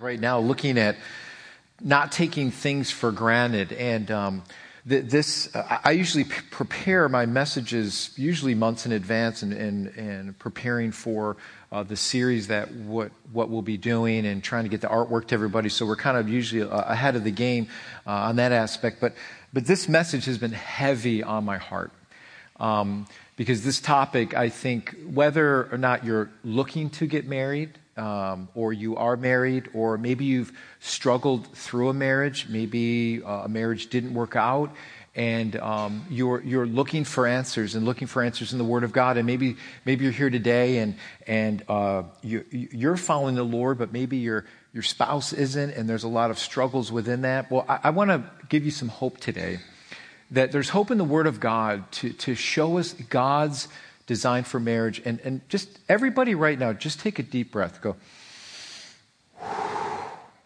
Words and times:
right 0.00 0.18
now 0.18 0.38
looking 0.40 0.78
at 0.78 0.96
not 1.80 2.10
taking 2.10 2.50
things 2.50 2.90
for 2.90 3.12
granted. 3.12 3.72
And 3.72 4.10
um, 4.10 4.42
th- 4.88 5.04
this, 5.04 5.54
uh, 5.54 5.78
I 5.84 5.92
usually 5.92 6.24
p- 6.24 6.40
prepare 6.50 7.08
my 7.08 7.26
messages 7.26 8.10
usually 8.16 8.54
months 8.54 8.86
in 8.86 8.92
advance 8.92 9.42
and, 9.42 9.52
and, 9.52 9.86
and 9.88 10.38
preparing 10.38 10.90
for 10.90 11.36
uh, 11.70 11.82
the 11.82 11.96
series 11.96 12.48
that 12.48 12.72
what, 12.72 13.12
what 13.32 13.50
we'll 13.50 13.62
be 13.62 13.76
doing 13.76 14.26
and 14.26 14.42
trying 14.42 14.64
to 14.64 14.70
get 14.70 14.80
the 14.80 14.88
artwork 14.88 15.28
to 15.28 15.34
everybody. 15.34 15.68
So 15.68 15.86
we're 15.86 15.96
kind 15.96 16.16
of 16.16 16.28
usually 16.28 16.62
uh, 16.62 16.92
ahead 16.92 17.14
of 17.16 17.24
the 17.24 17.30
game 17.30 17.68
uh, 18.06 18.10
on 18.10 18.36
that 18.36 18.52
aspect. 18.52 19.00
But, 19.00 19.14
but 19.52 19.66
this 19.66 19.88
message 19.88 20.24
has 20.24 20.38
been 20.38 20.52
heavy 20.52 21.22
on 21.22 21.44
my 21.44 21.58
heart. 21.58 21.92
Um, 22.58 23.06
because 23.36 23.64
this 23.64 23.80
topic, 23.80 24.34
I 24.34 24.50
think, 24.50 24.94
whether 25.14 25.72
or 25.72 25.78
not 25.78 26.04
you're 26.04 26.30
looking 26.44 26.90
to 26.90 27.06
get 27.06 27.26
married, 27.26 27.70
um, 28.00 28.48
or 28.54 28.72
you 28.72 28.96
are 28.96 29.16
married, 29.16 29.68
or 29.74 29.98
maybe 29.98 30.24
you've 30.24 30.52
struggled 30.80 31.46
through 31.54 31.90
a 31.90 31.94
marriage, 31.94 32.48
maybe 32.48 33.22
uh, 33.22 33.42
a 33.44 33.48
marriage 33.48 33.90
didn't 33.90 34.14
work 34.14 34.34
out, 34.36 34.70
and 35.14 35.56
um, 35.56 36.06
you're, 36.08 36.40
you're 36.42 36.66
looking 36.66 37.04
for 37.04 37.26
answers 37.26 37.74
and 37.74 37.84
looking 37.84 38.08
for 38.08 38.22
answers 38.22 38.52
in 38.52 38.58
the 38.58 38.64
Word 38.64 38.84
of 38.84 38.92
God, 38.92 39.16
and 39.18 39.26
maybe, 39.26 39.56
maybe 39.84 40.04
you're 40.04 40.12
here 40.12 40.30
today 40.30 40.78
and, 40.78 40.94
and 41.26 41.62
uh, 41.68 42.04
you, 42.22 42.44
you're 42.50 42.96
following 42.96 43.34
the 43.34 43.42
Lord, 43.42 43.76
but 43.76 43.92
maybe 43.92 44.16
your, 44.16 44.46
your 44.72 44.82
spouse 44.82 45.32
isn't, 45.32 45.70
and 45.72 45.88
there's 45.88 46.04
a 46.04 46.08
lot 46.08 46.30
of 46.30 46.38
struggles 46.38 46.90
within 46.90 47.22
that. 47.22 47.50
Well, 47.50 47.66
I, 47.68 47.80
I 47.84 47.90
want 47.90 48.10
to 48.10 48.24
give 48.48 48.64
you 48.64 48.70
some 48.70 48.88
hope 48.88 49.18
today 49.18 49.58
that 50.30 50.52
there's 50.52 50.68
hope 50.68 50.90
in 50.90 50.98
the 50.98 51.04
Word 51.04 51.26
of 51.26 51.40
God 51.40 51.90
to, 51.92 52.12
to 52.12 52.34
show 52.34 52.78
us 52.78 52.92
God's 52.92 53.68
design 54.10 54.42
for 54.42 54.58
marriage. 54.58 55.00
And, 55.04 55.20
and 55.20 55.48
just 55.48 55.78
everybody 55.88 56.34
right 56.34 56.58
now, 56.58 56.72
just 56.72 56.98
take 56.98 57.20
a 57.20 57.22
deep 57.22 57.52
breath. 57.52 57.80
Go, 57.80 57.94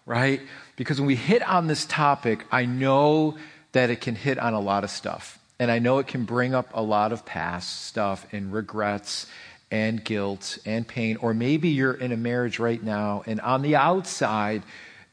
right? 0.06 0.42
Because 0.76 1.00
when 1.00 1.06
we 1.06 1.16
hit 1.16 1.42
on 1.42 1.66
this 1.66 1.86
topic, 1.86 2.44
I 2.52 2.66
know 2.66 3.38
that 3.72 3.88
it 3.88 4.02
can 4.02 4.16
hit 4.16 4.38
on 4.38 4.52
a 4.52 4.60
lot 4.60 4.84
of 4.84 4.90
stuff. 4.90 5.38
And 5.58 5.70
I 5.70 5.78
know 5.78 5.98
it 5.98 6.06
can 6.06 6.26
bring 6.26 6.54
up 6.54 6.68
a 6.74 6.82
lot 6.82 7.10
of 7.10 7.24
past 7.24 7.86
stuff 7.86 8.26
and 8.32 8.52
regrets 8.52 9.26
and 9.70 10.04
guilt 10.04 10.58
and 10.66 10.86
pain. 10.86 11.16
Or 11.16 11.32
maybe 11.32 11.70
you're 11.70 11.94
in 11.94 12.12
a 12.12 12.18
marriage 12.18 12.58
right 12.58 12.82
now, 12.82 13.22
and 13.26 13.40
on 13.40 13.62
the 13.62 13.76
outside, 13.76 14.62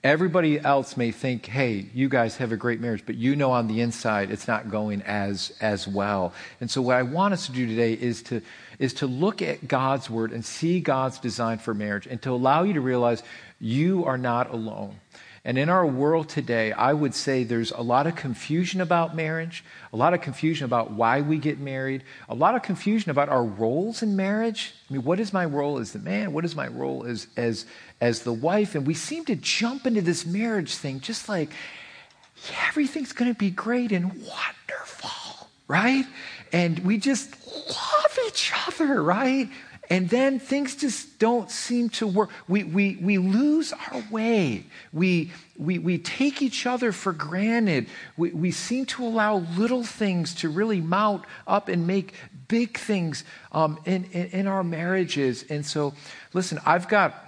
Everybody 0.03 0.59
else 0.59 0.97
may 0.97 1.11
think, 1.11 1.45
hey, 1.45 1.85
you 1.93 2.09
guys 2.09 2.37
have 2.37 2.51
a 2.51 2.57
great 2.57 2.81
marriage, 2.81 3.03
but 3.05 3.15
you 3.15 3.35
know 3.35 3.51
on 3.51 3.67
the 3.67 3.81
inside 3.81 4.31
it's 4.31 4.47
not 4.47 4.71
going 4.71 5.03
as, 5.03 5.53
as 5.61 5.87
well. 5.87 6.33
And 6.59 6.71
so 6.71 6.81
what 6.81 6.97
I 6.97 7.03
want 7.03 7.35
us 7.35 7.45
to 7.45 7.51
do 7.51 7.67
today 7.67 7.93
is 7.93 8.23
to, 8.23 8.41
is 8.79 8.95
to 8.95 9.05
look 9.05 9.43
at 9.43 9.67
God's 9.67 10.09
word 10.09 10.31
and 10.31 10.43
see 10.43 10.79
God's 10.79 11.19
design 11.19 11.59
for 11.59 11.75
marriage 11.75 12.07
and 12.07 12.19
to 12.23 12.31
allow 12.31 12.63
you 12.63 12.73
to 12.73 12.81
realize 12.81 13.21
you 13.59 14.03
are 14.05 14.17
not 14.17 14.49
alone. 14.49 14.95
And 15.43 15.57
in 15.57 15.69
our 15.69 15.87
world 15.87 16.29
today, 16.29 16.71
I 16.71 16.93
would 16.93 17.15
say 17.15 17.43
there's 17.43 17.71
a 17.71 17.81
lot 17.81 18.05
of 18.05 18.15
confusion 18.15 18.79
about 18.79 19.15
marriage, 19.15 19.63
a 19.91 19.97
lot 19.97 20.13
of 20.13 20.21
confusion 20.21 20.65
about 20.65 20.91
why 20.91 21.21
we 21.21 21.39
get 21.39 21.59
married, 21.59 22.03
a 22.29 22.35
lot 22.35 22.53
of 22.53 22.61
confusion 22.61 23.09
about 23.09 23.27
our 23.29 23.43
roles 23.43 24.03
in 24.03 24.15
marriage. 24.15 24.75
I 24.87 24.93
mean, 24.93 25.03
what 25.03 25.19
is 25.19 25.33
my 25.33 25.45
role 25.45 25.79
as 25.79 25.93
the 25.93 25.99
man? 25.99 26.31
What 26.33 26.45
is 26.45 26.55
my 26.55 26.67
role 26.67 27.05
as, 27.05 27.25
as, 27.37 27.65
as 27.99 28.21
the 28.21 28.33
wife? 28.33 28.75
And 28.75 28.85
we 28.85 28.93
seem 28.93 29.25
to 29.25 29.35
jump 29.35 29.87
into 29.87 30.01
this 30.01 30.27
marriage 30.27 30.75
thing 30.75 30.99
just 30.99 31.27
like, 31.27 31.49
yeah, 32.47 32.57
everything's 32.67 33.13
going 33.13 33.33
to 33.33 33.37
be 33.37 33.49
great 33.49 33.91
and 33.91 34.05
wonderful, 34.05 35.49
right? 35.67 36.05
And 36.53 36.77
we 36.79 36.99
just 36.99 37.31
love 37.47 38.19
each 38.27 38.53
other, 38.67 39.01
right? 39.01 39.49
And 39.91 40.07
then 40.07 40.39
things 40.39 40.77
just 40.77 41.19
don't 41.19 41.51
seem 41.51 41.89
to 41.89 42.07
work. 42.07 42.29
We, 42.47 42.63
we, 42.63 42.95
we 42.95 43.17
lose 43.17 43.73
our 43.73 44.01
way. 44.09 44.63
We, 44.93 45.33
we, 45.57 45.79
we 45.79 45.97
take 45.97 46.41
each 46.41 46.65
other 46.65 46.93
for 46.93 47.11
granted. 47.11 47.87
We, 48.15 48.31
we 48.31 48.51
seem 48.51 48.85
to 48.85 49.03
allow 49.03 49.39
little 49.57 49.83
things 49.83 50.33
to 50.35 50.49
really 50.49 50.79
mount 50.79 51.25
up 51.45 51.67
and 51.67 51.87
make 51.87 52.13
big 52.47 52.77
things 52.77 53.25
um, 53.51 53.79
in, 53.83 54.05
in, 54.13 54.27
in 54.27 54.47
our 54.47 54.63
marriages. 54.63 55.43
And 55.49 55.65
so, 55.65 55.93
listen, 56.33 56.59
I've 56.65 56.87
got. 56.87 57.27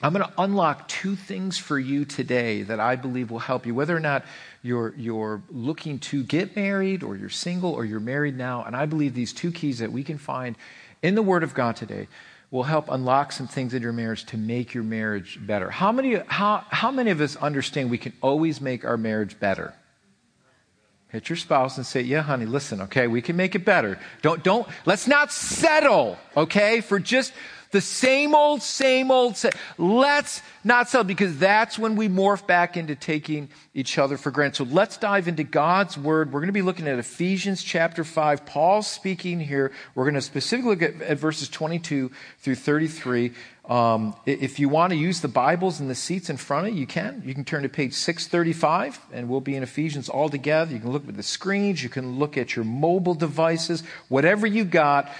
I'm 0.00 0.12
going 0.12 0.24
to 0.24 0.32
unlock 0.38 0.86
two 0.86 1.16
things 1.16 1.58
for 1.58 1.76
you 1.76 2.04
today 2.04 2.62
that 2.62 2.78
I 2.78 2.94
believe 2.94 3.32
will 3.32 3.40
help 3.40 3.66
you, 3.66 3.74
whether 3.74 3.96
or 3.96 3.98
not 3.98 4.24
you're, 4.62 4.94
you're 4.96 5.42
looking 5.50 5.98
to 5.98 6.22
get 6.22 6.54
married 6.54 7.02
or 7.02 7.16
you're 7.16 7.28
single 7.28 7.72
or 7.72 7.84
you're 7.84 7.98
married 7.98 8.36
now. 8.36 8.62
And 8.62 8.76
I 8.76 8.86
believe 8.86 9.12
these 9.12 9.32
two 9.32 9.50
keys 9.50 9.80
that 9.80 9.90
we 9.90 10.04
can 10.04 10.16
find 10.16 10.54
in 11.02 11.14
the 11.14 11.22
Word 11.22 11.42
of 11.42 11.54
God 11.54 11.76
today 11.76 12.08
will 12.50 12.62
help 12.62 12.88
unlock 12.88 13.32
some 13.32 13.46
things 13.46 13.74
in 13.74 13.82
your 13.82 13.92
marriage 13.92 14.24
to 14.24 14.36
make 14.38 14.72
your 14.72 14.84
marriage 14.84 15.38
better. 15.40 15.70
How 15.70 15.92
many, 15.92 16.16
how, 16.26 16.64
how 16.70 16.90
many 16.90 17.10
of 17.10 17.20
us 17.20 17.36
understand 17.36 17.90
we 17.90 17.98
can 17.98 18.14
always 18.22 18.60
make 18.60 18.84
our 18.84 18.96
marriage 18.96 19.38
better? 19.38 19.74
Hit 21.08 21.28
your 21.28 21.36
spouse 21.36 21.76
and 21.76 21.86
say, 21.86 22.02
Yeah, 22.02 22.22
honey, 22.22 22.46
listen, 22.46 22.82
okay, 22.82 23.06
we 23.06 23.22
can 23.22 23.36
make 23.36 23.54
it 23.54 23.64
better. 23.64 23.98
Don't, 24.22 24.42
don't, 24.42 24.66
let's 24.84 25.06
not 25.06 25.32
settle, 25.32 26.18
okay, 26.36 26.80
for 26.80 26.98
just 26.98 27.32
the 27.70 27.80
same 27.80 28.34
old, 28.34 28.62
same 28.62 29.10
old. 29.10 29.40
Let's 29.76 30.42
not 30.64 30.88
sell 30.88 31.04
because 31.04 31.38
that's 31.38 31.78
when 31.78 31.96
we 31.96 32.08
morph 32.08 32.46
back 32.46 32.76
into 32.76 32.94
taking 32.94 33.48
each 33.74 33.98
other 33.98 34.16
for 34.16 34.30
granted. 34.30 34.56
So 34.56 34.64
let's 34.64 34.96
dive 34.96 35.28
into 35.28 35.44
God's 35.44 35.98
word. 35.98 36.32
We're 36.32 36.40
going 36.40 36.48
to 36.48 36.52
be 36.52 36.62
looking 36.62 36.88
at 36.88 36.98
Ephesians 36.98 37.62
chapter 37.62 38.04
5. 38.04 38.46
Paul's 38.46 38.86
speaking 38.86 39.40
here. 39.40 39.72
We're 39.94 40.04
going 40.04 40.14
to 40.14 40.22
specifically 40.22 40.70
look 40.70 40.82
at, 40.82 41.02
at 41.02 41.18
verses 41.18 41.48
22 41.48 42.10
through 42.38 42.54
33. 42.54 43.32
Um, 43.68 44.16
if 44.24 44.58
you 44.58 44.70
want 44.70 44.92
to 44.92 44.96
use 44.96 45.20
the 45.20 45.28
Bibles 45.28 45.78
and 45.78 45.90
the 45.90 45.94
seats 45.94 46.30
in 46.30 46.38
front 46.38 46.68
of 46.68 46.74
you, 46.74 46.80
you 46.80 46.86
can. 46.86 47.22
You 47.24 47.34
can 47.34 47.44
turn 47.44 47.64
to 47.64 47.68
page 47.68 47.92
635, 47.92 48.98
and 49.12 49.28
we'll 49.28 49.42
be 49.42 49.56
in 49.56 49.62
Ephesians 49.62 50.08
all 50.08 50.30
together. 50.30 50.72
You 50.72 50.80
can 50.80 50.90
look 50.90 51.06
at 51.06 51.16
the 51.16 51.22
screens, 51.22 51.82
you 51.82 51.90
can 51.90 52.18
look 52.18 52.38
at 52.38 52.56
your 52.56 52.64
mobile 52.64 53.14
devices, 53.14 53.82
whatever 54.08 54.46
you 54.46 54.64
got. 54.64 55.10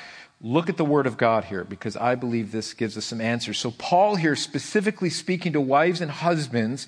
Look 0.40 0.68
at 0.68 0.76
the 0.76 0.84
Word 0.84 1.06
of 1.06 1.16
God 1.16 1.44
here 1.44 1.64
because 1.64 1.96
I 1.96 2.14
believe 2.14 2.52
this 2.52 2.72
gives 2.72 2.96
us 2.96 3.04
some 3.04 3.20
answers. 3.20 3.58
So, 3.58 3.72
Paul 3.72 4.16
here 4.16 4.36
specifically 4.36 5.10
speaking 5.10 5.52
to 5.54 5.60
wives 5.60 6.00
and 6.00 6.10
husbands 6.10 6.86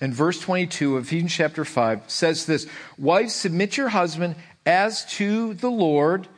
in 0.00 0.12
verse 0.12 0.38
22 0.40 0.96
of 0.96 1.04
Ephesians 1.04 1.32
chapter 1.32 1.64
5 1.64 2.02
says 2.06 2.46
this 2.46 2.66
Wives, 2.96 3.34
submit 3.34 3.76
your 3.76 3.88
husband 3.88 4.36
as 4.64 5.04
to 5.16 5.54
the 5.54 5.70
Lord. 5.70 6.28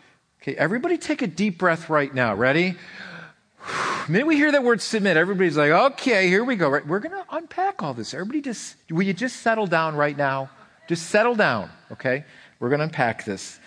Okay, 0.42 0.56
everybody 0.56 0.96
take 0.96 1.22
a 1.22 1.26
deep 1.26 1.58
breath 1.58 1.90
right 1.90 2.14
now. 2.14 2.34
Ready? 2.34 2.76
Minute 4.08 4.26
we 4.26 4.36
hear 4.36 4.52
that 4.52 4.62
word 4.62 4.80
submit, 4.80 5.16
everybody's 5.16 5.56
like, 5.56 5.72
okay, 5.72 6.28
here 6.28 6.44
we 6.44 6.54
go. 6.54 6.68
Right? 6.68 6.86
We're 6.86 7.00
going 7.00 7.20
to 7.20 7.24
unpack 7.34 7.82
all 7.82 7.92
this. 7.92 8.14
Everybody 8.14 8.40
just, 8.40 8.76
will 8.88 9.02
you 9.02 9.12
just 9.12 9.40
settle 9.40 9.66
down 9.66 9.96
right 9.96 10.16
now? 10.16 10.48
Just 10.88 11.10
settle 11.10 11.34
down, 11.34 11.70
okay? 11.90 12.24
We're 12.60 12.68
going 12.68 12.78
to 12.78 12.84
unpack 12.84 13.24
this. 13.24 13.58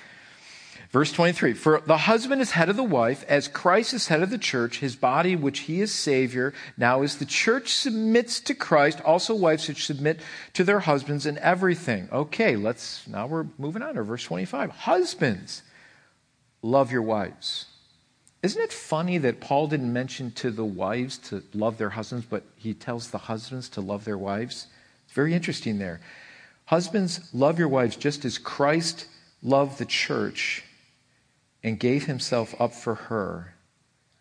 Verse 0.91 1.11
23 1.11 1.53
For 1.53 1.81
the 1.85 1.97
husband 1.97 2.41
is 2.41 2.51
head 2.51 2.69
of 2.69 2.75
the 2.75 2.83
wife, 2.83 3.23
as 3.27 3.47
Christ 3.47 3.93
is 3.93 4.07
head 4.07 4.23
of 4.23 4.31
the 4.31 4.39
church, 4.39 4.79
his 4.79 4.95
body, 4.95 5.35
which 5.35 5.59
he 5.61 5.81
is 5.81 5.93
Savior. 5.93 6.53
Now, 6.77 7.03
as 7.03 7.17
the 7.17 7.25
church 7.25 7.73
submits 7.73 8.39
to 8.41 8.55
Christ, 8.55 8.99
also 9.01 9.35
wives 9.35 9.65
should 9.65 9.77
submit 9.77 10.19
to 10.53 10.63
their 10.63 10.79
husbands 10.79 11.25
in 11.25 11.37
everything. 11.39 12.09
Okay, 12.11 12.55
let's, 12.55 13.07
now 13.07 13.27
we're 13.27 13.45
moving 13.59 13.83
on 13.83 13.95
to 13.95 14.03
verse 14.03 14.23
25. 14.23 14.71
Husbands, 14.71 15.61
love 16.63 16.91
your 16.91 17.03
wives. 17.03 17.65
Isn't 18.41 18.61
it 18.61 18.73
funny 18.73 19.17
that 19.19 19.41
Paul 19.41 19.67
didn't 19.67 19.91
mention 19.91 20.31
to 20.31 20.49
the 20.49 20.65
wives 20.65 21.17
to 21.29 21.43
love 21.53 21.77
their 21.77 21.89
husbands, 21.89 22.25
but 22.27 22.43
he 22.55 22.73
tells 22.73 23.11
the 23.11 23.17
husbands 23.17 23.69
to 23.69 23.81
love 23.81 24.05
their 24.05 24.17
wives? 24.17 24.65
It's 25.05 25.13
very 25.13 25.35
interesting 25.35 25.77
there. 25.77 25.99
Husbands, 26.65 27.29
love 27.33 27.59
your 27.59 27.67
wives 27.67 27.95
just 27.95 28.25
as 28.25 28.37
Christ 28.37 29.07
loved 29.43 29.77
the 29.77 29.85
church 29.85 30.63
and 31.63 31.79
gave 31.79 32.05
himself 32.05 32.55
up 32.59 32.73
for 32.73 32.95
her 32.95 33.53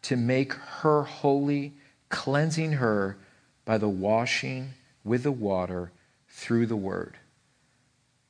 to 0.03 0.17
make 0.17 0.53
her 0.53 1.03
holy, 1.03 1.75
cleansing 2.09 2.73
her 2.73 3.17
by 3.65 3.79
the 3.79 3.89
washing 3.89 4.71
with 5.05 5.23
the 5.23 5.33
water 5.33 5.93
through 6.29 6.67
the 6.67 6.77
word. 6.77 7.17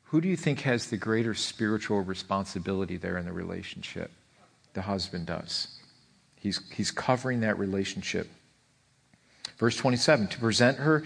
Who 0.05 0.21
do 0.21 0.29
you 0.29 0.37
think 0.37 0.61
has 0.61 0.87
the 0.87 0.97
greater 0.97 1.35
spiritual 1.35 2.01
responsibility 2.01 2.97
there 2.97 3.19
in 3.19 3.27
the 3.27 3.33
relationship? 3.33 4.11
The 4.73 4.83
husband 4.83 5.27
does. 5.27 5.69
He's, 6.37 6.61
he's 6.73 6.91
covering 6.91 7.41
that 7.41 7.59
relationship. 7.59 8.29
Verse 9.59 9.77
27 9.77 10.29
to 10.29 10.39
present 10.39 10.79
her 10.79 11.05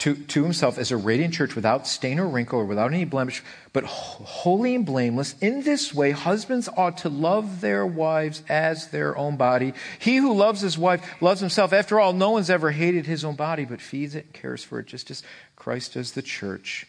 to, 0.00 0.14
to 0.14 0.42
himself 0.42 0.78
as 0.78 0.90
a 0.90 0.96
radiant 0.96 1.34
church 1.34 1.54
without 1.54 1.86
stain 1.86 2.18
or 2.18 2.26
wrinkle 2.26 2.58
or 2.58 2.64
without 2.64 2.92
any 2.92 3.04
blemish, 3.04 3.42
but 3.74 3.84
holy 3.84 4.74
and 4.74 4.86
blameless. 4.86 5.34
In 5.40 5.62
this 5.62 5.92
way, 5.94 6.10
husbands 6.10 6.70
ought 6.74 6.98
to 6.98 7.10
love 7.10 7.60
their 7.60 7.86
wives 7.86 8.42
as 8.48 8.88
their 8.88 9.16
own 9.16 9.36
body. 9.36 9.74
He 9.98 10.16
who 10.16 10.32
loves 10.32 10.62
his 10.62 10.78
wife 10.78 11.22
loves 11.22 11.40
himself. 11.40 11.74
After 11.74 12.00
all, 12.00 12.14
no 12.14 12.30
one's 12.30 12.48
ever 12.48 12.70
hated 12.70 13.04
his 13.04 13.24
own 13.24 13.36
body, 13.36 13.66
but 13.66 13.82
feeds 13.82 14.14
it 14.14 14.24
and 14.24 14.34
cares 14.34 14.64
for 14.64 14.80
it, 14.80 14.86
just 14.86 15.10
as 15.10 15.22
Christ 15.54 15.94
does 15.94 16.12
the 16.12 16.22
church. 16.22 16.86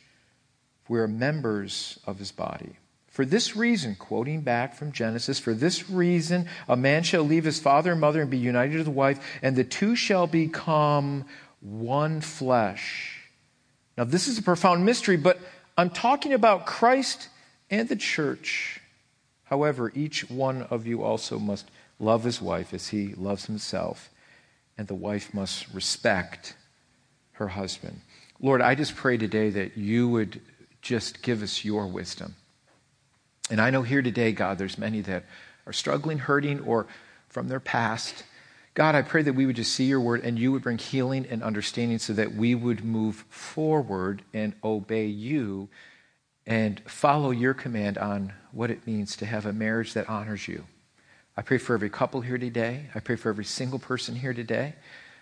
We 0.88 0.98
are 1.00 1.08
members 1.08 2.00
of 2.08 2.18
his 2.18 2.31
body. 2.31 2.78
For 3.10 3.25
this 3.25 3.58
reason, 3.58 3.96
quoting 3.96 4.40
back 4.40 4.74
from 4.74 4.94
Genesis, 4.94 5.38
for 5.38 5.54
this 5.54 5.90
reason, 5.90 6.48
a 6.69 6.78
man 6.78 7.04
shall 7.04 7.24
leave 7.24 7.44
his 7.44 7.60
father 7.60 7.92
and 7.92 8.00
mother 8.00 8.22
and 8.22 8.31
be 8.31 8.38
united 8.38 8.78
to 8.78 8.84
the 8.86 8.90
wife, 8.90 9.19
and 9.42 9.58
the 9.58 9.66
two 9.66 9.98
shall 9.98 10.28
become 10.28 11.25
one 11.62 12.22
flesh. 12.22 13.30
Now, 13.98 14.04
this 14.04 14.28
is 14.28 14.38
a 14.38 14.44
profound 14.44 14.86
mystery, 14.86 15.18
but 15.18 15.40
I'm 15.78 15.90
talking 15.90 16.34
about 16.34 16.66
Christ 16.66 17.30
and 17.69 17.88
the 17.88 17.96
church. 17.96 18.81
However, 19.46 19.92
each 19.96 20.30
one 20.30 20.63
of 20.63 20.86
you 20.86 21.04
also 21.04 21.40
must 21.40 21.69
love 22.00 22.24
his 22.24 22.42
wife 22.42 22.74
as 22.74 22.90
he 22.90 23.13
loves 23.13 23.46
himself, 23.46 24.10
and 24.78 24.88
the 24.88 24.96
wife 24.96 25.34
must 25.34 25.72
respect 25.74 26.56
her 27.34 27.50
husband. 27.50 28.02
Lord, 28.40 28.62
I 28.62 28.75
just 28.75 28.96
pray 28.96 29.18
today 29.18 29.50
that 29.52 29.78
you 29.78 30.10
would 30.10 30.42
just 30.81 31.22
give 31.22 31.44
us 31.44 31.63
your 31.63 31.86
wisdom. 31.86 32.36
And 33.50 33.62
I 33.62 33.69
know 33.69 33.84
here 33.84 34.02
today, 34.02 34.31
God, 34.31 34.58
there's 34.58 34.78
many 34.78 35.02
that 35.02 35.25
are 35.68 35.74
struggling, 35.74 36.18
hurting, 36.18 36.62
or 36.62 36.88
from 37.30 37.48
their 37.48 37.60
past. 37.60 38.24
God, 38.74 38.96
I 38.96 39.02
pray 39.02 39.22
that 39.24 39.34
we 39.34 39.46
would 39.46 39.58
just 39.58 39.74
see 39.74 39.84
your 39.84 40.00
word 40.00 40.24
and 40.24 40.40
you 40.40 40.52
would 40.54 40.62
bring 40.62 40.78
healing 40.78 41.28
and 41.30 41.44
understanding 41.44 42.00
so 42.00 42.14
that 42.14 42.34
we 42.34 42.56
would 42.56 42.86
move 42.86 43.26
forward 43.28 44.22
and 44.34 44.54
obey 44.64 45.08
you 45.08 45.68
and 46.48 46.82
follow 46.86 47.32
your 47.32 47.54
command 47.54 47.98
on 47.98 48.34
what 48.54 48.72
it 48.72 48.88
means 48.88 49.18
to 49.18 49.26
have 49.26 49.46
a 49.46 49.52
marriage 49.52 49.94
that 49.94 50.10
honors 50.10 50.48
you. 50.48 50.66
I 51.36 51.42
pray 51.42 51.58
for 51.58 51.74
every 51.74 51.90
couple 51.90 52.22
here 52.22 52.38
today. 52.38 52.86
I 52.96 53.00
pray 53.02 53.18
for 53.18 53.30
every 53.30 53.46
single 53.46 53.80
person 53.80 54.16
here 54.16 54.34
today. 54.34 54.76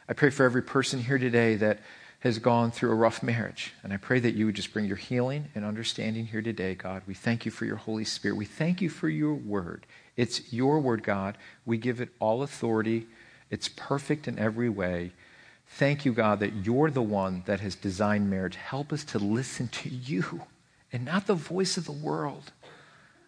I 0.07 0.13
pray 0.13 0.29
for 0.29 0.43
every 0.43 0.63
person 0.63 0.99
here 0.99 1.17
today 1.17 1.55
that 1.55 1.79
has 2.19 2.37
gone 2.37 2.69
through 2.69 2.91
a 2.91 2.95
rough 2.95 3.23
marriage. 3.23 3.73
And 3.81 3.93
I 3.93 3.97
pray 3.97 4.19
that 4.19 4.35
you 4.35 4.45
would 4.45 4.55
just 4.55 4.73
bring 4.73 4.85
your 4.85 4.97
healing 4.97 5.47
and 5.55 5.63
understanding 5.63 6.25
here 6.25 6.41
today, 6.41 6.75
God. 6.75 7.01
We 7.07 7.13
thank 7.13 7.45
you 7.45 7.51
for 7.51 7.65
your 7.65 7.77
Holy 7.77 8.03
Spirit. 8.03 8.35
We 8.35 8.45
thank 8.45 8.81
you 8.81 8.89
for 8.89 9.07
your 9.07 9.33
word. 9.33 9.85
It's 10.17 10.51
your 10.51 10.79
word, 10.79 11.03
God. 11.03 11.37
We 11.65 11.77
give 11.77 12.01
it 12.01 12.09
all 12.19 12.43
authority, 12.43 13.07
it's 13.49 13.67
perfect 13.67 14.27
in 14.27 14.37
every 14.37 14.69
way. 14.69 15.11
Thank 15.67 16.05
you, 16.05 16.13
God, 16.13 16.39
that 16.39 16.65
you're 16.65 16.89
the 16.89 17.01
one 17.01 17.43
that 17.45 17.59
has 17.59 17.75
designed 17.75 18.29
marriage. 18.29 18.55
Help 18.55 18.91
us 18.91 19.03
to 19.05 19.19
listen 19.19 19.67
to 19.69 19.89
you 19.89 20.41
and 20.91 21.05
not 21.05 21.27
the 21.27 21.35
voice 21.35 21.77
of 21.77 21.85
the 21.85 21.91
world 21.91 22.51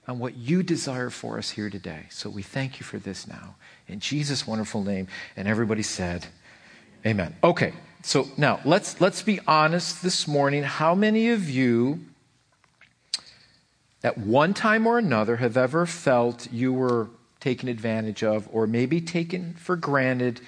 on 0.08 0.20
what 0.20 0.36
you 0.36 0.64
desire 0.64 1.10
for 1.10 1.38
us 1.38 1.52
here 1.52 1.70
today. 1.70 2.08
So 2.10 2.30
we 2.30 2.42
thank 2.42 2.80
you 2.80 2.86
for 2.86 2.98
this 2.98 3.28
now. 3.28 3.56
In 3.88 4.00
Jesus' 4.00 4.48
wonderful 4.48 4.84
name. 4.84 5.08
And 5.38 5.48
everybody 5.48 5.84
said, 5.84 6.28
Amen. 7.06 7.36
Okay, 7.44 7.74
so 8.04 8.28
now 8.38 8.60
let's 8.64 9.02
let's 9.02 9.24
be 9.24 9.40
honest 9.48 10.04
this 10.04 10.28
morning. 10.28 10.64
How 10.64 10.94
many 10.94 11.30
of 11.30 11.50
you 11.50 12.02
at 14.04 14.18
one 14.18 14.54
time 14.54 14.86
or 14.86 14.98
another 14.98 15.38
have 15.38 15.58
ever 15.58 15.86
felt 15.86 16.52
you 16.52 16.74
were 16.74 17.10
taken 17.42 17.68
advantage 17.68 18.24
of 18.24 18.48
or 18.52 18.66
maybe 18.66 19.02
taken 19.02 19.54
for 19.56 19.76
granted 19.76 20.40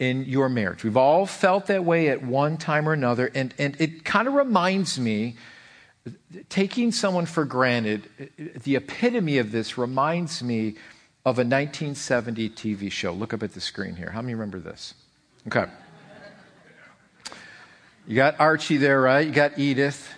in 0.00 0.24
your 0.24 0.48
marriage? 0.48 0.82
We've 0.82 0.96
all 0.96 1.26
felt 1.26 1.66
that 1.66 1.84
way 1.84 2.08
at 2.08 2.22
one 2.22 2.56
time 2.56 2.88
or 2.88 2.92
another, 2.92 3.30
and, 3.32 3.54
and 3.58 3.80
it 3.80 4.04
kind 4.04 4.26
of 4.26 4.34
reminds 4.34 4.98
me 4.98 5.36
taking 6.48 6.92
someone 6.92 7.26
for 7.26 7.44
granted, 7.44 8.08
the 8.62 8.76
epitome 8.76 9.38
of 9.38 9.52
this 9.52 9.78
reminds 9.78 10.42
me 10.42 10.74
of 11.24 11.38
a 11.38 11.44
1970 11.44 12.50
TV 12.50 12.92
show. 12.92 13.12
Look 13.12 13.32
up 13.32 13.42
at 13.42 13.54
the 13.54 13.60
screen 13.60 13.96
here. 13.96 14.10
How 14.10 14.20
many 14.20 14.34
remember 14.34 14.58
this? 14.58 14.94
Okay. 15.46 15.64
You 18.06 18.16
got 18.16 18.38
Archie 18.38 18.76
there, 18.76 19.00
right? 19.00 19.26
You 19.26 19.32
got 19.32 19.58
Edith, 19.58 20.12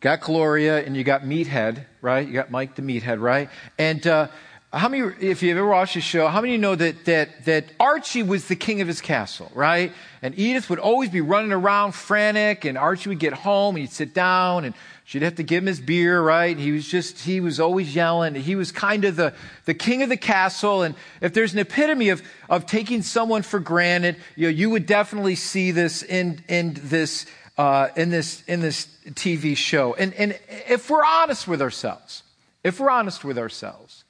got 0.00 0.22
Gloria, 0.22 0.82
and 0.82 0.96
you 0.96 1.04
got 1.04 1.22
Meathead, 1.22 1.84
right? 2.00 2.26
You 2.26 2.32
got 2.32 2.50
Mike 2.50 2.74
the 2.74 2.82
Meathead, 2.82 3.20
right? 3.20 3.50
And 3.78 4.06
uh, 4.06 4.28
how 4.72 4.88
many, 4.88 5.12
if 5.20 5.42
you've 5.42 5.56
ever 5.56 5.68
watched 5.68 5.94
the 5.94 6.00
show, 6.00 6.28
how 6.28 6.40
many 6.40 6.56
know 6.56 6.74
that, 6.74 7.04
that, 7.06 7.44
that 7.44 7.64
Archie 7.80 8.22
was 8.22 8.48
the 8.48 8.56
king 8.56 8.80
of 8.80 8.88
his 8.88 9.00
castle, 9.00 9.50
right? 9.54 9.92
And 10.22 10.38
Edith 10.38 10.68
would 10.68 10.78
always 10.78 11.08
be 11.08 11.20
running 11.20 11.52
around 11.52 11.92
frantic, 11.92 12.64
and 12.64 12.76
Archie 12.76 13.08
would 13.08 13.18
get 13.18 13.32
home, 13.32 13.76
and 13.76 13.82
he'd 13.82 13.92
sit 13.92 14.12
down, 14.12 14.64
and 14.64 14.74
She'd 15.08 15.22
have 15.22 15.36
to 15.36 15.44
give 15.44 15.62
him 15.62 15.68
his 15.68 15.78
beer, 15.78 16.20
right? 16.20 16.58
He 16.58 16.72
was 16.72 16.84
just, 16.84 17.20
he 17.20 17.38
was 17.40 17.60
always 17.60 17.94
yelling. 17.94 18.34
He 18.34 18.56
was 18.56 18.72
kind 18.72 19.04
of 19.04 19.14
the, 19.14 19.34
the 19.64 19.72
king 19.72 20.02
of 20.02 20.08
the 20.08 20.16
castle. 20.16 20.82
And 20.82 20.96
if 21.20 21.32
there's 21.32 21.52
an 21.52 21.60
epitome 21.60 22.08
of, 22.08 22.24
of 22.50 22.66
taking 22.66 23.02
someone 23.02 23.42
for 23.42 23.60
granted, 23.60 24.16
you 24.34 24.48
know, 24.48 24.50
you 24.50 24.68
would 24.68 24.84
definitely 24.84 25.36
see 25.36 25.70
this 25.70 26.02
in, 26.02 26.42
in 26.48 26.76
this, 26.82 27.26
uh, 27.56 27.90
in 27.94 28.10
this, 28.10 28.42
in 28.48 28.58
this 28.58 28.88
TV 29.10 29.56
show. 29.56 29.94
And, 29.94 30.12
and 30.14 30.36
if 30.48 30.90
we're 30.90 31.04
honest 31.04 31.46
with 31.46 31.62
ourselves, 31.62 32.24
if 32.64 32.80
we're 32.80 32.90
honest 32.90 33.24
with 33.24 33.38
ourselves, 33.38 34.02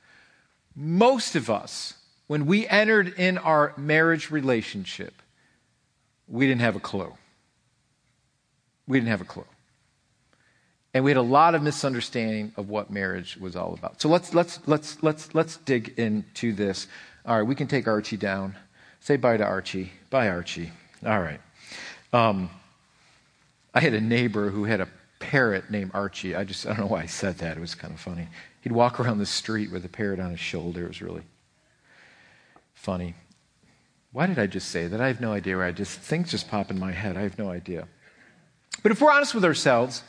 most 0.77 1.35
of 1.35 1.49
us, 1.49 1.95
when 2.27 2.45
we 2.45 2.69
entered 2.69 3.19
in 3.19 3.39
our 3.39 3.73
marriage 3.79 4.31
relationship, 4.31 5.23
we 6.29 6.47
didn't 6.47 6.61
have 6.61 6.77
a 6.77 6.81
clue. 6.81 7.15
We 8.87 8.99
didn't 8.99 9.11
have 9.11 9.23
a 9.23 9.25
clue. 9.25 9.47
And 10.93 11.05
we 11.05 11.11
had 11.11 11.19
a 11.19 11.23
lot 11.23 11.55
of 11.55 11.63
misunderstanding 11.63 12.53
of 12.57 12.69
what 12.69 12.91
marriage 12.91 13.37
was 13.37 13.57
all 13.57 13.75
about. 13.75 14.01
So 14.01 14.09
let's, 14.09 14.35
let's, 14.35 14.61
let's, 14.67 15.03
let's, 15.03 15.35
let's 15.35 15.57
dig 15.59 15.95
into 15.99 16.53
this. 16.53 16.89
All 17.25 17.39
right, 17.39 17.47
we 17.47 17.55
can 17.55 17.67
take 17.67 17.87
Archie 17.87 18.17
down. 18.17 18.57
Say 19.01 19.17
bye 19.17 19.37
to 19.37 19.45
Archie. 19.45 19.93
Bye, 20.11 20.29
Archie. 20.29 20.73
All 21.05 21.21
right. 21.21 21.41
Um, 22.13 22.51
I 23.75 23.81
had 23.81 23.95
a 23.95 24.01
neighbor 24.01 24.51
who 24.51 24.65
had 24.65 24.81
a 24.81 24.89
parrot 25.19 25.71
named 25.71 25.91
Archie. 25.95 26.35
I 26.35 26.45
just, 26.45 26.67
I 26.67 26.71
don't 26.71 26.81
know 26.81 26.87
why 26.87 27.03
I 27.03 27.07
said 27.07 27.39
that. 27.39 27.57
It 27.57 27.61
was 27.61 27.75
kind 27.75 27.93
of 27.93 28.01
funny. 28.01 28.29
He'd 28.67 28.73
walk 28.73 28.99
around 29.01 29.19
the 29.19 29.27
street 29.27 29.71
with 29.71 29.85
a 29.85 29.89
parrot 29.89 30.19
on 30.19 30.33
his 30.33 30.41
shoulder. 30.41 30.87
It 30.87 30.89
was 30.89 31.01
really 31.01 31.23
funny. 32.75 33.15
Why 34.11 34.27
did 34.27 34.41
I 34.41 34.49
just 34.49 34.73
say 34.73 34.89
that? 34.89 35.01
I 35.01 35.07
have 35.07 35.21
no 35.21 35.33
idea 35.33 35.57
where 35.57 35.67
I 35.67 35.71
just, 35.71 36.01
things 36.01 36.33
just 36.33 36.51
pop 36.51 36.69
in 36.69 36.77
my 36.77 36.91
head. 36.91 37.17
I 37.17 37.21
have 37.21 37.39
no 37.39 37.49
idea. 37.49 37.87
But 38.83 38.91
if 38.91 39.01
we're 39.01 39.13
honest 39.13 39.37
with 39.37 39.45
ourselves, 39.45 40.03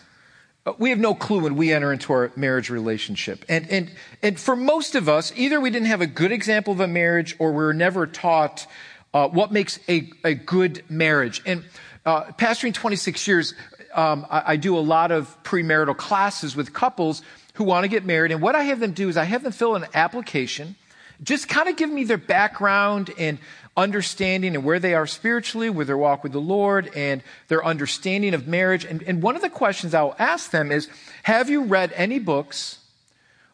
uh, 0.66 0.74
we 0.80 0.90
have 0.90 0.98
no 0.98 1.14
clue 1.14 1.42
when 1.42 1.56
we 1.56 1.72
enter 1.72 1.94
into 1.94 2.12
our 2.12 2.32
marriage 2.36 2.72
relationship. 2.72 3.46
And, 3.48 3.70
and, 3.70 3.92
and 4.24 4.40
for 4.40 4.56
most 4.56 4.96
of 4.96 5.08
us, 5.08 5.32
either 5.36 5.62
we 5.62 5.70
didn't 5.70 5.90
have 5.90 6.02
a 6.02 6.08
good 6.08 6.32
example 6.32 6.74
of 6.74 6.80
a 6.80 6.88
marriage 6.88 7.36
or 7.38 7.52
we 7.52 7.58
were 7.58 7.76
never 7.76 8.08
taught 8.08 8.66
uh, 9.14 9.28
what 9.28 9.52
makes 9.52 9.80
a, 9.88 10.10
a 10.24 10.34
good 10.34 10.84
marriage. 10.90 11.44
And 11.46 11.64
uh, 12.08 12.32
pastoring 12.32 12.74
26 12.74 13.28
years, 13.28 13.54
um, 13.94 14.26
I, 14.32 14.54
I 14.54 14.56
do 14.56 14.76
a 14.76 14.82
lot 14.82 15.12
of 15.12 15.44
premarital 15.44 15.96
classes 15.96 16.56
with 16.56 16.74
couples 16.74 17.22
who 17.58 17.64
want 17.64 17.84
to 17.84 17.88
get 17.88 18.06
married. 18.06 18.32
And 18.32 18.40
what 18.40 18.56
I 18.56 18.64
have 18.64 18.80
them 18.80 18.92
do 18.92 19.10
is 19.10 19.18
I 19.18 19.24
have 19.24 19.42
them 19.42 19.52
fill 19.52 19.76
an 19.76 19.86
application, 19.96 20.76
just 21.24 21.50
kind 21.50 21.68
of 21.68 21.76
give 21.76 21.90
me 21.90 22.04
their 22.04 22.18
background 22.18 23.10
and 23.18 23.40
understanding 23.76 24.54
and 24.54 24.64
where 24.64 24.78
they 24.78 24.94
are 24.94 25.08
spiritually, 25.08 25.72
with 25.72 25.88
their 25.88 25.98
walk 25.98 26.22
with 26.22 26.34
the 26.34 26.40
Lord, 26.40 26.92
and 26.96 27.24
their 27.48 27.66
understanding 27.66 28.36
of 28.36 28.48
marriage. 28.48 28.86
And, 28.86 29.02
and 29.02 29.24
one 29.24 29.36
of 29.36 29.42
the 29.42 29.50
questions 29.50 29.96
I'll 29.96 30.16
ask 30.20 30.52
them 30.52 30.72
is 30.72 30.88
Have 31.24 31.50
you 31.50 31.64
read 31.64 31.92
any 31.96 32.20
books 32.20 32.78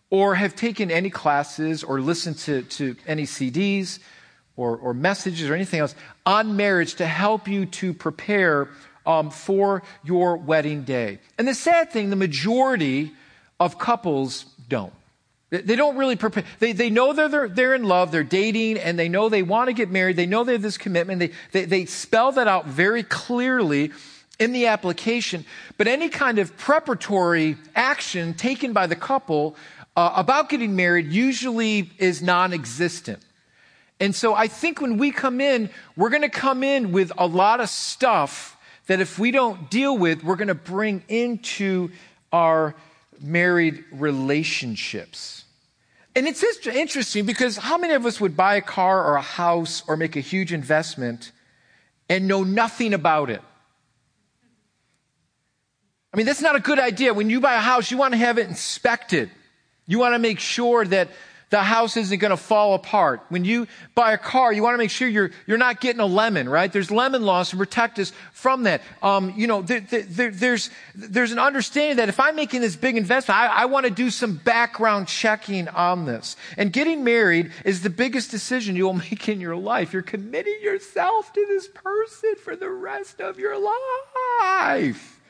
or 0.09 0.35
have 0.35 0.53
taken 0.53 0.91
any 0.91 1.09
classes 1.09 1.81
or 1.81 2.01
listened 2.01 2.39
to, 2.39 2.63
to 2.63 2.97
any 3.07 3.23
CDs 3.23 3.99
or, 4.57 4.75
or 4.75 4.93
messages 4.93 5.49
or 5.49 5.55
anything 5.55 5.79
else 5.79 5.95
on 6.25 6.57
marriage 6.57 6.95
to 6.95 7.05
help 7.05 7.47
you 7.47 7.65
to 7.67 7.93
prepare 7.93 8.67
um, 9.05 9.29
for 9.31 9.81
your 10.03 10.35
wedding 10.35 10.83
day? 10.83 11.19
And 11.37 11.47
the 11.47 11.55
sad 11.55 11.91
thing, 11.91 12.09
the 12.09 12.17
majority 12.17 13.13
of 13.63 13.77
couples 13.77 14.45
don't. 14.67 14.93
They 15.49 15.75
don't 15.75 15.97
really 15.97 16.15
prepare. 16.15 16.43
They, 16.57 16.71
they 16.71 16.89
know 16.89 17.13
they're, 17.13 17.29
they're, 17.29 17.47
they're 17.47 17.73
in 17.75 17.83
love, 17.83 18.11
they're 18.11 18.23
dating, 18.23 18.79
and 18.79 18.97
they 18.97 19.07
know 19.07 19.29
they 19.29 19.43
want 19.43 19.67
to 19.67 19.73
get 19.73 19.91
married. 19.91 20.15
They 20.15 20.25
know 20.25 20.43
they 20.43 20.53
have 20.53 20.63
this 20.63 20.79
commitment. 20.79 21.19
They, 21.19 21.31
they, 21.51 21.65
they 21.65 21.85
spell 21.85 22.31
that 22.31 22.47
out 22.47 22.65
very 22.65 23.03
clearly 23.03 23.91
in 24.39 24.51
the 24.51 24.65
application. 24.65 25.45
But 25.77 25.87
any 25.87 26.09
kind 26.09 26.39
of 26.39 26.57
preparatory 26.57 27.57
action 27.75 28.33
taken 28.33 28.73
by 28.73 28.87
the 28.87 28.95
couple 28.95 29.55
uh, 29.95 30.13
about 30.15 30.49
getting 30.49 30.75
married 30.75 31.11
usually 31.11 31.91
is 31.99 32.23
non 32.23 32.51
existent. 32.51 33.19
And 33.99 34.15
so 34.15 34.33
I 34.33 34.47
think 34.47 34.81
when 34.81 34.97
we 34.97 35.11
come 35.11 35.39
in, 35.39 35.69
we're 35.95 36.09
going 36.09 36.23
to 36.23 36.29
come 36.29 36.63
in 36.63 36.91
with 36.91 37.11
a 37.15 37.27
lot 37.27 37.61
of 37.61 37.69
stuff 37.69 38.57
that 38.87 38.99
if 38.99 39.19
we 39.19 39.29
don't 39.29 39.69
deal 39.69 39.95
with, 39.95 40.23
we're 40.23 40.35
going 40.35 40.47
to 40.47 40.55
bring 40.55 41.03
into 41.07 41.89
our 42.31 42.75
married 43.23 43.83
relationships. 43.91 45.45
And 46.15 46.27
it's 46.27 46.43
interesting 46.67 47.25
because 47.25 47.57
how 47.57 47.77
many 47.77 47.93
of 47.93 48.05
us 48.05 48.21
would 48.21 48.37
buy 48.37 48.55
a 48.55 48.61
car 48.61 49.03
or 49.03 49.15
a 49.15 49.21
house 49.21 49.81
or 49.87 49.97
make 49.97 50.15
a 50.15 50.19
huge 50.19 50.53
investment 50.53 51.31
and 52.09 52.27
know 52.27 52.43
nothing 52.43 52.93
about 52.93 53.31
it? 53.31 53.41
I 56.13 56.17
mean, 56.17 56.27
that's 56.27 56.41
not 56.41 56.55
a 56.55 56.59
good 56.59 56.77
idea. 56.77 57.15
When 57.15 57.31
you 57.31 57.41
buy 57.41 57.55
a 57.55 57.59
house, 57.59 57.89
you 57.89 57.97
want 57.97 58.13
to 58.13 58.19
have 58.19 58.37
it 58.37 58.47
inspected. 58.47 59.31
You 59.87 59.97
want 59.97 60.13
to 60.13 60.19
make 60.19 60.39
sure 60.39 60.85
that, 60.85 61.09
the 61.53 61.61
house 61.61 61.97
isn't 61.97 62.17
going 62.17 62.31
to 62.31 62.35
fall 62.37 62.73
apart. 62.73 63.21
When 63.29 63.45
you 63.45 63.67
buy 63.93 64.13
a 64.13 64.17
car, 64.17 64.51
you 64.51 64.63
want 64.63 64.73
to 64.73 64.79
make 64.79 64.89
sure 64.89 65.07
you're, 65.07 65.29
you're 65.45 65.59
not 65.59 65.81
getting 65.81 65.99
a 65.99 66.05
lemon, 66.07 66.49
right? 66.49 66.73
There's 66.73 66.89
lemon 66.89 67.21
laws 67.21 67.51
to 67.51 67.57
protect 67.57 67.99
us 67.99 68.11
from 68.31 68.63
that. 68.63 68.81
Um, 69.03 69.35
you 69.37 69.45
know, 69.45 69.61
there, 69.61 69.81
there, 69.81 70.31
there's, 70.31 70.71
there's 70.95 71.31
an 71.31 71.37
understanding 71.37 71.97
that 71.97 72.09
if 72.09 72.19
I'm 72.19 72.35
making 72.35 72.61
this 72.61 72.75
big 72.75 72.97
investment, 72.97 73.39
I, 73.39 73.45
I 73.49 73.65
want 73.65 73.85
to 73.85 73.91
do 73.91 74.09
some 74.09 74.37
background 74.37 75.07
checking 75.07 75.67
on 75.67 76.05
this. 76.05 76.37
And 76.57 76.73
getting 76.73 77.03
married 77.03 77.51
is 77.65 77.83
the 77.83 77.91
biggest 77.91 78.31
decision 78.31 78.75
you'll 78.75 78.93
make 79.11 79.29
in 79.29 79.39
your 79.39 79.55
life. 79.55 79.93
You're 79.93 80.01
committing 80.01 80.57
yourself 80.63 81.31
to 81.33 81.45
this 81.47 81.67
person 81.67 82.33
for 82.43 82.55
the 82.55 82.71
rest 82.71 83.21
of 83.21 83.37
your 83.37 83.59
life. 84.41 85.21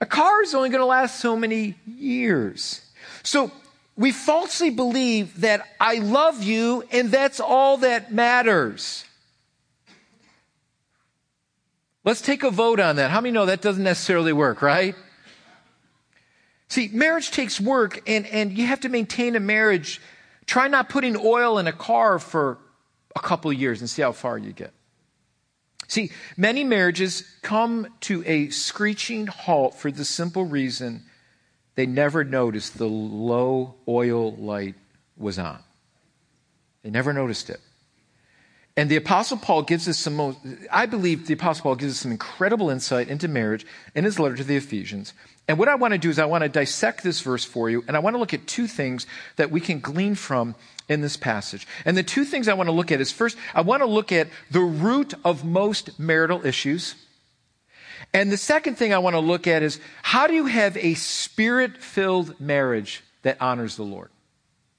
A 0.00 0.06
car 0.06 0.42
is 0.42 0.52
only 0.52 0.68
going 0.68 0.80
to 0.80 0.86
last 0.86 1.20
so 1.20 1.36
many 1.36 1.76
years. 1.86 2.80
So 3.22 3.52
we 3.96 4.10
falsely 4.12 4.70
believe 4.70 5.40
that 5.42 5.66
I 5.78 5.96
love 5.96 6.42
you 6.42 6.84
and 6.90 7.10
that's 7.10 7.40
all 7.40 7.78
that 7.78 8.12
matters. 8.12 9.04
Let's 12.04 12.20
take 12.20 12.42
a 12.42 12.50
vote 12.50 12.80
on 12.80 12.96
that. 12.96 13.10
How 13.10 13.20
many 13.20 13.32
know 13.32 13.46
that 13.46 13.60
doesn't 13.60 13.84
necessarily 13.84 14.32
work, 14.32 14.62
right? 14.62 14.94
See, 16.68 16.88
marriage 16.92 17.30
takes 17.30 17.60
work 17.60 18.00
and, 18.08 18.26
and 18.26 18.56
you 18.56 18.66
have 18.66 18.80
to 18.80 18.88
maintain 18.88 19.36
a 19.36 19.40
marriage. 19.40 20.00
Try 20.46 20.68
not 20.68 20.88
putting 20.88 21.16
oil 21.16 21.58
in 21.58 21.66
a 21.66 21.72
car 21.72 22.18
for 22.18 22.58
a 23.14 23.20
couple 23.20 23.52
years 23.52 23.80
and 23.80 23.90
see 23.90 24.02
how 24.02 24.12
far 24.12 24.38
you 24.38 24.52
get. 24.52 24.72
See, 25.86 26.10
many 26.38 26.64
marriages 26.64 27.24
come 27.42 27.86
to 28.00 28.24
a 28.26 28.48
screeching 28.48 29.26
halt 29.26 29.74
for 29.74 29.90
the 29.90 30.06
simple 30.06 30.46
reason 30.46 31.04
they 31.74 31.86
never 31.86 32.24
noticed 32.24 32.78
the 32.78 32.86
low 32.86 33.74
oil 33.88 34.34
light 34.36 34.74
was 35.16 35.38
on. 35.38 35.58
They 36.82 36.90
never 36.90 37.12
noticed 37.12 37.50
it. 37.50 37.60
And 38.76 38.90
the 38.90 38.96
Apostle 38.96 39.36
Paul 39.36 39.62
gives 39.62 39.86
us 39.86 39.98
some, 39.98 40.36
I 40.70 40.86
believe 40.86 41.26
the 41.26 41.34
Apostle 41.34 41.64
Paul 41.64 41.74
gives 41.76 41.92
us 41.92 42.00
some 42.00 42.10
incredible 42.10 42.70
insight 42.70 43.08
into 43.08 43.28
marriage 43.28 43.66
in 43.94 44.04
his 44.04 44.18
letter 44.18 44.36
to 44.36 44.44
the 44.44 44.56
Ephesians. 44.56 45.12
And 45.46 45.58
what 45.58 45.68
I 45.68 45.74
want 45.74 45.92
to 45.92 45.98
do 45.98 46.08
is 46.08 46.18
I 46.18 46.24
want 46.24 46.42
to 46.42 46.48
dissect 46.48 47.02
this 47.02 47.20
verse 47.20 47.44
for 47.44 47.68
you, 47.68 47.84
and 47.86 47.96
I 47.96 48.00
want 48.00 48.14
to 48.14 48.18
look 48.18 48.32
at 48.32 48.46
two 48.46 48.66
things 48.66 49.06
that 49.36 49.50
we 49.50 49.60
can 49.60 49.80
glean 49.80 50.14
from 50.14 50.54
in 50.88 51.02
this 51.02 51.18
passage. 51.18 51.66
And 51.84 51.96
the 51.96 52.02
two 52.02 52.24
things 52.24 52.48
I 52.48 52.54
want 52.54 52.68
to 52.68 52.72
look 52.72 52.90
at 52.90 53.00
is 53.00 53.12
first, 53.12 53.36
I 53.54 53.60
want 53.60 53.82
to 53.82 53.86
look 53.86 54.10
at 54.10 54.28
the 54.50 54.60
root 54.60 55.12
of 55.22 55.44
most 55.44 55.98
marital 55.98 56.46
issues. 56.46 56.94
And 58.12 58.30
the 58.30 58.36
second 58.36 58.76
thing 58.76 58.92
I 58.92 58.98
want 58.98 59.14
to 59.14 59.20
look 59.20 59.46
at 59.46 59.62
is 59.62 59.80
how 60.02 60.26
do 60.26 60.34
you 60.34 60.46
have 60.46 60.76
a 60.76 60.94
spirit 60.94 61.78
filled 61.78 62.38
marriage 62.40 63.02
that 63.22 63.36
honors 63.40 63.76
the 63.76 63.82
Lord? 63.82 64.10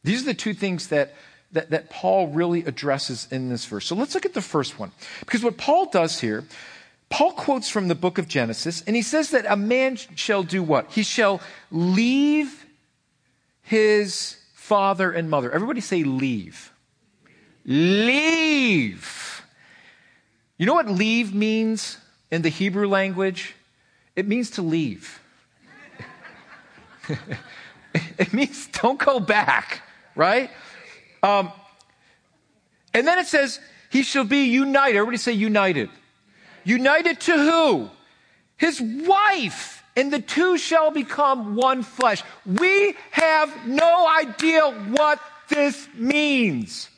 These 0.03 0.24
are 0.24 0.25
the 0.25 0.34
two 0.34 0.53
things 0.53 0.88
that, 0.89 1.13
that, 1.53 1.70
that, 1.70 1.89
Paul 1.89 2.27
really 2.27 2.65
addresses 2.65 3.27
in 3.32 3.50
this 3.50 3.65
verse. 3.65 3.86
So 3.86 3.96
let's 3.96 4.13
look 4.13 4.25
at 4.25 4.34
the 4.34 4.42
first 4.42 4.77
one. 4.77 4.92
Because 5.22 5.44
what 5.44 5.58
Paul 5.58 5.86
does 5.86 6.20
here, 6.20 6.44
Paul 7.10 7.32
quotes 7.32 7.70
from 7.70 7.88
the 7.88 7.96
book 7.96 8.18
of 8.18 8.27
Genesis, 8.27 8.84
and 8.86 8.96
he 8.96 9.01
says 9.01 9.32
that 9.32 9.46
a 9.48 9.56
man 9.56 9.96
shall 9.96 10.44
do 10.44 10.62
what? 10.62 10.92
He 10.92 11.03
shall 11.03 11.42
leave 11.72 12.65
his 13.62 14.38
father 14.53 15.12
and 15.12 15.30
mother. 15.30 15.51
Everybody 15.51 15.82
say 15.82 16.03
leave. 16.03 16.74
Leave. 17.65 19.44
You 20.58 20.65
know 20.65 20.74
what 20.74 20.89
leave 20.89 21.34
means? 21.34 21.98
In 22.34 22.42
the 22.42 22.50
Hebrew 22.50 22.88
language, 22.88 23.54
it 24.16 24.28
means 24.28 24.50
to 24.52 24.63
leave. 24.63 25.22
it 27.94 28.34
means 28.34 28.66
don't 28.70 28.98
go 28.98 29.20
back, 29.20 29.84
right? 30.16 30.50
Um, 31.22 31.52
and 32.92 33.06
then 33.06 33.20
it 33.20 33.28
says, 33.28 33.60
he 33.92 34.02
shall 34.02 34.24
be 34.24 34.46
united. 34.46 34.98
Everybody 34.98 35.18
say 35.18 35.34
united. 35.34 35.92
United 36.63 37.20
to 37.20 37.38
who? 37.38 37.90
His 38.58 38.82
wife. 38.82 39.84
And 39.96 40.12
the 40.12 40.20
two 40.20 40.58
shall 40.58 40.90
become 40.90 41.56
one 41.56 41.84
flesh. 41.84 42.24
We 42.48 42.96
have 43.12 43.68
no 43.68 44.08
idea 44.10 44.72
what 44.90 45.20
this 45.50 45.88
means. 45.94 46.90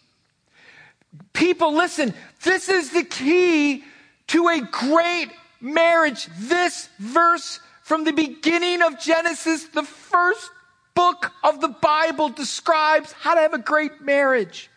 People, 1.33 1.73
listen, 1.73 2.13
this 2.41 2.69
is 2.69 2.91
the 2.91 3.03
key 3.03 3.83
to 4.27 4.47
a 4.47 4.61
great 4.61 5.29
marriage. 5.61 6.27
This 6.37 6.89
verse 6.99 7.59
from 7.83 8.03
the 8.03 8.13
beginning 8.13 8.81
of 8.81 8.99
Genesis, 8.99 9.65
the 9.65 9.83
first 9.83 10.49
book 10.95 11.31
of 11.43 11.61
the 11.61 11.67
Bible, 11.67 12.29
describes 12.29 13.11
how 13.11 13.35
to 13.35 13.41
have 13.41 13.53
a 13.53 13.59
great 13.59 14.01
marriage. 14.01 14.69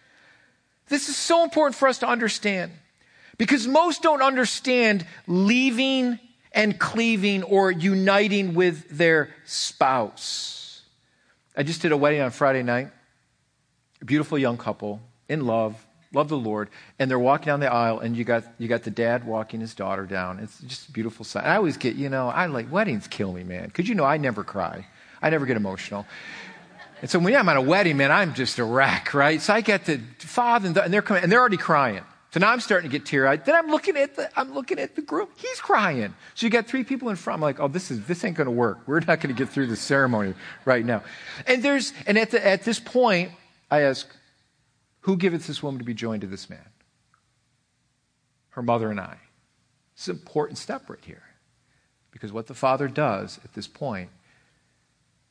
This 0.89 1.09
is 1.09 1.17
so 1.17 1.45
important 1.45 1.77
for 1.77 1.89
us 1.89 1.99
to 1.99 2.09
understand 2.09 2.73
because 3.37 3.67
most 3.67 4.03
don't 4.03 4.23
understand 4.23 5.07
leaving 5.27 6.19
and 6.53 6.79
cleaving 6.79 7.43
or 7.43 7.71
uniting 7.71 8.55
with 8.55 8.89
their 8.91 9.35
spouse. 9.45 10.83
I 11.57 11.63
just 11.63 11.83
did 11.83 11.93
a 11.93 11.97
wedding 11.97 12.21
on 12.21 12.31
Friday 12.31 12.63
night. 12.63 12.89
A 14.01 14.05
beautiful 14.05 14.39
young 14.39 14.57
couple 14.57 15.01
in 15.29 15.47
love, 15.47 15.85
love 16.13 16.29
the 16.29 16.37
Lord, 16.37 16.71
and 16.99 17.11
they're 17.11 17.19
walking 17.19 17.47
down 17.47 17.61
the 17.61 17.73
aisle, 17.73 18.01
and 18.01 18.17
you 18.17 18.25
got 18.25 18.45
you 18.59 18.69
got 18.69 18.83
the 18.83 18.91
dad 18.91 19.27
walking 19.27 19.61
his 19.61 19.75
daughter 19.75 20.07
down. 20.07 20.39
It's 20.39 20.59
just 20.61 20.89
a 20.89 20.93
beautiful 20.93 21.25
sight. 21.25 21.45
I 21.45 21.57
always 21.57 21.77
get, 21.77 21.97
you 21.97 22.09
know, 22.09 22.29
I 22.29 22.47
like 22.47 22.71
weddings 22.73 23.07
kill 23.07 23.33
me, 23.33 23.45
man, 23.45 23.67
because 23.67 23.89
you 23.89 23.95
know 23.95 24.05
I 24.05 24.17
never 24.17 24.45
cry, 24.45 24.87
I 25.21 25.31
never 25.31 25.47
get 25.47 25.57
emotional. 25.57 26.07
And 27.01 27.09
so 27.09 27.19
when 27.21 27.35
I'm 27.37 27.49
at 27.49 27.57
a 27.57 27.61
wedding, 27.61 27.97
man, 27.97 28.11
I'm 28.11 28.35
just 28.35 28.59
a 28.59 28.65
wreck, 28.65 29.15
right? 29.15 29.41
So 29.41 29.55
I 29.55 29.61
get 29.61 29.85
the 29.85 30.01
father, 30.19 30.67
and, 30.67 30.75
the, 30.75 30.83
and 30.83 30.93
they're 30.93 31.03
coming, 31.03 31.23
and 31.23 31.31
they're 31.31 31.39
already 31.39 31.57
crying. 31.57 32.03
So 32.31 32.41
now 32.41 32.51
I'm 32.51 32.61
starting 32.61 32.91
to 32.91 32.99
get 32.99 33.07
teary-eyed. 33.07 33.47
Then 33.47 33.55
I'm 33.55 33.69
looking 33.69 33.97
at 33.97 34.17
the 34.17 34.31
I'm 34.39 34.53
looking 34.53 34.79
at 34.79 34.95
the 34.97 35.03
groom. 35.03 35.29
He's 35.37 35.61
crying. 35.61 36.15
So 36.35 36.47
you 36.47 36.51
got 36.51 36.67
three 36.67 36.85
people 36.85 37.09
in 37.09 37.17
front. 37.17 37.37
I'm 37.39 37.41
like, 37.41 37.59
oh, 37.59 37.69
this 37.69 37.91
is 37.91 38.05
this 38.05 38.23
ain't 38.25 38.37
going 38.37 38.47
to 38.47 38.51
work. 38.51 38.81
We're 38.87 39.01
not 39.01 39.21
going 39.21 39.35
to 39.35 39.39
get 39.39 39.49
through 39.49 39.69
the 39.69 39.77
ceremony 39.77 40.35
right 40.65 40.85
now. 40.85 41.03
And 41.47 41.63
there's 41.63 41.95
and 42.07 42.19
at 42.19 42.31
the, 42.31 42.47
at 42.47 42.65
this 42.65 42.81
point, 42.81 43.33
I 43.71 43.83
ask, 43.83 44.07
who 45.01 45.17
giveth 45.17 45.47
this 45.47 45.63
woman 45.63 45.79
to 45.79 45.85
be 45.85 45.95
joined 45.95 46.23
to 46.23 46.27
this 46.27 46.51
man? 46.51 46.69
Her 48.51 48.63
mother 48.63 48.91
and 48.91 49.01
I. 49.01 49.19
It's 49.95 50.09
an 50.09 50.17
important 50.17 50.59
step 50.59 50.89
right 50.89 51.05
here. 51.05 51.23
Because 52.11 52.33
what 52.33 52.47
the 52.47 52.55
father 52.55 52.89
does 52.89 53.39
at 53.45 53.55
this 53.55 53.69
point 53.69 54.11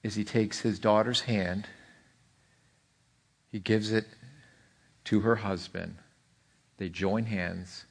is 0.03 0.15
he 0.15 0.23
takes 0.23 0.59
his 0.59 0.79
daughter's 0.79 1.21
hand, 1.21 1.67
he 3.51 3.59
gives 3.59 3.91
it 3.91 4.05
to 5.05 5.21
her 5.21 5.37
husband, 5.37 5.95
they 6.77 6.89
join 6.89 7.25
hands, 7.25 7.85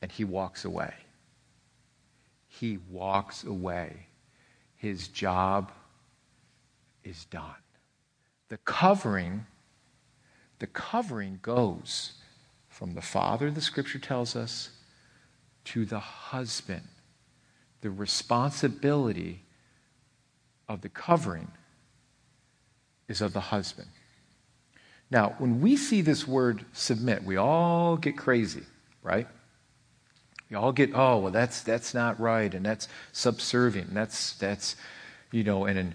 and 0.00 0.12
he 0.12 0.24
walks 0.24 0.64
away. 0.64 0.94
He 2.46 2.78
walks 2.90 3.42
away. 3.44 4.06
His 4.76 5.08
job 5.08 5.72
is 7.02 7.24
done. 7.24 7.44
The 8.48 8.58
covering 8.58 9.46
the 10.58 10.66
covering 10.66 11.38
goes 11.42 12.14
from 12.68 12.94
the 12.94 13.02
father, 13.02 13.50
the 13.50 13.60
scripture 13.60 13.98
tells 13.98 14.34
us, 14.34 14.70
to 15.64 15.84
the 15.84 16.00
husband. 16.00 16.82
The 17.80 17.90
responsibility 17.90 19.42
of 20.68 20.80
the 20.80 20.88
covering 20.88 21.50
is 23.08 23.20
of 23.20 23.32
the 23.32 23.40
husband. 23.40 23.88
Now, 25.10 25.34
when 25.38 25.60
we 25.60 25.76
see 25.76 26.00
this 26.00 26.26
word 26.26 26.64
submit, 26.72 27.22
we 27.24 27.36
all 27.36 27.96
get 27.96 28.16
crazy, 28.16 28.62
right? 29.02 29.28
We 30.50 30.56
all 30.56 30.72
get, 30.72 30.90
oh, 30.94 31.18
well, 31.18 31.32
that's, 31.32 31.62
that's 31.62 31.94
not 31.94 32.18
right, 32.18 32.52
and 32.52 32.64
that's 32.64 32.88
subservient, 33.12 33.88
and 33.88 33.96
that's, 33.96 34.32
that's, 34.34 34.76
you 35.30 35.44
know, 35.44 35.66
an 35.66 35.94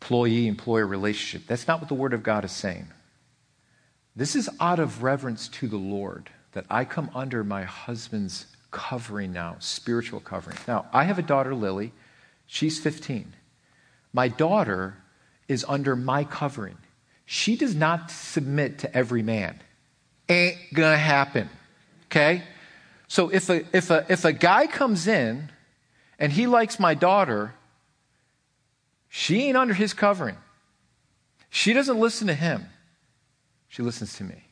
employee 0.00 0.46
employer 0.46 0.86
relationship. 0.86 1.46
That's 1.46 1.66
not 1.66 1.80
what 1.80 1.88
the 1.88 1.94
Word 1.94 2.12
of 2.12 2.22
God 2.22 2.44
is 2.44 2.52
saying. 2.52 2.88
This 4.18 4.34
is 4.34 4.50
out 4.58 4.80
of 4.80 5.04
reverence 5.04 5.46
to 5.46 5.68
the 5.68 5.76
Lord 5.76 6.28
that 6.50 6.66
I 6.68 6.84
come 6.84 7.08
under 7.14 7.44
my 7.44 7.62
husband's 7.62 8.46
covering 8.72 9.32
now, 9.32 9.54
spiritual 9.60 10.18
covering. 10.18 10.56
Now, 10.66 10.86
I 10.92 11.04
have 11.04 11.20
a 11.20 11.22
daughter, 11.22 11.54
Lily. 11.54 11.92
She's 12.44 12.80
15. 12.80 13.32
My 14.12 14.26
daughter 14.26 14.96
is 15.46 15.64
under 15.68 15.94
my 15.94 16.24
covering. 16.24 16.76
She 17.26 17.54
does 17.54 17.76
not 17.76 18.10
submit 18.10 18.80
to 18.80 18.92
every 18.92 19.22
man. 19.22 19.60
Ain't 20.28 20.58
gonna 20.74 20.98
happen. 20.98 21.48
Okay? 22.06 22.42
So 23.06 23.28
if 23.28 23.48
a, 23.48 23.64
if 23.72 23.88
a, 23.92 24.04
if 24.08 24.24
a 24.24 24.32
guy 24.32 24.66
comes 24.66 25.06
in 25.06 25.48
and 26.18 26.32
he 26.32 26.48
likes 26.48 26.80
my 26.80 26.94
daughter, 26.94 27.54
she 29.08 29.44
ain't 29.44 29.56
under 29.56 29.74
his 29.74 29.94
covering. 29.94 30.38
She 31.50 31.72
doesn't 31.72 32.00
listen 32.00 32.26
to 32.26 32.34
him. 32.34 32.66
She 33.68 33.82
listens 33.82 34.16
to 34.16 34.24
me. 34.24 34.44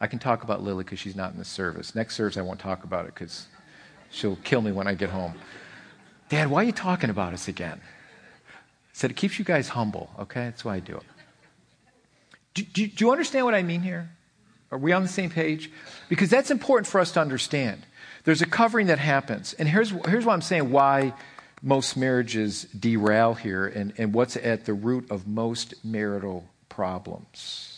I 0.00 0.08
can 0.08 0.18
talk 0.18 0.42
about 0.42 0.62
Lily 0.62 0.84
because 0.84 0.98
she's 0.98 1.14
not 1.14 1.32
in 1.32 1.38
the 1.38 1.44
service. 1.44 1.94
Next 1.94 2.16
service, 2.16 2.36
I 2.36 2.42
won't 2.42 2.58
talk 2.58 2.82
about 2.82 3.06
it 3.06 3.14
because 3.14 3.46
she'll 4.10 4.36
kill 4.36 4.60
me 4.60 4.72
when 4.72 4.88
I 4.88 4.94
get 4.94 5.10
home. 5.10 5.34
Dad, 6.28 6.50
why 6.50 6.62
are 6.62 6.64
you 6.64 6.72
talking 6.72 7.08
about 7.08 7.32
us 7.32 7.46
again? 7.46 7.80
I 7.80 8.94
said, 8.94 9.10
it 9.10 9.16
keeps 9.16 9.38
you 9.38 9.44
guys 9.44 9.68
humble, 9.68 10.10
okay? 10.18 10.44
That's 10.44 10.64
why 10.64 10.76
I 10.76 10.80
do 10.80 10.96
it. 10.96 11.02
Do, 12.54 12.62
do, 12.64 12.86
do 12.86 13.04
you 13.04 13.12
understand 13.12 13.46
what 13.46 13.54
I 13.54 13.62
mean 13.62 13.80
here? 13.80 14.10
Are 14.70 14.78
we 14.78 14.92
on 14.92 15.02
the 15.02 15.08
same 15.08 15.30
page? 15.30 15.70
Because 16.08 16.30
that's 16.30 16.50
important 16.50 16.86
for 16.86 17.00
us 17.00 17.12
to 17.12 17.20
understand. 17.20 17.82
There's 18.24 18.42
a 18.42 18.46
covering 18.46 18.88
that 18.88 18.98
happens. 18.98 19.52
And 19.54 19.68
here's, 19.68 19.90
here's 19.90 20.24
what 20.24 20.32
I'm 20.32 20.42
saying 20.42 20.70
why 20.70 21.14
most 21.62 21.96
marriages 21.96 22.64
derail 22.64 23.34
here 23.34 23.66
and, 23.66 23.92
and 23.98 24.12
what's 24.12 24.36
at 24.36 24.64
the 24.64 24.74
root 24.74 25.10
of 25.10 25.26
most 25.26 25.74
marital 25.84 26.44
problems. 26.68 27.71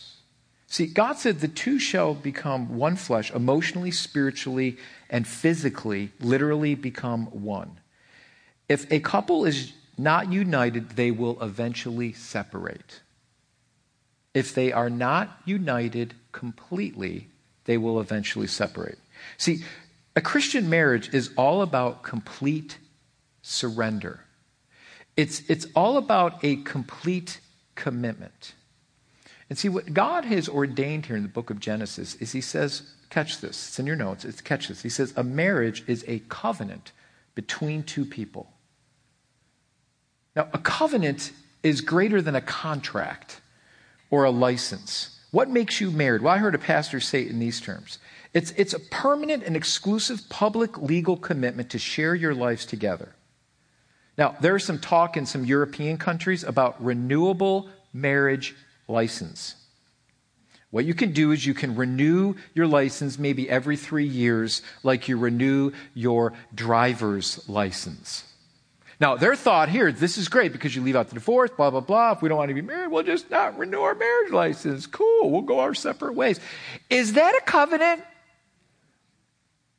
See, 0.67 0.87
God 0.87 1.17
said 1.17 1.39
the 1.39 1.47
two 1.47 1.79
shall 1.79 2.13
become 2.13 2.77
one 2.77 2.95
flesh, 2.95 3.31
emotionally, 3.31 3.91
spiritually, 3.91 4.77
and 5.09 5.27
physically, 5.27 6.11
literally 6.19 6.75
become 6.75 7.27
one. 7.27 7.79
If 8.67 8.91
a 8.91 8.99
couple 8.99 9.45
is 9.45 9.73
not 9.97 10.31
united, 10.31 10.91
they 10.91 11.11
will 11.11 11.41
eventually 11.41 12.13
separate. 12.13 13.01
If 14.33 14.53
they 14.53 14.73
are 14.73 14.89
not 14.89 15.39
united 15.45 16.13
completely, 16.31 17.29
they 17.65 17.77
will 17.77 18.01
eventually 18.01 18.47
separate. 18.47 18.97
See, 19.37 19.63
a 20.15 20.21
Christian 20.21 20.69
marriage 20.69 21.13
is 21.13 21.29
all 21.37 21.61
about 21.61 22.03
complete 22.03 22.79
surrender. 23.41 24.21
It's, 25.15 25.41
it's 25.49 25.67
all 25.75 25.97
about 25.97 26.43
a 26.43 26.57
complete 26.57 27.39
commitment. 27.75 28.54
And 29.49 29.57
see, 29.57 29.69
what 29.69 29.93
God 29.93 30.25
has 30.25 30.49
ordained 30.49 31.05
here 31.05 31.15
in 31.15 31.23
the 31.23 31.29
book 31.29 31.49
of 31.49 31.59
Genesis 31.59 32.15
is 32.15 32.31
He 32.31 32.41
says, 32.41 32.93
catch 33.09 33.41
this, 33.41 33.67
it's 33.67 33.79
in 33.79 33.85
your 33.85 33.95
notes, 33.95 34.25
it's 34.25 34.41
catch 34.41 34.67
this. 34.67 34.81
He 34.81 34.89
says, 34.89 35.13
a 35.15 35.23
marriage 35.23 35.83
is 35.87 36.03
a 36.07 36.19
covenant 36.29 36.91
between 37.35 37.83
two 37.83 38.05
people. 38.05 38.51
Now, 40.35 40.49
a 40.53 40.57
covenant 40.57 41.31
is 41.63 41.81
greater 41.81 42.21
than 42.21 42.35
a 42.35 42.41
contract 42.41 43.41
or 44.09 44.23
a 44.23 44.31
license. 44.31 45.19
What 45.31 45.49
makes 45.49 45.79
you 45.79 45.91
married? 45.91 46.21
Well, 46.21 46.33
I 46.33 46.37
heard 46.37 46.55
a 46.55 46.59
pastor 46.59 46.99
say 46.99 47.23
it 47.23 47.29
in 47.29 47.39
these 47.39 47.59
terms 47.59 47.99
it's, 48.35 48.51
it's 48.57 48.73
a 48.73 48.79
permanent 48.79 49.43
and 49.43 49.55
exclusive 49.55 50.27
public 50.27 50.77
legal 50.77 51.15
commitment 51.15 51.69
to 51.69 51.79
share 51.79 52.13
your 52.13 52.35
lives 52.35 52.65
together. 52.65 53.15
Now, 54.17 54.35
there's 54.41 54.65
some 54.65 54.77
talk 54.77 55.15
in 55.15 55.25
some 55.25 55.45
European 55.45 55.97
countries 55.97 56.43
about 56.43 56.83
renewable 56.83 57.69
marriage 57.93 58.53
license. 58.87 59.55
What 60.71 60.85
you 60.85 60.93
can 60.93 61.13
do 61.13 61.31
is 61.31 61.45
you 61.45 61.53
can 61.53 61.75
renew 61.75 62.35
your 62.53 62.67
license 62.67 63.17
maybe 63.17 63.49
every 63.49 63.77
three 63.77 64.07
years, 64.07 64.61
like 64.83 65.07
you 65.07 65.17
renew 65.17 65.71
your 65.93 66.33
driver's 66.53 67.47
license. 67.47 68.25
Now, 68.99 69.15
their 69.15 69.35
thought 69.35 69.69
here, 69.69 69.91
this 69.91 70.17
is 70.17 70.29
great 70.29 70.51
because 70.51 70.75
you 70.75 70.81
leave 70.81 70.95
out 70.95 71.09
the 71.09 71.15
divorce, 71.15 71.51
blah, 71.55 71.69
blah, 71.69 71.81
blah. 71.81 72.11
If 72.13 72.21
we 72.21 72.29
don't 72.29 72.37
want 72.37 72.49
to 72.49 72.53
be 72.55 72.61
married, 72.61 72.91
we'll 72.91 73.03
just 73.03 73.29
not 73.29 73.57
renew 73.57 73.81
our 73.81 73.95
marriage 73.95 74.31
license. 74.31 74.87
Cool, 74.87 75.31
we'll 75.31 75.41
go 75.41 75.59
our 75.59 75.73
separate 75.73 76.13
ways. 76.13 76.39
Is 76.89 77.13
that 77.13 77.35
a 77.35 77.41
covenant? 77.45 78.03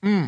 Hmm. 0.03 0.27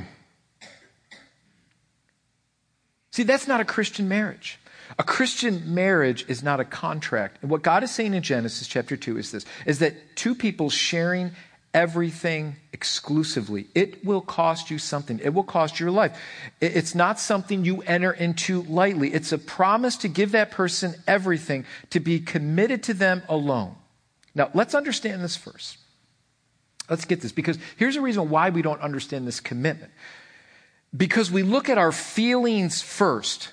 See, 3.11 3.25
that's 3.25 3.47
not 3.49 3.61
a 3.61 3.65
Christian 3.65 4.09
marriage. 4.09 4.58
A 4.99 5.03
Christian 5.03 5.75
marriage 5.75 6.25
is 6.29 6.43
not 6.43 6.61
a 6.61 6.65
contract. 6.65 7.39
And 7.43 7.51
what 7.51 7.63
God 7.63 7.83
is 7.83 7.91
saying 7.91 8.15
in 8.15 8.23
Genesis 8.23 8.67
chapter 8.67 8.97
2 8.97 9.19
is 9.19 9.33
this 9.33 9.45
is 9.67 9.81
that 9.81 10.17
two 10.17 10.35
people 10.35 10.71
sharing 10.71 11.33
everything 11.75 12.57
exclusively. 12.73 13.67
It 13.75 14.05
will 14.05 14.21
cost 14.21 14.71
you 14.71 14.79
something. 14.79 15.21
It 15.23 15.35
will 15.35 15.45
cost 15.45 15.79
your 15.79 15.91
life. 15.91 16.19
It's 16.61 16.95
not 16.95 17.21
something 17.21 17.65
you 17.65 17.83
enter 17.83 18.13
into 18.13 18.63
lightly. 18.63 19.13
It's 19.13 19.33
a 19.33 19.39
promise 19.39 19.97
to 19.99 20.09
give 20.09 20.33
that 20.33 20.51
person 20.51 20.95
everything, 21.07 21.67
to 21.91 22.01
be 22.01 22.21
committed 22.21 22.83
to 22.85 22.95
them 22.95 23.23
alone. 23.29 23.75
Now, 24.35 24.51
let's 24.55 24.75
understand 24.75 25.23
this 25.23 25.37
first. 25.37 25.79
Let's 26.89 27.05
get 27.05 27.21
this 27.21 27.33
because 27.33 27.59
here's 27.77 27.97
a 27.97 28.01
reason 28.01 28.31
why 28.31 28.51
we 28.51 28.63
don't 28.63 28.81
understand 28.81 29.27
this 29.27 29.41
commitment. 29.41 29.93
Because 30.97 31.31
we 31.31 31.43
look 31.43 31.69
at 31.69 31.77
our 31.77 31.93
feelings 31.93 32.81
first. 32.81 33.53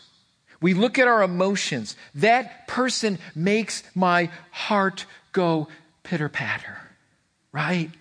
We 0.65 0.73
look 0.73 0.97
at 0.97 1.07
our 1.07 1.21
emotions. 1.21 1.95
That 2.15 2.67
person 2.67 3.19
makes 3.35 3.83
my 3.93 4.31
heart 4.49 5.05
go 5.31 5.67
pitter 6.01 6.27
patter, 6.27 6.79
right? 7.51 7.91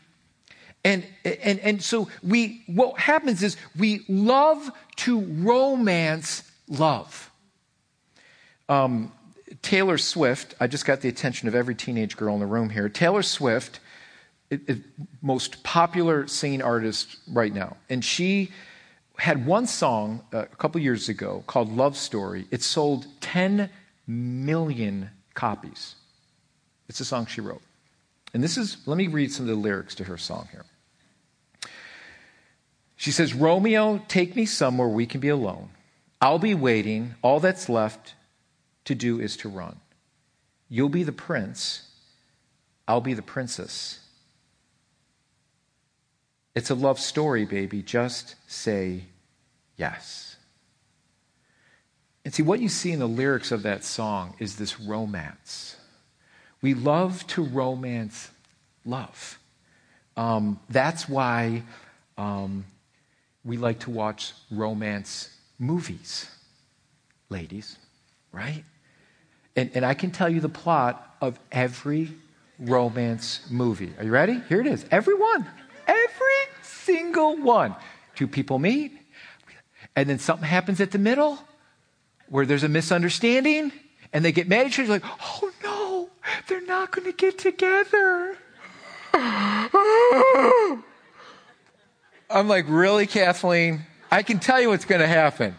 And, 0.83 1.04
and, 1.26 1.59
and 1.59 1.83
so 1.83 2.09
we, 2.23 2.62
what 2.64 2.99
happens 2.99 3.42
is 3.42 3.59
we 3.76 4.06
love 4.09 4.71
to 4.97 5.21
romance 5.21 6.50
love. 6.66 7.30
Um, 8.71 9.12
Taylor 9.61 9.98
Swift, 9.98 10.55
I 10.59 10.66
just 10.66 10.87
got 10.87 11.03
the 11.03 11.11
attention 11.11 11.48
of 11.48 11.55
every 11.55 11.74
teenage 11.74 12.16
girl 12.16 12.33
in 12.33 12.40
the 12.40 12.46
room 12.46 12.70
here. 12.70 12.88
Taylor 12.88 13.20
Swift, 13.20 13.79
it, 14.48 14.62
it, 14.66 14.79
most 15.20 15.62
popular 15.64 16.27
singing 16.29 16.62
artist 16.62 17.18
right 17.31 17.53
now. 17.53 17.77
And 17.90 18.03
she 18.03 18.53
had 19.18 19.46
one 19.46 19.66
song 19.66 20.24
uh, 20.33 20.38
a 20.38 20.57
couple 20.57 20.81
years 20.81 21.09
ago 21.09 21.44
called 21.46 21.74
Love 21.74 21.96
Story. 21.96 22.46
It 22.50 22.62
sold 22.62 23.07
10 23.20 23.70
million 24.07 25.11
copies. 25.35 25.94
It's 26.88 27.00
a 27.00 27.05
song 27.05 27.27
she 27.27 27.40
wrote. 27.40 27.62
And 28.33 28.42
this 28.42 28.57
is, 28.57 28.79
let 28.87 28.96
me 28.96 29.07
read 29.07 29.33
some 29.33 29.44
of 29.44 29.48
the 29.48 29.61
lyrics 29.61 29.94
to 29.96 30.05
her 30.05 30.18
song 30.18 30.48
here. 30.50 30.64
She 32.96 33.11
says, 33.11 33.35
Romeo, 33.35 34.03
take 34.09 34.35
me 34.35 34.46
somewhere 34.46 34.88
we 34.88 35.07
can 35.07 35.20
be 35.20 35.29
alone. 35.29 35.70
I'll 36.20 36.38
be 36.38 36.55
waiting. 36.55 37.14
All 37.22 37.38
that's 37.38 37.68
left 37.68 38.14
to 38.87 38.94
do 38.94 39.20
is 39.20 39.37
to 39.38 39.48
run. 39.48 39.81
You'll 40.68 40.88
be 40.88 41.03
the 41.03 41.12
prince. 41.12 41.88
I'll 42.88 43.00
be 43.00 43.14
the 43.14 43.22
princess. 43.22 44.00
It's 46.55 46.71
a 46.71 46.75
love 46.75 47.01
story, 47.01 47.45
baby. 47.45 47.83
Just 47.83 48.37
say 48.47 49.05
yes. 49.77 50.37
And 52.25 52.33
see, 52.33 52.43
what 52.43 52.61
you 52.61 52.69
see 52.69 52.93
in 52.93 53.01
the 53.01 53.09
lyrics 53.09 53.53
of 53.53 53.62
that 53.64 53.85
song 53.85 54.35
is 54.38 54.57
this 54.57 54.81
romance. 54.81 55.77
We 56.62 56.75
love 56.75 57.27
to 57.29 57.43
romance 57.43 58.31
love. 58.87 59.38
Um, 60.17 60.61
that's 60.71 61.09
why 61.09 61.62
um, 62.17 62.64
we 63.45 63.57
like 63.57 63.81
to 63.81 63.90
watch 63.90 64.33
romance 64.51 65.37
movies, 65.59 66.31
ladies, 67.29 67.77
right? 68.33 68.64
And, 69.57 69.71
and 69.75 69.85
I 69.85 69.95
can 69.95 70.11
tell 70.11 70.29
you 70.29 70.40
the 70.40 70.49
plot 70.49 71.17
of 71.21 71.38
every 71.53 72.12
romance 72.59 73.40
movie. 73.51 73.93
Are 73.99 74.05
you 74.05 74.11
ready? 74.11 74.40
Here 74.49 74.61
it 74.61 74.67
is. 74.67 74.87
Every 74.90 75.14
one. 75.14 75.47
Every 75.87 76.44
single 76.62 77.37
one. 77.37 77.75
Two 78.14 78.29
people 78.29 78.59
meet, 78.59 78.92
and 79.97 80.09
then 80.09 80.18
something 80.18 80.47
happens 80.47 80.81
at 80.81 80.92
the 80.92 80.99
middle 80.99 81.38
where 82.29 82.47
there's 82.47 82.62
a 82.62 82.68
misunderstanding, 82.68 83.73
and 84.12 84.25
they 84.25 84.33
get 84.33 84.49
mad 84.49 84.61
at 84.61 84.66
each 84.68 84.79
other, 84.79 84.88
like, 84.88 85.05
oh 85.05 85.51
no, 85.62 86.11
they're 86.47 86.64
not 86.64 86.90
going 86.92 87.05
to 87.07 87.12
get 87.12 87.38
together. 87.38 88.37
I'm 92.31 92.49
like, 92.49 92.64
really, 92.68 93.07
Kathleen? 93.07 93.83
I 94.11 94.23
can 94.23 94.38
tell 94.38 94.61
you 94.61 94.68
what's 94.68 94.85
going 94.85 95.01
to 95.01 95.07
happen. 95.07 95.57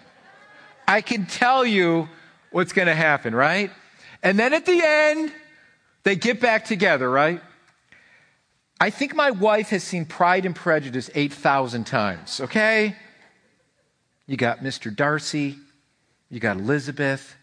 I 0.88 1.02
can 1.02 1.26
tell 1.26 1.66
you 1.66 2.10
what's 2.52 2.74
going 2.74 2.88
to 2.88 2.96
happen, 2.96 3.36
right? 3.36 3.72
And 4.24 4.40
then 4.40 4.54
at 4.54 4.66
the 4.66 4.82
end, 4.82 5.32
they 6.04 6.16
get 6.16 6.40
back 6.40 6.66
together, 6.66 7.10
right? 7.10 7.42
I 8.80 8.90
think 8.90 9.16
my 9.16 9.32
wife 9.32 9.70
has 9.70 9.84
seen 9.84 10.06
Pride 10.06 10.46
and 10.46 10.56
Prejudice 10.56 11.10
8,000 11.16 11.86
times, 11.86 12.42
okay? 12.42 12.96
You 14.28 14.36
got 14.38 14.60
Mr. 14.60 14.94
Darcy, 14.94 15.58
you 16.30 16.40
got 16.40 16.58
Elizabeth. 16.58 17.36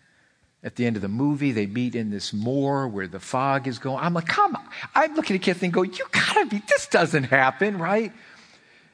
At 0.65 0.77
the 0.77 0.87
end 0.87 0.95
of 0.95 1.03
the 1.03 1.09
movie, 1.09 1.51
they 1.51 1.67
meet 1.67 1.97
in 1.97 2.11
this 2.11 2.33
moor 2.33 2.87
where 2.87 3.09
the 3.09 3.19
fog 3.19 3.67
is 3.67 3.81
going. 3.81 3.99
I'm 3.99 4.15
like, 4.15 4.29
come 4.29 4.55
on. 4.55 4.63
I'm 4.95 5.17
looking 5.17 5.35
at 5.35 5.43
Kathleen 5.43 5.73
go, 5.73 5.83
you 5.83 6.05
gotta 6.13 6.47
be, 6.47 6.63
this 6.69 6.87
doesn't 6.87 7.25
happen, 7.25 7.79
right? 7.79 8.13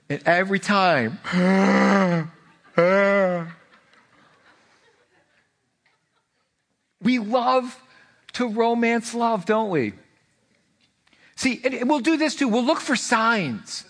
And 0.08 0.22
every 0.24 0.60
time, 0.60 1.18
we 7.02 7.18
love 7.18 7.78
to 8.34 8.48
romance 8.48 9.14
love, 9.14 9.44
don't 9.44 9.68
we? 9.68 9.92
See, 11.38 11.60
and 11.62 11.88
we'll 11.88 12.00
do 12.00 12.16
this 12.16 12.34
too. 12.34 12.48
We'll 12.48 12.64
look 12.64 12.80
for 12.80 12.96
signs. 12.96 13.84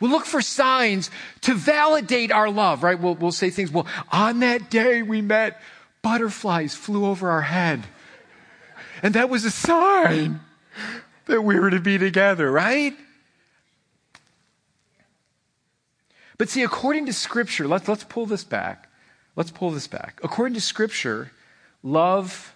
We'll 0.00 0.10
look 0.10 0.24
for 0.24 0.40
signs 0.40 1.10
to 1.42 1.52
validate 1.52 2.32
our 2.32 2.48
love, 2.48 2.82
right? 2.82 2.98
We'll, 2.98 3.14
we'll 3.14 3.30
say 3.30 3.50
things, 3.50 3.70
well, 3.70 3.86
on 4.10 4.40
that 4.40 4.70
day 4.70 5.02
we 5.02 5.20
met, 5.20 5.60
butterflies 6.00 6.74
flew 6.74 7.04
over 7.04 7.28
our 7.28 7.42
head. 7.42 7.82
And 9.02 9.12
that 9.16 9.28
was 9.28 9.44
a 9.44 9.50
sign 9.50 10.40
that 11.26 11.42
we 11.42 11.60
were 11.60 11.68
to 11.68 11.78
be 11.78 11.98
together, 11.98 12.50
right? 12.50 12.96
But 16.38 16.48
see, 16.48 16.62
according 16.62 17.04
to 17.04 17.12
Scripture, 17.12 17.68
let's, 17.68 17.86
let's 17.86 18.04
pull 18.04 18.24
this 18.24 18.44
back. 18.44 18.88
Let's 19.36 19.50
pull 19.50 19.72
this 19.72 19.86
back. 19.88 20.20
According 20.24 20.54
to 20.54 20.60
Scripture, 20.62 21.32
love 21.82 22.54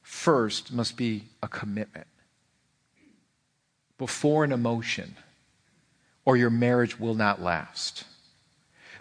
first 0.00 0.72
must 0.72 0.96
be 0.96 1.24
a 1.42 1.48
commitment. 1.48 2.06
Before 4.00 4.44
an 4.44 4.50
emotion, 4.50 5.14
or 6.24 6.34
your 6.34 6.48
marriage 6.48 6.98
will 6.98 7.12
not 7.12 7.42
last. 7.42 8.04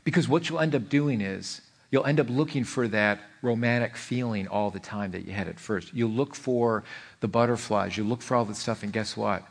Because 0.04 0.28
what 0.28 0.50
you'll 0.50 0.60
end 0.60 0.76
up 0.76 0.90
doing 0.90 1.22
is 1.22 1.62
you'll 1.90 2.06
end 2.06 2.20
up 2.20 2.30
looking 2.30 2.66
for 2.66 2.86
that 2.90 3.22
romantic 3.42 3.96
feeling 3.96 4.46
all 4.46 4.70
the 4.70 4.80
time 4.80 5.12
that 5.12 5.26
you 5.26 5.32
had 5.32 5.48
at 5.48 5.58
first. 5.58 5.94
You 5.94 6.06
look 6.06 6.36
for 6.36 6.84
the 7.22 7.30
butterflies, 7.30 7.96
you 7.96 8.04
look 8.04 8.22
for 8.22 8.36
all 8.36 8.44
the 8.44 8.54
stuff, 8.54 8.84
and 8.84 8.92
guess 8.92 9.16
what? 9.16 9.44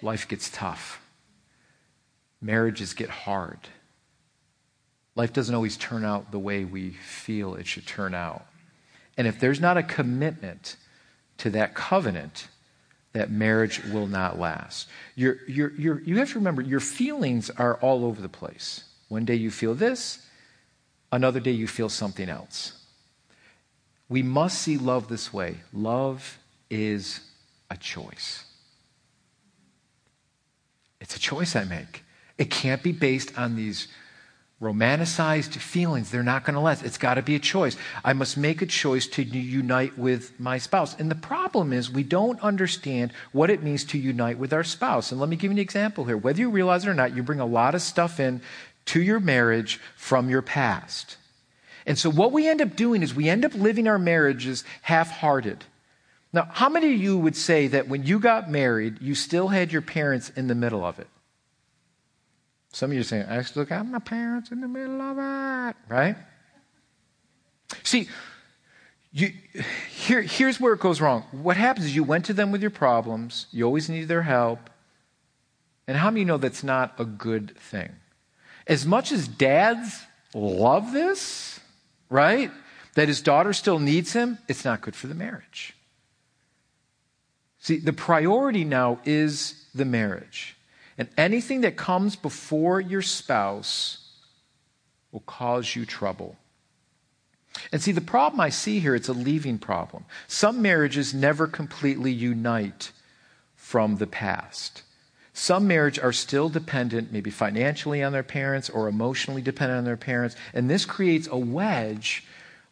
Life 0.00 0.26
gets 0.26 0.48
tough. 0.48 1.02
Marriages 2.40 2.94
get 2.94 3.10
hard. 3.10 3.58
Life 5.16 5.34
doesn't 5.34 5.54
always 5.54 5.76
turn 5.76 6.02
out 6.02 6.30
the 6.30 6.38
way 6.38 6.64
we 6.64 6.92
feel 6.92 7.56
it 7.56 7.66
should 7.66 7.86
turn 7.86 8.14
out. 8.14 8.46
And 9.18 9.26
if 9.26 9.38
there's 9.38 9.60
not 9.60 9.76
a 9.76 9.82
commitment 9.82 10.76
to 11.36 11.50
that 11.50 11.74
covenant, 11.74 12.48
that 13.16 13.30
marriage 13.30 13.82
will 13.84 14.06
not 14.06 14.38
last. 14.38 14.88
You're, 15.14 15.38
you're, 15.48 15.72
you're, 15.72 16.00
you 16.00 16.18
have 16.18 16.32
to 16.32 16.38
remember, 16.38 16.60
your 16.60 16.80
feelings 16.80 17.48
are 17.48 17.76
all 17.76 18.04
over 18.04 18.20
the 18.20 18.28
place. 18.28 18.84
One 19.08 19.24
day 19.24 19.36
you 19.36 19.50
feel 19.50 19.74
this, 19.74 20.26
another 21.10 21.40
day 21.40 21.52
you 21.52 21.66
feel 21.66 21.88
something 21.88 22.28
else. 22.28 22.84
We 24.10 24.22
must 24.22 24.60
see 24.60 24.76
love 24.76 25.08
this 25.08 25.32
way 25.32 25.56
love 25.72 26.38
is 26.68 27.20
a 27.70 27.76
choice. 27.76 28.44
It's 31.00 31.16
a 31.16 31.20
choice 31.20 31.56
I 31.56 31.64
make. 31.64 32.04
It 32.36 32.50
can't 32.50 32.82
be 32.82 32.92
based 32.92 33.38
on 33.38 33.56
these 33.56 33.88
romanticized 34.60 35.54
feelings. 35.56 36.10
They're 36.10 36.22
not 36.22 36.44
going 36.44 36.54
to 36.54 36.60
last. 36.60 36.82
It's 36.82 36.96
got 36.96 37.14
to 37.14 37.22
be 37.22 37.34
a 37.34 37.38
choice. 37.38 37.76
I 38.04 38.14
must 38.14 38.38
make 38.38 38.62
a 38.62 38.66
choice 38.66 39.06
to 39.08 39.22
unite 39.22 39.98
with 39.98 40.38
my 40.40 40.56
spouse. 40.58 40.98
And 40.98 41.10
the 41.10 41.14
problem 41.14 41.72
is, 41.72 41.90
we 41.90 42.02
don't 42.02 42.40
understand 42.42 43.12
what 43.32 43.50
it 43.50 43.62
means 43.62 43.84
to 43.86 43.98
unite 43.98 44.38
with 44.38 44.54
our 44.54 44.64
spouse. 44.64 45.12
And 45.12 45.20
let 45.20 45.28
me 45.28 45.36
give 45.36 45.50
you 45.50 45.56
an 45.56 45.58
example 45.58 46.04
here. 46.04 46.16
Whether 46.16 46.40
you 46.40 46.50
realize 46.50 46.84
it 46.84 46.88
or 46.88 46.94
not, 46.94 47.14
you 47.14 47.22
bring 47.22 47.40
a 47.40 47.46
lot 47.46 47.74
of 47.74 47.82
stuff 47.82 48.18
in 48.18 48.40
to 48.86 49.02
your 49.02 49.20
marriage 49.20 49.78
from 49.94 50.30
your 50.30 50.42
past. 50.42 51.18
And 51.84 51.98
so 51.98 52.10
what 52.10 52.32
we 52.32 52.48
end 52.48 52.62
up 52.62 52.76
doing 52.76 53.02
is 53.02 53.14
we 53.14 53.28
end 53.28 53.44
up 53.44 53.54
living 53.54 53.86
our 53.86 53.98
marriages 53.98 54.64
half 54.82 55.10
hearted. 55.10 55.64
Now, 56.32 56.48
how 56.50 56.68
many 56.68 56.94
of 56.94 57.00
you 57.00 57.18
would 57.18 57.36
say 57.36 57.68
that 57.68 57.88
when 57.88 58.04
you 58.04 58.18
got 58.18 58.50
married, 58.50 59.00
you 59.00 59.14
still 59.14 59.48
had 59.48 59.70
your 59.70 59.82
parents 59.82 60.30
in 60.30 60.48
the 60.48 60.54
middle 60.54 60.84
of 60.84 60.98
it? 60.98 61.06
Some 62.76 62.90
of 62.90 62.94
you 62.94 63.00
are 63.00 63.04
saying, 63.04 63.24
I 63.24 63.40
still 63.40 63.64
got 63.64 63.86
my 63.86 64.00
parents 64.00 64.52
in 64.52 64.60
the 64.60 64.68
middle 64.68 65.00
of 65.00 65.16
it, 65.16 65.76
right? 65.88 66.14
See, 67.82 68.06
you, 69.12 69.32
here, 69.90 70.20
here's 70.20 70.60
where 70.60 70.74
it 70.74 70.80
goes 70.80 71.00
wrong. 71.00 71.22
What 71.32 71.56
happens 71.56 71.86
is 71.86 71.96
you 71.96 72.04
went 72.04 72.26
to 72.26 72.34
them 72.34 72.52
with 72.52 72.60
your 72.60 72.70
problems, 72.70 73.46
you 73.50 73.64
always 73.64 73.88
needed 73.88 74.08
their 74.08 74.20
help. 74.20 74.68
And 75.88 75.96
how 75.96 76.10
many 76.10 76.26
know 76.26 76.36
that's 76.36 76.62
not 76.62 76.92
a 76.98 77.06
good 77.06 77.56
thing? 77.56 77.92
As 78.66 78.84
much 78.84 79.10
as 79.10 79.26
dads 79.26 80.02
love 80.34 80.92
this, 80.92 81.58
right? 82.10 82.50
That 82.92 83.08
his 83.08 83.22
daughter 83.22 83.54
still 83.54 83.78
needs 83.78 84.12
him, 84.12 84.36
it's 84.48 84.66
not 84.66 84.82
good 84.82 84.94
for 84.94 85.06
the 85.06 85.14
marriage. 85.14 85.74
See, 87.58 87.78
the 87.78 87.94
priority 87.94 88.64
now 88.64 89.00
is 89.06 89.64
the 89.74 89.86
marriage. 89.86 90.55
And 90.98 91.08
anything 91.16 91.60
that 91.62 91.76
comes 91.76 92.16
before 92.16 92.80
your 92.80 93.02
spouse 93.02 93.98
will 95.12 95.20
cause 95.20 95.76
you 95.76 95.84
trouble. 95.84 96.36
And 97.72 97.82
see, 97.82 97.92
the 97.92 98.00
problem 98.00 98.40
I 98.40 98.50
see 98.50 98.80
here, 98.80 98.94
it's 98.94 99.08
a 99.08 99.14
leaving 99.14 99.58
problem. 99.58 100.04
Some 100.26 100.62
marriages 100.62 101.14
never 101.14 101.46
completely 101.46 102.12
unite 102.12 102.92
from 103.54 103.96
the 103.96 104.06
past. 104.06 104.82
Some 105.32 105.66
marriages 105.66 106.02
are 106.02 106.12
still 106.12 106.48
dependent, 106.48 107.12
maybe 107.12 107.30
financially 107.30 108.02
on 108.02 108.12
their 108.12 108.22
parents 108.22 108.70
or 108.70 108.88
emotionally 108.88 109.42
dependent 109.42 109.78
on 109.78 109.84
their 109.84 109.96
parents, 109.96 110.34
and 110.54 110.70
this 110.70 110.86
creates 110.86 111.28
a 111.30 111.36
wedge 111.36 112.24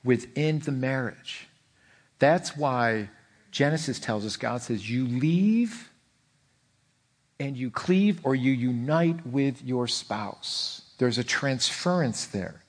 within 0.03 0.61
the 0.61 0.73
marriage. 0.73 1.49
That's 2.19 2.57
why 2.57 3.11
Genesis 3.51 3.99
tells 3.99 4.25
us 4.25 4.37
God 4.37 4.63
says, 4.63 4.89
You 4.89 5.07
leave 5.07 5.91
and 7.40 7.57
you 7.57 7.70
cleave 7.70 8.20
or 8.23 8.35
you 8.35 8.53
unite 8.53 9.27
with 9.27 9.62
your 9.62 9.87
spouse. 9.87 10.83
There's 10.99 11.18
a 11.18 11.25
transference 11.25 12.27
there. 12.27 12.62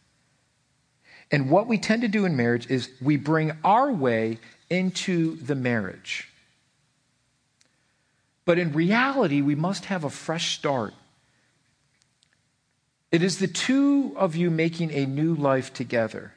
And 1.31 1.49
what 1.49 1.67
we 1.67 1.77
tend 1.77 2.01
to 2.01 2.07
do 2.07 2.25
in 2.25 2.35
marriage 2.35 2.69
is 2.69 2.89
we 3.01 3.17
bring 3.17 3.53
our 3.63 3.91
way 3.91 4.39
into 4.69 5.35
the 5.37 5.55
marriage. 5.55 6.29
But 8.45 8.59
in 8.59 8.73
reality, 8.73 9.41
we 9.41 9.55
must 9.55 9.85
have 9.85 10.03
a 10.03 10.09
fresh 10.09 10.57
start. 10.57 10.93
It 13.11 13.23
is 13.23 13.39
the 13.39 13.47
two 13.47 14.13
of 14.17 14.35
you 14.35 14.51
making 14.51 14.91
a 14.91 15.05
new 15.05 15.33
life 15.33 15.73
together. 15.73 16.33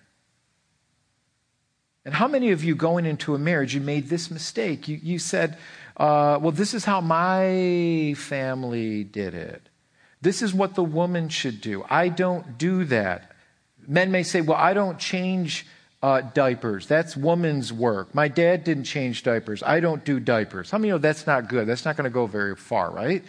And 2.04 2.14
how 2.14 2.26
many 2.26 2.52
of 2.52 2.64
you 2.64 2.74
going 2.74 3.04
into 3.04 3.34
a 3.34 3.38
marriage, 3.38 3.74
you 3.74 3.80
made 3.82 4.08
this 4.08 4.30
mistake? 4.30 4.88
You, 4.88 4.98
you 5.02 5.18
said, 5.18 5.58
uh, 5.98 6.38
well, 6.40 6.52
this 6.52 6.74
is 6.74 6.84
how 6.84 7.00
my 7.00 8.14
family 8.16 9.04
did 9.04 9.34
it. 9.34 9.68
This 10.20 10.42
is 10.42 10.54
what 10.54 10.74
the 10.74 10.84
woman 10.84 11.28
should 11.28 11.60
do. 11.60 11.84
I 11.88 12.08
don't 12.08 12.58
do 12.58 12.84
that. 12.86 13.32
Men 13.86 14.10
may 14.10 14.22
say, 14.22 14.40
well, 14.40 14.58
I 14.58 14.74
don't 14.74 14.98
change 14.98 15.66
uh, 16.02 16.20
diapers. 16.20 16.86
That's 16.86 17.16
woman's 17.16 17.72
work. 17.72 18.14
My 18.14 18.28
dad 18.28 18.64
didn't 18.64 18.84
change 18.84 19.22
diapers. 19.22 19.62
I 19.62 19.80
don't 19.80 20.04
do 20.04 20.20
diapers. 20.20 20.70
How 20.70 20.78
many 20.78 20.90
know 20.90 20.98
that's 20.98 21.26
not 21.26 21.48
good? 21.48 21.66
That's 21.66 21.84
not 21.84 21.96
going 21.96 22.04
to 22.04 22.10
go 22.10 22.26
very 22.26 22.54
far, 22.54 22.90
right? 22.90 23.24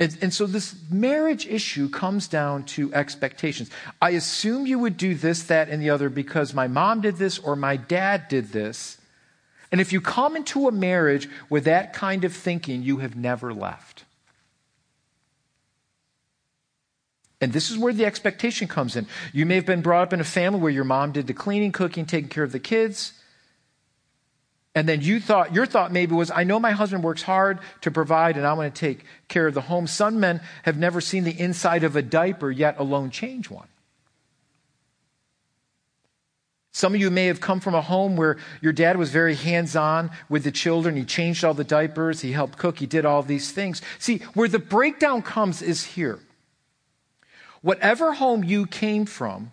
And, 0.00 0.16
and, 0.22 0.34
so 0.34 0.46
this 0.46 0.74
marriage 0.90 1.46
issue 1.46 1.88
comes 1.88 2.26
down 2.26 2.64
to 2.64 2.92
expectations. 2.92 3.70
I 4.02 4.10
assume 4.10 4.66
you 4.66 4.78
would 4.80 4.96
do 4.96 5.14
this, 5.14 5.44
that, 5.44 5.68
and 5.68 5.80
the 5.80 5.90
other 5.90 6.08
because 6.08 6.52
my 6.52 6.66
mom 6.66 7.00
did 7.00 7.16
this 7.16 7.38
or 7.38 7.54
my 7.54 7.76
dad 7.76 8.26
did 8.28 8.50
this. 8.50 8.98
And 9.72 9.80
if 9.80 9.92
you 9.92 10.00
come 10.00 10.36
into 10.36 10.68
a 10.68 10.72
marriage 10.72 11.28
with 11.48 11.64
that 11.64 11.92
kind 11.92 12.24
of 12.24 12.32
thinking, 12.32 12.82
you 12.82 12.98
have 12.98 13.16
never 13.16 13.52
left. 13.52 14.04
And 17.40 17.52
this 17.52 17.70
is 17.70 17.76
where 17.76 17.92
the 17.92 18.06
expectation 18.06 18.68
comes 18.68 18.96
in. 18.96 19.06
You 19.32 19.44
may 19.44 19.56
have 19.56 19.66
been 19.66 19.82
brought 19.82 20.02
up 20.02 20.12
in 20.12 20.20
a 20.20 20.24
family 20.24 20.60
where 20.60 20.72
your 20.72 20.84
mom 20.84 21.12
did 21.12 21.26
the 21.26 21.34
cleaning, 21.34 21.72
cooking, 21.72 22.06
taking 22.06 22.30
care 22.30 22.44
of 22.44 22.52
the 22.52 22.58
kids. 22.58 23.12
And 24.74 24.88
then 24.88 25.02
you 25.02 25.20
thought, 25.20 25.54
your 25.54 25.66
thought 25.66 25.92
maybe 25.92 26.14
was, 26.14 26.30
I 26.30 26.44
know 26.44 26.58
my 26.58 26.72
husband 26.72 27.04
works 27.04 27.22
hard 27.22 27.60
to 27.82 27.90
provide 27.90 28.36
and 28.36 28.46
I 28.46 28.52
want 28.54 28.74
to 28.74 28.80
take 28.80 29.04
care 29.28 29.46
of 29.46 29.54
the 29.54 29.60
home. 29.60 29.86
Some 29.86 30.20
men 30.20 30.40
have 30.62 30.78
never 30.78 31.00
seen 31.00 31.24
the 31.24 31.38
inside 31.38 31.84
of 31.84 31.96
a 31.96 32.02
diaper, 32.02 32.50
yet 32.50 32.78
alone 32.78 33.10
change 33.10 33.50
one. 33.50 33.68
Some 36.74 36.92
of 36.92 37.00
you 37.00 37.08
may 37.08 37.26
have 37.26 37.40
come 37.40 37.60
from 37.60 37.76
a 37.76 37.80
home 37.80 38.16
where 38.16 38.36
your 38.60 38.72
dad 38.72 38.96
was 38.96 39.10
very 39.10 39.36
hands 39.36 39.76
on 39.76 40.10
with 40.28 40.42
the 40.42 40.50
children. 40.50 40.96
He 40.96 41.04
changed 41.04 41.44
all 41.44 41.54
the 41.54 41.62
diapers, 41.62 42.20
he 42.20 42.32
helped 42.32 42.58
cook, 42.58 42.80
he 42.80 42.86
did 42.86 43.04
all 43.06 43.22
these 43.22 43.52
things. 43.52 43.80
See, 44.00 44.18
where 44.34 44.48
the 44.48 44.58
breakdown 44.58 45.22
comes 45.22 45.62
is 45.62 45.84
here. 45.84 46.18
Whatever 47.62 48.14
home 48.14 48.42
you 48.42 48.66
came 48.66 49.06
from, 49.06 49.52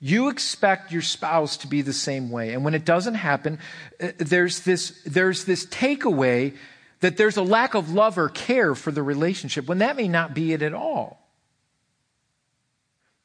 you 0.00 0.30
expect 0.30 0.90
your 0.90 1.02
spouse 1.02 1.58
to 1.58 1.66
be 1.66 1.82
the 1.82 1.92
same 1.92 2.30
way. 2.30 2.54
And 2.54 2.64
when 2.64 2.74
it 2.74 2.86
doesn't 2.86 3.14
happen, 3.14 3.58
uh, 4.02 4.12
there's 4.16 4.60
this, 4.60 5.02
there's 5.04 5.44
this 5.44 5.66
takeaway 5.66 6.56
that 7.00 7.18
there's 7.18 7.36
a 7.36 7.42
lack 7.42 7.74
of 7.74 7.92
love 7.92 8.16
or 8.16 8.30
care 8.30 8.74
for 8.74 8.90
the 8.90 9.02
relationship 9.02 9.66
when 9.66 9.78
that 9.78 9.96
may 9.96 10.08
not 10.08 10.32
be 10.32 10.54
it 10.54 10.62
at 10.62 10.72
all. 10.72 11.20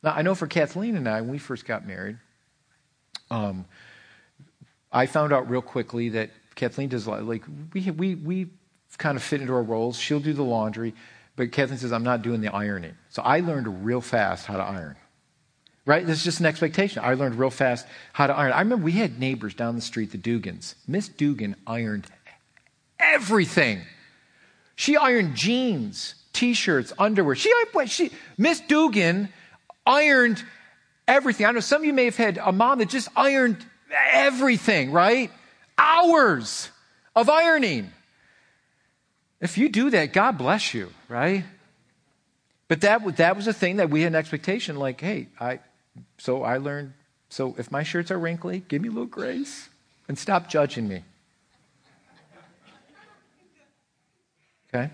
Now, 0.03 0.11
I 0.11 0.23
know 0.23 0.35
for 0.35 0.45
Kathleen 0.45 0.97
and 0.97 1.07
I, 1.07 1.21
when 1.21 1.31
we 1.31 1.37
first 1.37 1.65
got 1.65 1.87
married, 1.87 2.17
um, 3.31 3.65
I 4.91 5.05
found 5.05 5.33
out 5.33 5.49
real 5.49 5.61
quickly 5.61 6.09
that 6.09 6.31
Kathleen 6.55 6.89
does 6.89 7.07
like 7.07 7.43
we 7.73 7.91
we 7.91 8.15
we 8.15 8.47
kind 8.97 9.15
of 9.15 9.23
fit 9.23 9.41
into 9.41 9.53
our 9.53 9.63
roles. 9.63 9.97
She'll 9.97 10.19
do 10.19 10.33
the 10.33 10.43
laundry. 10.43 10.93
But 11.35 11.53
Kathleen 11.53 11.79
says, 11.79 11.93
I'm 11.93 12.03
not 12.03 12.21
doing 12.21 12.41
the 12.41 12.53
ironing. 12.53 12.95
So 13.09 13.21
I 13.21 13.39
learned 13.39 13.85
real 13.85 14.01
fast 14.01 14.45
how 14.45 14.57
to 14.57 14.63
iron. 14.63 14.97
Right? 15.85 16.05
This 16.05 16.17
is 16.17 16.23
just 16.25 16.41
an 16.41 16.45
expectation. 16.45 17.01
I 17.03 17.13
learned 17.13 17.35
real 17.35 17.49
fast 17.49 17.87
how 18.11 18.27
to 18.27 18.35
iron. 18.35 18.51
I 18.51 18.59
remember 18.59 18.83
we 18.83 18.91
had 18.91 19.19
neighbors 19.19 19.53
down 19.53 19.75
the 19.75 19.81
street, 19.81 20.11
the 20.11 20.17
Dugans. 20.17 20.75
Miss 20.85 21.07
Dugan 21.07 21.55
ironed 21.65 22.07
everything. 22.99 23.83
She 24.75 24.97
ironed 24.97 25.35
jeans, 25.35 26.15
t-shirts, 26.33 26.91
underwear. 26.99 27.35
She, 27.35 27.53
she 27.87 28.11
Miss 28.37 28.59
Dugan 28.59 29.29
ironed 29.87 30.43
everything. 31.09 31.45
I 31.45 31.51
know 31.51 31.59
some 31.59 31.81
of 31.81 31.85
you 31.85 31.91
may 31.91 32.05
have 32.05 32.15
had 32.15 32.37
a 32.37 32.51
mom 32.51 32.79
that 32.79 32.87
just 32.87 33.09
ironed 33.15 33.65
everything, 34.13 34.91
right? 34.91 35.31
Hours 35.77 36.69
of 37.15 37.29
ironing. 37.29 37.91
If 39.41 39.57
you 39.57 39.69
do 39.69 39.89
that, 39.89 40.13
God 40.13 40.37
bless 40.37 40.73
you, 40.73 40.91
right? 41.09 41.43
But 42.67 42.81
that, 42.81 43.17
that 43.17 43.35
was 43.35 43.47
a 43.47 43.53
thing 43.53 43.77
that 43.77 43.89
we 43.89 44.01
had 44.01 44.11
an 44.11 44.15
expectation 44.15 44.75
like, 44.75 45.01
hey, 45.01 45.27
I, 45.39 45.59
so 46.19 46.43
I 46.43 46.57
learned, 46.57 46.93
so 47.29 47.55
if 47.57 47.71
my 47.71 47.81
shirts 47.83 48.11
are 48.11 48.19
wrinkly, 48.19 48.63
give 48.67 48.81
me 48.81 48.89
a 48.89 48.91
little 48.91 49.07
grace 49.07 49.69
and 50.07 50.17
stop 50.17 50.47
judging 50.47 50.87
me. 50.87 51.03
Okay? 54.71 54.91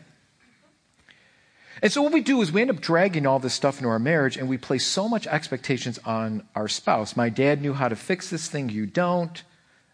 And 1.82 1.92
so 1.92 2.02
what 2.02 2.14
we 2.14 2.22
do 2.22 2.42
is 2.42 2.52
we 2.52 2.62
end 2.62 2.70
up 2.70 2.80
dragging 2.80 3.28
all 3.28 3.40
this 3.40 3.54
stuff 3.54 3.78
into 3.78 3.90
our 3.90 4.00
marriage 4.00 4.38
and 4.38 4.48
we 4.48 4.58
place 4.58 4.86
so 4.86 5.10
much 5.10 5.28
expectations 5.28 6.00
on 6.06 6.48
our 6.56 6.68
spouse. 6.68 7.16
My 7.16 7.30
dad 7.30 7.62
knew 7.62 7.74
how 7.74 7.90
to 7.90 7.96
fix 7.96 8.30
this 8.30 8.48
thing, 8.48 8.70
you 8.70 8.86
don't. 8.86 9.44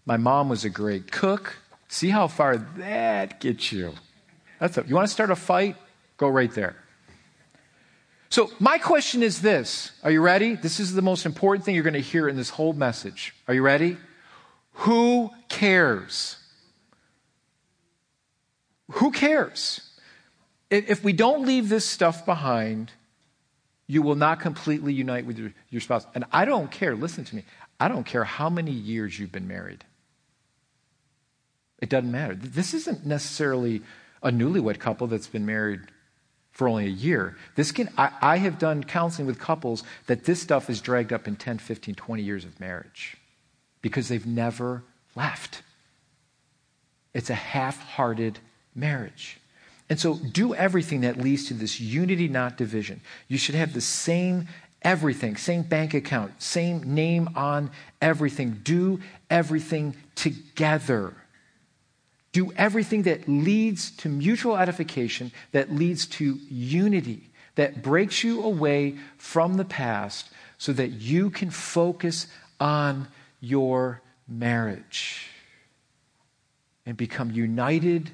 My 0.05 0.17
mom 0.17 0.49
was 0.49 0.63
a 0.63 0.69
great 0.69 1.11
cook. 1.11 1.57
See 1.87 2.09
how 2.09 2.27
far 2.27 2.57
that 2.57 3.39
gets 3.39 3.71
you. 3.71 3.93
That's 4.59 4.77
a, 4.77 4.85
you 4.87 4.95
want 4.95 5.07
to 5.07 5.13
start 5.13 5.31
a 5.31 5.35
fight? 5.35 5.75
Go 6.17 6.27
right 6.27 6.51
there. 6.53 6.75
So, 8.29 8.49
my 8.59 8.77
question 8.77 9.23
is 9.23 9.41
this 9.41 9.91
Are 10.03 10.11
you 10.11 10.21
ready? 10.21 10.55
This 10.55 10.79
is 10.79 10.93
the 10.93 11.01
most 11.01 11.25
important 11.25 11.65
thing 11.65 11.75
you're 11.75 11.83
going 11.83 11.95
to 11.95 11.99
hear 11.99 12.29
in 12.29 12.37
this 12.37 12.49
whole 12.49 12.71
message. 12.71 13.35
Are 13.47 13.53
you 13.53 13.61
ready? 13.61 13.97
Who 14.73 15.31
cares? 15.49 16.37
Who 18.91 19.11
cares? 19.11 19.90
If 20.71 21.03
we 21.03 21.11
don't 21.11 21.45
leave 21.45 21.67
this 21.69 21.85
stuff 21.85 22.25
behind, 22.25 22.91
you 23.87 24.01
will 24.01 24.15
not 24.15 24.39
completely 24.39 24.93
unite 24.93 25.25
with 25.25 25.37
your, 25.37 25.53
your 25.69 25.81
spouse. 25.81 26.07
And 26.15 26.23
I 26.31 26.45
don't 26.45 26.71
care, 26.71 26.95
listen 26.95 27.25
to 27.25 27.35
me, 27.35 27.43
I 27.77 27.89
don't 27.89 28.05
care 28.05 28.23
how 28.23 28.49
many 28.49 28.71
years 28.71 29.19
you've 29.19 29.33
been 29.33 29.49
married. 29.49 29.83
It 31.81 31.89
doesn't 31.89 32.09
matter. 32.09 32.35
This 32.35 32.73
isn't 32.73 33.05
necessarily 33.05 33.81
a 34.23 34.31
newlywed 34.31 34.79
couple 34.79 35.07
that's 35.07 35.27
been 35.27 35.45
married 35.45 35.81
for 36.51 36.69
only 36.69 36.85
a 36.85 36.89
year. 36.89 37.35
This 37.55 37.73
can, 37.73 37.89
I, 37.97 38.11
I, 38.21 38.37
have 38.37 38.57
done 38.57 38.83
counseling 38.83 39.25
with 39.25 39.39
couples 39.39 39.83
that 40.07 40.23
this 40.23 40.41
stuff 40.41 40.69
is 40.69 40.79
dragged 40.79 41.11
up 41.11 41.27
in 41.27 41.35
10, 41.35 41.57
15, 41.57 41.95
20 41.95 42.23
years 42.23 42.45
of 42.45 42.59
marriage 42.61 43.17
because 43.81 44.07
they've 44.07 44.25
never 44.25 44.83
left. 45.15 45.63
It's 47.13 47.29
a 47.29 47.35
half 47.35 47.81
hearted 47.81 48.39
marriage. 48.73 49.40
And 49.91 49.99
so 49.99 50.13
do 50.13 50.55
everything 50.55 51.01
that 51.01 51.17
leads 51.17 51.49
to 51.49 51.53
this 51.53 51.81
unity, 51.81 52.29
not 52.29 52.55
division. 52.55 53.01
You 53.27 53.37
should 53.37 53.55
have 53.55 53.73
the 53.73 53.81
same 53.81 54.47
everything, 54.83 55.35
same 55.35 55.63
bank 55.63 55.93
account, 55.93 56.41
same 56.41 56.95
name 56.95 57.29
on 57.35 57.71
everything. 58.01 58.61
Do 58.63 59.01
everything 59.29 59.97
together. 60.15 61.13
Do 62.31 62.53
everything 62.55 63.03
that 63.03 63.27
leads 63.27 63.91
to 63.97 64.07
mutual 64.07 64.55
edification, 64.55 65.33
that 65.51 65.75
leads 65.75 66.05
to 66.05 66.35
unity, 66.49 67.29
that 67.55 67.83
breaks 67.83 68.23
you 68.23 68.43
away 68.43 68.95
from 69.17 69.57
the 69.57 69.65
past 69.65 70.29
so 70.57 70.71
that 70.71 70.91
you 70.91 71.29
can 71.29 71.49
focus 71.49 72.27
on 72.61 73.09
your 73.41 73.99
marriage 74.25 75.27
and 76.85 76.95
become 76.95 77.29
united 77.29 78.11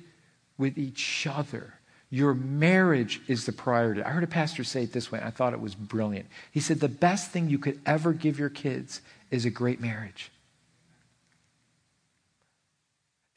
with 0.58 0.78
each 0.78 1.28
other. 1.28 1.74
Your 2.10 2.34
marriage 2.34 3.22
is 3.28 3.46
the 3.46 3.52
priority. 3.52 4.02
I 4.02 4.10
heard 4.10 4.24
a 4.24 4.28
pastor 4.28 4.64
say 4.64 4.84
it 4.84 4.94
this 4.94 5.12
way, 5.12 5.20
I 5.22 5.30
thought 5.30 5.54
it 5.54 5.60
was 5.60 5.76
brilliant. 5.76 6.28
He 6.52 6.60
said, 6.60 6.80
The 6.80 6.88
best 6.88 7.32
thing 7.32 7.50
you 7.50 7.60
could 7.60 7.80
ever 7.86 8.14
give 8.14 8.40
your 8.40 8.50
kids 8.50 9.02
is 9.30 9.46
a 9.46 9.50
great 9.50 9.82
marriage. 9.82 10.32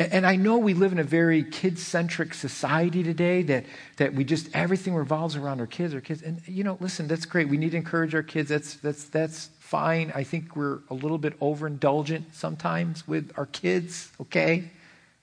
And 0.01 0.27
I 0.27 0.37
know 0.37 0.57
we 0.57 0.73
live 0.73 0.93
in 0.93 0.99
a 0.99 1.05
very 1.05 1.45
kid 1.45 1.79
centric 1.79 2.33
society 2.33 3.03
today 3.03 3.43
that, 3.43 3.67
that 3.99 4.15
we 4.15 4.25
just, 4.25 4.49
everything 4.57 4.95
revolves 4.95 5.37
around 5.37 5.61
our 5.61 5.67
kids, 5.67 5.93
our 5.93 6.01
kids. 6.01 6.23
And, 6.23 6.41
you 6.49 6.65
know, 6.65 6.79
listen, 6.81 7.07
that's 7.07 7.27
great. 7.27 7.51
We 7.51 7.59
need 7.59 7.73
to 7.73 7.77
encourage 7.77 8.15
our 8.15 8.23
kids. 8.23 8.49
That's, 8.49 8.77
that's, 8.77 9.05
that's 9.05 9.51
fine. 9.59 10.11
I 10.15 10.25
think 10.25 10.57
we're 10.57 10.79
a 10.89 10.95
little 10.95 11.19
bit 11.19 11.39
overindulgent 11.39 12.33
sometimes 12.33 13.07
with 13.07 13.31
our 13.37 13.45
kids, 13.45 14.11
okay? 14.23 14.71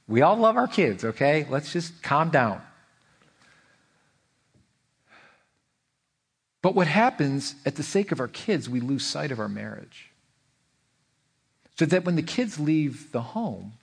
We 0.07 0.21
all 0.21 0.37
love 0.37 0.55
our 0.55 0.67
kids, 0.67 1.03
okay? 1.03 1.45
Let's 1.49 1.71
just 1.73 2.01
calm 2.01 2.29
down. 2.29 2.61
But 6.61 6.75
what 6.75 6.87
happens 6.87 7.55
at 7.65 7.75
the 7.75 7.83
sake 7.83 8.11
of 8.11 8.19
our 8.19 8.27
kids, 8.27 8.69
we 8.69 8.79
lose 8.79 9.05
sight 9.05 9.31
of 9.31 9.39
our 9.39 9.49
marriage. 9.49 10.09
So 11.77 11.85
that 11.85 12.05
when 12.05 12.15
the 12.15 12.23
kids 12.23 12.59
leave 12.59 13.11
the 13.11 13.21
home, 13.21 13.73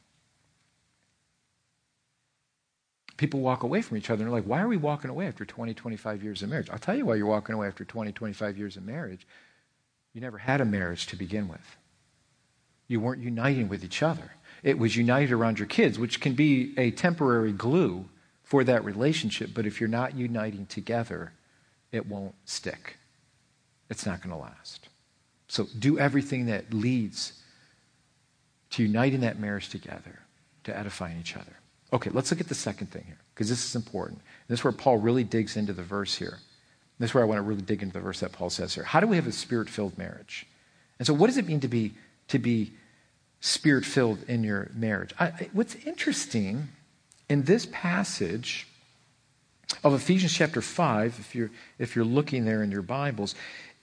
people 3.16 3.40
walk 3.40 3.62
away 3.62 3.82
from 3.82 3.96
each 3.96 4.10
other 4.10 4.22
and 4.22 4.32
they're 4.32 4.40
like, 4.40 4.48
why 4.48 4.60
are 4.60 4.68
we 4.68 4.76
walking 4.76 5.10
away 5.10 5.26
after 5.26 5.44
20, 5.44 5.74
25 5.74 6.22
years 6.22 6.42
of 6.42 6.48
marriage? 6.48 6.68
I'll 6.70 6.78
tell 6.78 6.96
you 6.96 7.06
why 7.06 7.14
you're 7.14 7.26
walking 7.26 7.54
away 7.54 7.68
after 7.68 7.84
20, 7.84 8.12
25 8.12 8.58
years 8.58 8.76
of 8.76 8.84
marriage. 8.84 9.26
You 10.12 10.20
never 10.20 10.38
had 10.38 10.60
a 10.60 10.64
marriage 10.64 11.06
to 11.08 11.16
begin 11.16 11.48
with. 11.48 11.76
You 12.88 13.00
weren't 13.00 13.22
uniting 13.22 13.68
with 13.68 13.84
each 13.84 14.02
other. 14.02 14.32
It 14.64 14.78
was 14.78 14.96
united 14.96 15.30
around 15.30 15.58
your 15.58 15.68
kids, 15.68 15.98
which 15.98 16.20
can 16.20 16.32
be 16.32 16.72
a 16.78 16.90
temporary 16.90 17.52
glue 17.52 18.06
for 18.42 18.64
that 18.64 18.82
relationship. 18.84 19.50
But 19.54 19.66
if 19.66 19.78
you're 19.78 19.88
not 19.88 20.16
uniting 20.16 20.64
together, 20.66 21.32
it 21.92 22.06
won't 22.06 22.34
stick. 22.46 22.96
It's 23.90 24.06
not 24.06 24.22
going 24.22 24.34
to 24.34 24.40
last. 24.40 24.88
So 25.48 25.68
do 25.78 25.98
everything 25.98 26.46
that 26.46 26.72
leads 26.72 27.34
to 28.70 28.82
uniting 28.82 29.20
that 29.20 29.38
marriage 29.38 29.68
together, 29.68 30.20
to 30.64 30.76
edifying 30.76 31.20
each 31.20 31.36
other. 31.36 31.56
Okay, 31.92 32.10
let's 32.10 32.30
look 32.30 32.40
at 32.40 32.48
the 32.48 32.54
second 32.54 32.90
thing 32.90 33.04
here, 33.06 33.18
because 33.34 33.50
this 33.50 33.64
is 33.64 33.76
important. 33.76 34.20
This 34.48 34.60
is 34.60 34.64
where 34.64 34.72
Paul 34.72 34.96
really 34.96 35.24
digs 35.24 35.58
into 35.58 35.74
the 35.74 35.82
verse 35.82 36.14
here. 36.16 36.38
This 36.98 37.10
is 37.10 37.14
where 37.14 37.22
I 37.22 37.26
want 37.26 37.38
to 37.38 37.42
really 37.42 37.60
dig 37.60 37.82
into 37.82 37.92
the 37.92 38.00
verse 38.00 38.20
that 38.20 38.32
Paul 38.32 38.48
says 38.48 38.74
here. 38.74 38.84
How 38.84 39.00
do 39.00 39.06
we 39.06 39.16
have 39.16 39.26
a 39.26 39.32
spirit 39.32 39.68
filled 39.68 39.98
marriage? 39.98 40.46
And 40.98 41.06
so, 41.06 41.12
what 41.12 41.26
does 41.26 41.36
it 41.36 41.46
mean 41.46 41.60
to 41.60 41.68
be, 41.68 41.92
to 42.28 42.38
be 42.38 42.72
spirit 43.44 43.84
filled 43.84 44.22
in 44.26 44.42
your 44.42 44.70
marriage? 44.74 45.12
I, 45.18 45.48
what's 45.52 45.74
interesting 45.86 46.68
in 47.28 47.42
this 47.42 47.66
passage 47.70 48.66
of 49.82 49.92
Ephesians 49.92 50.32
chapter 50.32 50.62
5, 50.62 51.16
if 51.18 51.34
you're, 51.34 51.50
if 51.78 51.94
you're 51.94 52.04
looking 52.04 52.46
there 52.46 52.62
in 52.62 52.70
your 52.70 52.82
Bibles, 52.82 53.34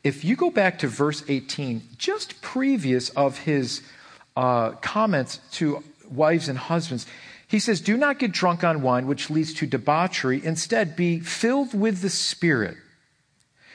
if 0.03 0.25
you 0.25 0.35
go 0.35 0.49
back 0.49 0.79
to 0.79 0.87
verse 0.87 1.23
18, 1.27 1.83
just 1.97 2.41
previous 2.41 3.09
of 3.09 3.37
his 3.39 3.83
uh, 4.35 4.71
comments 4.71 5.39
to 5.51 5.83
wives 6.09 6.49
and 6.49 6.57
husbands, 6.57 7.05
he 7.47 7.59
says, 7.59 7.81
Do 7.81 7.97
not 7.97 8.17
get 8.17 8.31
drunk 8.31 8.63
on 8.63 8.81
wine, 8.81 9.05
which 9.05 9.29
leads 9.29 9.53
to 9.55 9.67
debauchery. 9.67 10.43
Instead, 10.43 10.95
be 10.95 11.19
filled 11.19 11.73
with 11.73 12.01
the 12.01 12.09
Spirit. 12.09 12.77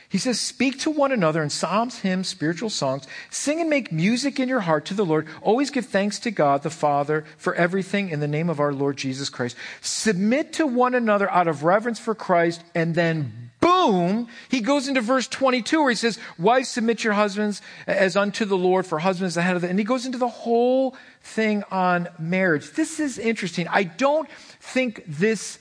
He 0.09 0.19
says, 0.19 0.41
Speak 0.41 0.79
to 0.81 0.91
one 0.91 1.13
another 1.13 1.43
in 1.43 1.51
psalms, 1.51 2.01
hymns, 2.01 2.29
spiritual 2.29 2.71
songs. 2.71 3.07
Sing 3.31 3.61
and 3.61 3.69
make 3.69 3.91
music 3.91 4.39
in 4.39 4.49
your 4.49 4.61
heart 4.61 4.85
to 4.87 4.95
the 4.95 5.05
Lord. 5.05 5.27
Always 5.43 5.71
give 5.71 5.87
thanks 5.87 6.19
to 6.21 6.31
God 6.31 6.63
the 6.63 6.71
Father 6.71 7.25
for 7.37 7.55
everything 7.55 8.11
in 8.11 8.21
the 8.21 8.29
name 8.29 8.49
of 8.49 8.61
our 8.61 8.73
Lord 8.73 8.97
Jesus 8.97 9.29
Christ. 9.29 9.57
Submit 9.81 10.53
to 10.55 10.67
one 10.67 10.95
another 10.95 11.31
out 11.31 11.49
of 11.49 11.65
reverence 11.65 11.99
for 11.99 12.15
Christ, 12.15 12.63
and 12.75 12.95
then 12.95 13.47
boom, 13.61 14.29
he 14.49 14.61
goes 14.61 14.87
into 14.87 15.01
verse 15.01 15.27
22 15.27 15.81
where 15.81 15.91
he 15.91 15.97
says, 15.97 16.19
Wives, 16.39 16.69
submit 16.69 17.03
your 17.03 17.15
husbands 17.15 17.63
as 17.87 18.17
unto 18.17 18.45
the 18.45 18.57
Lord, 18.57 18.87
for 18.87 19.01
husbands 19.01 19.35
the 19.35 19.43
head 19.43 19.57
of 19.57 19.63
the. 19.63 19.69
And 19.69 19.79
he 19.79 19.85
goes 19.85 20.07
into 20.07 20.19
the 20.19 20.29
whole 20.29 20.97
thing 21.23 21.65
on 21.71 22.09
marriage. 22.19 22.73
This 22.73 23.01
is 23.01 23.19
interesting. 23.19 23.67
I 23.69 23.83
don't 23.83 24.31
think 24.61 25.03
this 25.07 25.59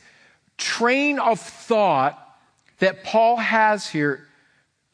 train 0.58 1.19
of 1.19 1.39
thought 1.39 2.21
that 2.79 3.03
Paul 3.03 3.38
has 3.38 3.89
here 3.89 4.27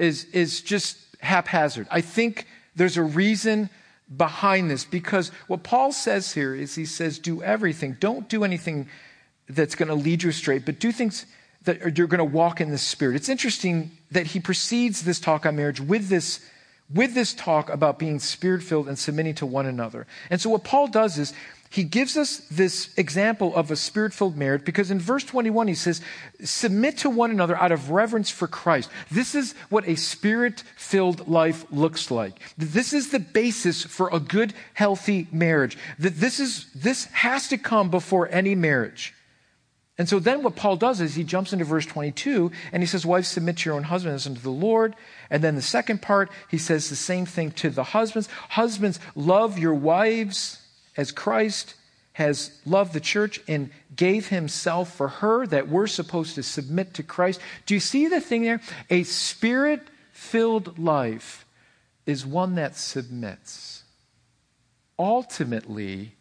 is, 0.02 0.26
is 0.26 0.62
just 0.62 0.98
haphazard. 1.20 1.88
I 1.92 2.02
think 2.02 2.48
there's 2.76 2.98
a 2.98 3.04
reason 3.04 3.70
behind 4.16 4.70
this 4.70 4.84
because 4.84 5.30
what 5.48 5.64
Paul 5.64 5.92
says 5.92 6.34
here 6.34 6.56
is 6.56 6.76
he 6.76 6.86
says, 6.86 7.20
do 7.20 7.42
everything. 7.44 7.98
Don't 8.00 8.28
do 8.28 8.44
anything 8.44 8.90
that's 9.48 9.76
going 9.76 9.90
to 9.90 9.96
lead 9.96 10.24
you 10.24 10.30
astray, 10.30 10.58
but 10.58 10.80
do 10.80 10.92
things 10.92 11.26
that 11.64 11.98
you're 11.98 12.08
going 12.08 12.18
to 12.18 12.26
walk 12.26 12.60
in 12.60 12.72
the 12.72 12.78
Spirit. 12.78 13.16
It's 13.16 13.30
interesting 13.30 13.92
that 14.10 14.28
he 14.28 14.40
precedes 14.40 15.04
this 15.04 15.20
talk 15.20 15.46
on 15.46 15.56
marriage 15.56 15.80
with 15.80 16.10
this, 16.10 16.44
with 16.92 17.14
this 17.14 17.34
talk 17.34 17.70
about 17.70 18.00
being 18.00 18.20
spirit 18.20 18.64
filled 18.64 18.88
and 18.88 18.98
submitting 18.98 19.36
to 19.36 19.46
one 19.46 19.68
another. 19.68 20.08
And 20.32 20.42
so 20.42 20.50
what 20.50 20.64
Paul 20.64 20.88
does 20.88 21.20
is 21.20 21.34
he 21.72 21.86
gives 21.86 22.18
us 22.18 22.40
this 22.52 22.90
example 22.98 23.56
of 23.56 23.72
a 23.72 23.78
spirit 23.78 24.14
filled 24.14 24.36
marriage 24.36 24.66
because 24.66 24.92
in 24.92 25.00
verse 25.00 25.24
21 25.24 25.70
he 25.70 25.74
says, 25.74 26.02
Submit 26.44 26.98
to 26.98 27.10
one 27.10 27.32
another 27.32 27.56
out 27.56 27.72
of 27.72 27.92
reverence 27.92 28.30
for 28.30 28.46
Christ. 28.46 28.90
This 29.10 29.36
is 29.36 29.54
what 29.70 29.88
a 29.88 29.96
spirit 29.96 30.64
filled 30.76 31.30
life 31.30 31.66
looks 31.72 32.12
like. 32.12 32.42
This 32.58 32.92
is 32.92 33.12
the 33.12 33.20
basis 33.20 33.86
for 33.86 34.10
a 34.12 34.20
good, 34.20 34.54
healthy 34.74 35.30
marriage. 35.32 35.78
This, 35.98 36.42
is, 36.42 36.70
this 36.76 37.06
has 37.06 37.48
to 37.48 37.58
come 37.58 37.90
before 37.90 38.28
any 38.30 38.54
marriage. 38.54 39.14
And 39.98 40.10
so 40.10 40.20
then 40.20 40.44
what 40.44 40.58
Paul 40.58 40.76
does 40.76 41.00
is 41.00 41.16
he 41.16 41.24
jumps 41.24 41.54
into 41.54 41.64
verse 41.64 41.86
22 41.86 42.52
and 42.74 42.84
he 42.84 42.88
says, 42.88 43.06
Wives, 43.06 43.30
submit 43.30 43.58
to 43.58 43.70
your 43.70 43.78
own 43.78 43.84
husbands 43.84 44.28
unto 44.28 44.42
the 44.42 44.50
Lord. 44.50 44.94
And 45.30 45.42
then 45.42 45.56
the 45.56 45.62
second 45.62 46.02
part, 46.02 46.32
he 46.50 46.58
says 46.58 46.90
the 46.90 46.98
same 46.98 47.26
thing 47.26 47.52
to 47.52 47.70
the 47.70 47.84
husbands. 47.84 48.28
Husbands, 48.50 49.00
love 49.16 49.58
your 49.58 49.74
wives 49.74 50.61
as 50.98 51.12
Christ 51.12 51.76
has 52.14 52.60
loved 52.66 52.94
the 52.94 53.00
church 53.00 53.42
and 53.48 53.70
gave 53.96 54.28
himself 54.28 54.94
for 54.94 55.08
her, 55.08 55.48
that 55.48 55.70
we're 55.70 55.88
supposed 55.88 56.36
to 56.36 56.44
submit 56.44 56.94
to 56.96 57.04
Christ. 57.04 57.40
Do 57.66 57.74
you 57.74 57.80
see 57.80 58.08
the 58.08 58.20
thing 58.20 58.44
there? 58.44 58.62
A 58.90 59.04
spirit 59.04 59.82
filled 60.12 60.78
life 60.78 61.46
is 62.06 62.26
one 62.26 62.56
that 62.56 62.76
submits 62.76 63.84
ultimately 65.00 66.12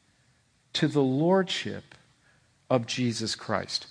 to 0.72 0.88
the 0.88 1.02
lordship 1.02 1.94
of 2.70 2.86
Jesus 2.86 3.34
Christ. 3.34 3.88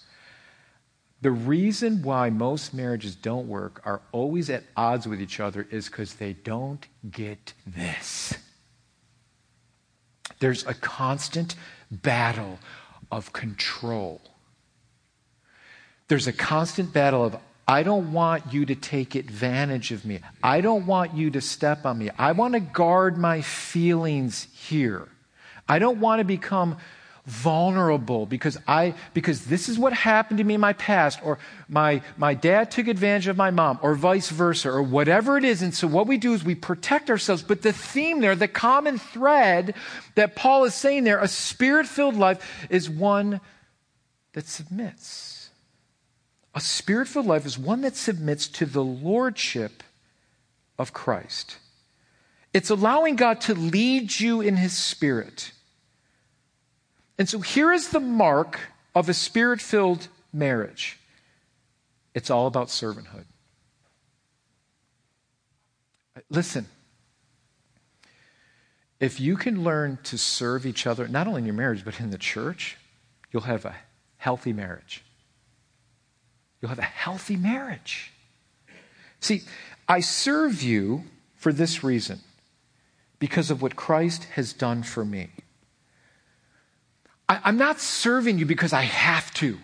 The 1.22 1.32
reason 1.32 2.02
why 2.02 2.30
most 2.30 2.74
marriages 2.74 3.14
don't 3.14 3.48
work, 3.48 3.82
are 3.84 4.02
always 4.14 4.50
at 4.50 4.64
odds 4.78 5.06
with 5.06 5.22
each 5.22 5.42
other, 5.42 5.68
is 5.70 5.90
because 5.90 6.14
they 6.14 6.34
don't 6.34 6.88
get 7.12 7.54
this. 7.68 8.29
There's 10.40 10.66
a 10.66 10.74
constant 10.74 11.56
battle 11.92 12.60
of 13.12 13.34
control. 13.34 14.22
There's 16.08 16.28
a 16.28 16.34
constant 16.34 16.92
battle 16.94 17.26
of, 17.26 17.38
I 17.68 17.84
don't 17.84 18.14
want 18.14 18.52
you 18.52 18.66
to 18.66 18.76
take 18.76 19.14
advantage 19.14 19.92
of 19.92 20.06
me. 20.06 20.22
I 20.42 20.62
don't 20.62 20.88
want 20.88 21.14
you 21.14 21.30
to 21.32 21.42
step 21.42 21.86
on 21.86 22.00
me. 22.00 22.10
I 22.18 22.32
want 22.32 22.56
to 22.56 22.60
guard 22.60 23.18
my 23.18 23.42
feelings 23.42 24.48
here. 24.54 25.08
I 25.68 25.78
don't 25.78 26.00
want 26.00 26.20
to 26.20 26.26
become 26.26 26.78
vulnerable 27.30 28.26
because 28.26 28.58
I 28.68 28.96
because 29.14 29.46
this 29.46 29.70
is 29.70 29.78
what 29.78 29.94
happened 29.94 30.40
to 30.40 30.44
me 30.44 30.56
in 30.56 30.62
my 30.62 30.74
past 30.74 31.20
or 31.24 31.38
my 31.68 32.02
my 32.18 32.34
dad 32.34 32.72
took 32.72 32.88
advantage 32.88 33.28
of 33.28 33.38
my 33.38 33.52
mom 33.52 33.80
or 33.84 33.94
vice 33.94 34.30
versa 34.30 34.70
or 34.70 34.82
whatever 34.82 35.38
it 35.38 35.46
is. 35.46 35.62
And 35.62 35.74
so 35.74 35.88
what 35.88 36.08
we 36.08 36.18
do 36.18 36.34
is 36.34 36.44
we 36.44 36.56
protect 36.56 37.10
ourselves. 37.10 37.44
But 37.44 37.62
the 37.62 37.72
theme 37.72 38.22
there 38.22 38.36
the 38.36 38.48
common 38.48 38.98
thread 38.98 39.76
that 40.16 40.36
Paul 40.36 40.64
is 40.64 40.74
saying 40.74 41.04
there 41.04 41.20
a 41.20 41.28
spirit-filled 41.28 42.16
life 42.16 42.68
is 42.70 42.90
one 42.90 43.42
that 44.34 44.48
submits. 44.48 45.52
A 46.56 46.62
spirit-filled 46.62 47.28
life 47.28 47.46
is 47.46 47.60
one 47.60 47.82
that 47.82 47.96
submits 47.96 48.48
to 48.48 48.66
the 48.66 48.84
lordship 48.84 49.84
of 50.80 50.94
Christ. 50.94 51.58
It's 52.54 52.72
allowing 52.72 53.16
God 53.16 53.40
to 53.42 53.54
lead 53.54 54.20
you 54.20 54.42
in 54.42 54.58
his 54.58 54.76
spirit 54.76 55.52
and 57.20 57.30
so 57.30 57.40
here 57.40 57.72
is 57.72 57.90
the 57.90 58.00
mark 58.00 58.60
of 58.96 59.08
a 59.08 59.14
spirit 59.14 59.62
filled 59.62 60.08
marriage 60.34 61.00
it's 62.14 62.30
all 62.30 62.48
about 62.48 62.68
servanthood. 62.68 63.26
Listen, 66.30 66.68
if 69.00 69.20
you 69.20 69.38
can 69.38 69.64
learn 69.64 70.00
to 70.04 70.18
serve 70.18 70.66
each 70.66 70.86
other, 70.86 71.08
not 71.08 71.28
only 71.28 71.40
in 71.40 71.46
your 71.46 71.56
marriage, 71.56 71.86
but 71.86 72.00
in 72.00 72.10
the 72.10 72.18
church, 72.18 72.78
you'll 73.32 73.44
have 73.44 73.64
a 73.64 73.76
healthy 74.18 74.52
marriage. 74.52 75.04
You'll 76.62 76.70
have 76.70 76.80
a 76.80 76.82
healthy 76.82 77.38
marriage. 77.38 78.12
See, 79.22 79.44
I 79.88 80.02
serve 80.02 80.62
you 80.62 81.04
for 81.36 81.54
this 81.54 81.84
reason 81.84 82.20
because 83.18 83.50
of 83.50 83.62
what 83.62 83.78
Christ 83.78 84.26
has 84.36 84.52
done 84.52 84.84
for 84.84 85.06
me. 85.06 85.30
I, 87.30 87.50
am 87.50 87.58
not 87.58 87.80
serving 87.80 88.40
you 88.40 88.46
because 88.46 88.74
I 88.74 88.82
have 88.82 89.32
to. 89.36 89.58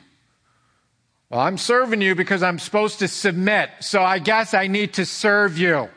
Well, 1.29 1.39
I'm 1.39 1.57
serving 1.57 2.01
you 2.01 2.13
because 2.13 2.43
I'm 2.43 2.59
supposed 2.59 2.99
to 2.99 3.07
submit, 3.07 3.71
so 3.79 4.03
I 4.03 4.19
guess 4.19 4.53
I 4.53 4.67
need 4.67 4.93
to 4.93 5.05
serve 5.05 5.57
you. 5.57 5.89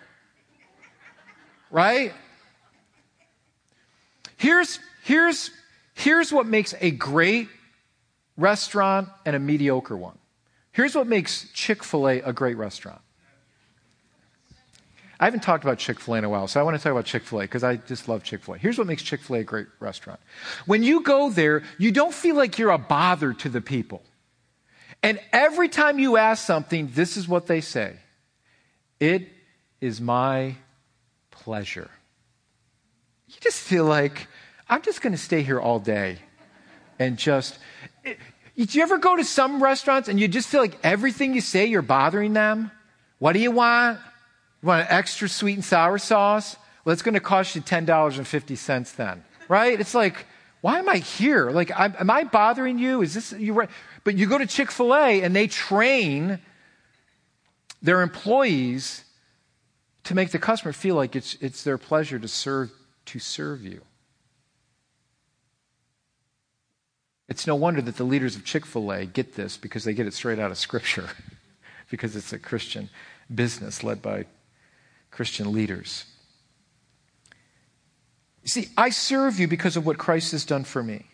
Right? 1.71 2.15
Here's, 4.39 4.81
here's, 5.05 5.51
here's 5.93 6.33
what 6.33 6.47
makes 6.47 6.75
a 6.81 6.91
great 6.91 7.49
restaurant 8.39 9.11
and 9.27 9.37
a 9.37 9.39
mediocre 9.39 9.97
one. 9.97 10.17
Here's 10.73 10.95
what 10.95 11.07
makes 11.07 11.51
Chick 11.53 11.85
fil 11.85 12.09
A 12.09 12.21
a 12.21 12.33
great 12.33 12.57
restaurant 12.57 13.03
I 15.21 15.25
haven't 15.25 15.43
talked 15.43 15.65
about 15.65 15.79
Chick 15.79 15.99
fil 15.99 16.15
A 16.15 16.19
in 16.19 16.25
a 16.25 16.29
while, 16.29 16.47
so 16.47 16.61
I 16.61 16.63
want 16.63 16.77
to 16.77 16.83
talk 16.83 16.93
about 16.93 17.05
Chick 17.05 17.25
fil 17.25 17.41
A 17.41 17.43
because 17.43 17.65
I 17.65 17.77
just 17.77 18.09
love 18.09 18.23
Chick 18.23 18.43
fil 18.43 18.55
A. 18.55 18.59
Here's 18.59 18.79
what 18.79 18.87
makes 18.87 19.03
Chick 19.03 19.21
fil 19.21 19.37
A 19.37 19.39
a 19.41 19.45
great 19.45 19.67
restaurant. 19.81 20.21
When 20.67 20.83
you 20.83 21.03
go 21.03 21.31
there, 21.31 21.65
you 21.77 21.91
don't 21.91 22.15
feel 22.15 22.37
like 22.37 22.59
you're 22.59 22.71
a 22.71 22.79
bother 22.79 23.33
to 23.35 23.49
the 23.49 23.61
people. 23.61 24.03
And 25.03 25.21
every 25.33 25.69
time 25.69 25.99
you 25.99 26.17
ask 26.17 26.45
something, 26.45 26.91
this 26.95 27.17
is 27.17 27.29
what 27.29 27.47
they 27.47 27.61
say 27.61 27.97
It 29.01 29.29
is 29.81 30.01
my 30.01 30.57
pleasure. 31.31 31.91
You 33.29 33.35
just 33.41 33.61
feel 33.61 33.85
like, 33.85 34.27
I'm 34.69 34.83
just 34.83 35.03
going 35.03 35.13
to 35.13 35.19
stay 35.19 35.43
here 35.43 35.61
all 35.61 35.79
day 35.79 36.19
and 36.99 37.17
just. 37.17 37.59
It, 38.05 38.19
do 38.57 38.65
you 38.77 38.83
ever 38.83 38.99
go 38.99 39.17
to 39.17 39.23
some 39.23 39.63
restaurants 39.63 40.09
and 40.09 40.19
you 40.19 40.27
just 40.27 40.49
feel 40.49 40.61
like 40.61 40.79
everything 40.83 41.33
you 41.33 41.41
say, 41.41 41.67
you're 41.67 41.83
bothering 41.83 42.33
them? 42.33 42.73
What 43.21 43.33
do 43.33 43.39
you 43.39 43.53
want? 43.53 44.01
You 44.63 44.69
want 44.69 44.83
an 44.83 44.89
extra 44.91 45.29
sweet 45.29 45.55
and 45.55 45.65
sour 45.65 45.99
sauce? 45.99 46.57
Well, 46.85 46.93
it's 46.93 47.03
going 47.03 47.15
to 47.15 47.21
cost 47.21 47.55
you 47.55 47.63
$10.50 47.63 48.97
then, 48.97 49.25
right? 49.49 49.79
It's 49.79 49.95
like, 49.95 50.27
why 50.61 50.79
am 50.79 50.89
I 50.89 50.97
here? 50.97 51.51
Like, 51.51 51.71
I'm, 51.77 51.95
am 51.99 52.11
I 52.11 52.25
bothering 52.25 52.79
you? 52.79 53.03
Is 53.03 53.15
this, 53.15 53.33
you 53.33 53.53
right? 53.53 53.71
But 54.05 54.17
you 54.17 54.27
go 54.27 54.39
to 54.39 54.47
Chick 54.47 54.71
fil 54.71 54.95
A 54.95 55.23
and 55.23 55.35
they 55.35 55.47
train 55.47 56.41
their 57.81 58.03
employees 58.03 59.05
to 60.05 60.15
make 60.15 60.31
the 60.31 60.39
customer 60.39 60.73
feel 60.73 60.97
like 60.97 61.15
it's, 61.15 61.37
it's 61.41 61.63
their 61.63 61.79
pleasure 61.79 62.19
to 62.19 62.27
serve, 62.27 62.73
to 63.07 63.19
serve 63.19 63.65
you. 63.65 63.83
It's 67.29 67.47
no 67.47 67.55
wonder 67.55 67.83
that 67.83 67.97
the 67.97 68.05
leaders 68.05 68.35
of 68.35 68.45
Chick 68.45 68.65
fil 68.65 68.91
A 68.91 69.05
get 69.05 69.35
this 69.37 69.57
because 69.57 69.85
they 69.85 69.93
get 69.93 70.07
it 70.07 70.15
straight 70.15 70.39
out 70.39 70.51
of 70.51 70.59
Scripture, 70.59 71.11
because 71.91 72.17
it's 72.17 72.33
a 72.33 72.39
Christian 72.39 72.89
business 73.33 73.85
led 73.85 74.01
by 74.01 74.25
Christian 75.19 75.53
leaders. 75.53 76.05
See, 78.45 78.69
I 78.77 78.91
serve 78.91 79.41
you 79.41 79.49
because 79.49 79.77
of 79.77 79.85
what 79.85 79.99
Christ 79.99 80.31
has 80.31 80.45
done 80.45 80.63
for 80.63 80.81
me. 80.81 81.07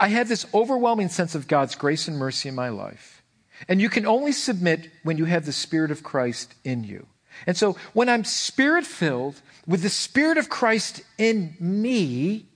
I 0.00 0.08
have 0.08 0.26
this 0.26 0.46
overwhelming 0.54 1.10
sense 1.10 1.34
of 1.34 1.46
God's 1.46 1.74
grace 1.74 2.08
and 2.08 2.16
mercy 2.16 2.48
in 2.48 2.54
my 2.54 2.70
life. 2.70 3.22
And 3.68 3.78
you 3.78 3.90
can 3.90 4.06
only 4.06 4.32
submit 4.32 4.88
when 5.02 5.18
you 5.18 5.26
have 5.26 5.44
the 5.44 5.52
Spirit 5.52 5.90
of 5.90 6.02
Christ 6.02 6.54
in 6.64 6.82
you. 6.82 7.06
And 7.46 7.58
so 7.58 7.76
when 7.92 8.08
I'm 8.08 8.24
spirit 8.24 8.86
filled 8.86 9.42
with 9.66 9.82
the 9.82 9.90
Spirit 9.90 10.38
of 10.38 10.48
Christ 10.48 11.02
in 11.18 11.58
me, 11.60 12.46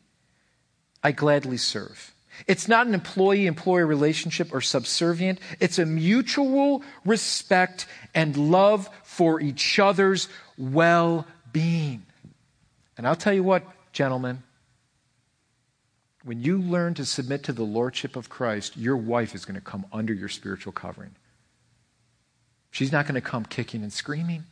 I 1.04 1.12
gladly 1.12 1.58
serve. 1.58 2.14
It's 2.46 2.68
not 2.68 2.86
an 2.86 2.94
employee 2.94 3.46
employer 3.46 3.86
relationship 3.86 4.54
or 4.54 4.60
subservient. 4.60 5.40
It's 5.60 5.78
a 5.78 5.86
mutual 5.86 6.82
respect 7.04 7.86
and 8.14 8.36
love 8.36 8.88
for 9.02 9.40
each 9.40 9.78
other's 9.78 10.28
well 10.56 11.26
being. 11.52 12.04
And 12.96 13.06
I'll 13.06 13.16
tell 13.16 13.32
you 13.32 13.42
what, 13.42 13.64
gentlemen, 13.92 14.42
when 16.24 16.42
you 16.42 16.58
learn 16.58 16.94
to 16.94 17.04
submit 17.04 17.44
to 17.44 17.52
the 17.52 17.62
lordship 17.62 18.16
of 18.16 18.28
Christ, 18.28 18.76
your 18.76 18.96
wife 18.96 19.34
is 19.34 19.44
going 19.44 19.54
to 19.54 19.60
come 19.60 19.86
under 19.92 20.12
your 20.12 20.28
spiritual 20.28 20.72
covering. 20.72 21.14
She's 22.70 22.92
not 22.92 23.06
going 23.06 23.14
to 23.14 23.20
come 23.20 23.44
kicking 23.44 23.82
and 23.82 23.92
screaming. 23.92 24.44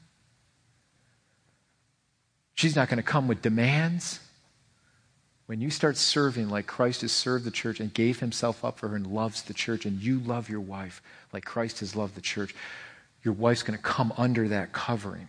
She's 2.54 2.74
not 2.74 2.88
going 2.88 2.96
to 2.96 3.02
come 3.02 3.28
with 3.28 3.42
demands. 3.42 4.20
When 5.46 5.60
you 5.60 5.70
start 5.70 5.96
serving 5.96 6.48
like 6.48 6.66
Christ 6.66 7.02
has 7.02 7.12
served 7.12 7.44
the 7.44 7.52
church 7.52 7.78
and 7.78 7.94
gave 7.94 8.18
himself 8.18 8.64
up 8.64 8.78
for 8.78 8.88
her 8.88 8.96
and 8.96 9.06
loves 9.06 9.42
the 9.42 9.54
church, 9.54 9.86
and 9.86 10.02
you 10.02 10.18
love 10.18 10.48
your 10.48 10.60
wife 10.60 11.00
like 11.32 11.44
Christ 11.44 11.80
has 11.80 11.94
loved 11.94 12.16
the 12.16 12.20
church, 12.20 12.54
your 13.22 13.34
wife's 13.34 13.62
going 13.62 13.78
to 13.78 13.82
come 13.82 14.12
under 14.16 14.48
that 14.48 14.72
covering 14.72 15.28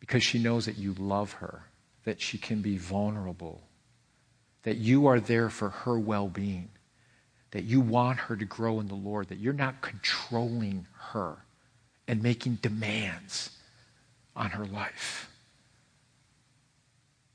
because 0.00 0.22
she 0.22 0.38
knows 0.38 0.66
that 0.66 0.76
you 0.76 0.94
love 0.98 1.32
her, 1.32 1.62
that 2.04 2.20
she 2.20 2.36
can 2.36 2.60
be 2.60 2.76
vulnerable, 2.76 3.62
that 4.62 4.76
you 4.76 5.06
are 5.06 5.18
there 5.18 5.48
for 5.48 5.70
her 5.70 5.98
well 5.98 6.28
being, 6.28 6.68
that 7.52 7.64
you 7.64 7.80
want 7.80 8.18
her 8.18 8.36
to 8.36 8.44
grow 8.44 8.80
in 8.80 8.88
the 8.88 8.94
Lord, 8.94 9.28
that 9.28 9.38
you're 9.38 9.54
not 9.54 9.80
controlling 9.80 10.86
her 11.12 11.36
and 12.06 12.22
making 12.22 12.56
demands 12.56 13.50
on 14.36 14.50
her 14.50 14.66
life. 14.66 15.30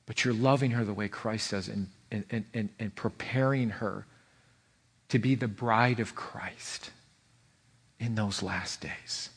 But 0.09 0.25
you're 0.25 0.33
loving 0.33 0.71
her 0.71 0.83
the 0.83 0.91
way 0.91 1.07
Christ 1.07 1.51
does 1.51 1.67
and, 1.67 1.87
and, 2.09 2.43
and, 2.51 2.69
and 2.79 2.95
preparing 2.95 3.69
her 3.69 4.07
to 5.09 5.19
be 5.19 5.35
the 5.35 5.47
bride 5.47 5.99
of 5.99 6.15
Christ 6.15 6.89
in 7.99 8.15
those 8.15 8.41
last 8.41 8.81
days. 8.81 9.29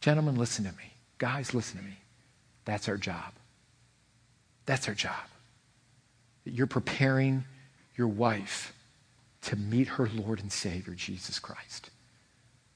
Gentlemen, 0.00 0.36
listen 0.36 0.64
to 0.64 0.70
me. 0.70 0.94
Guys, 1.18 1.52
listen 1.52 1.76
to 1.76 1.84
me. 1.84 1.98
That's 2.64 2.88
our 2.88 2.96
job. 2.96 3.34
That's 4.64 4.88
our 4.88 4.94
job. 4.94 5.26
That 6.46 6.54
you're 6.54 6.66
preparing 6.66 7.44
your 7.94 8.08
wife 8.08 8.72
to 9.42 9.56
meet 9.56 9.88
her 9.88 10.08
Lord 10.14 10.40
and 10.40 10.50
Savior, 10.50 10.94
Jesus 10.94 11.38
Christ. 11.38 11.90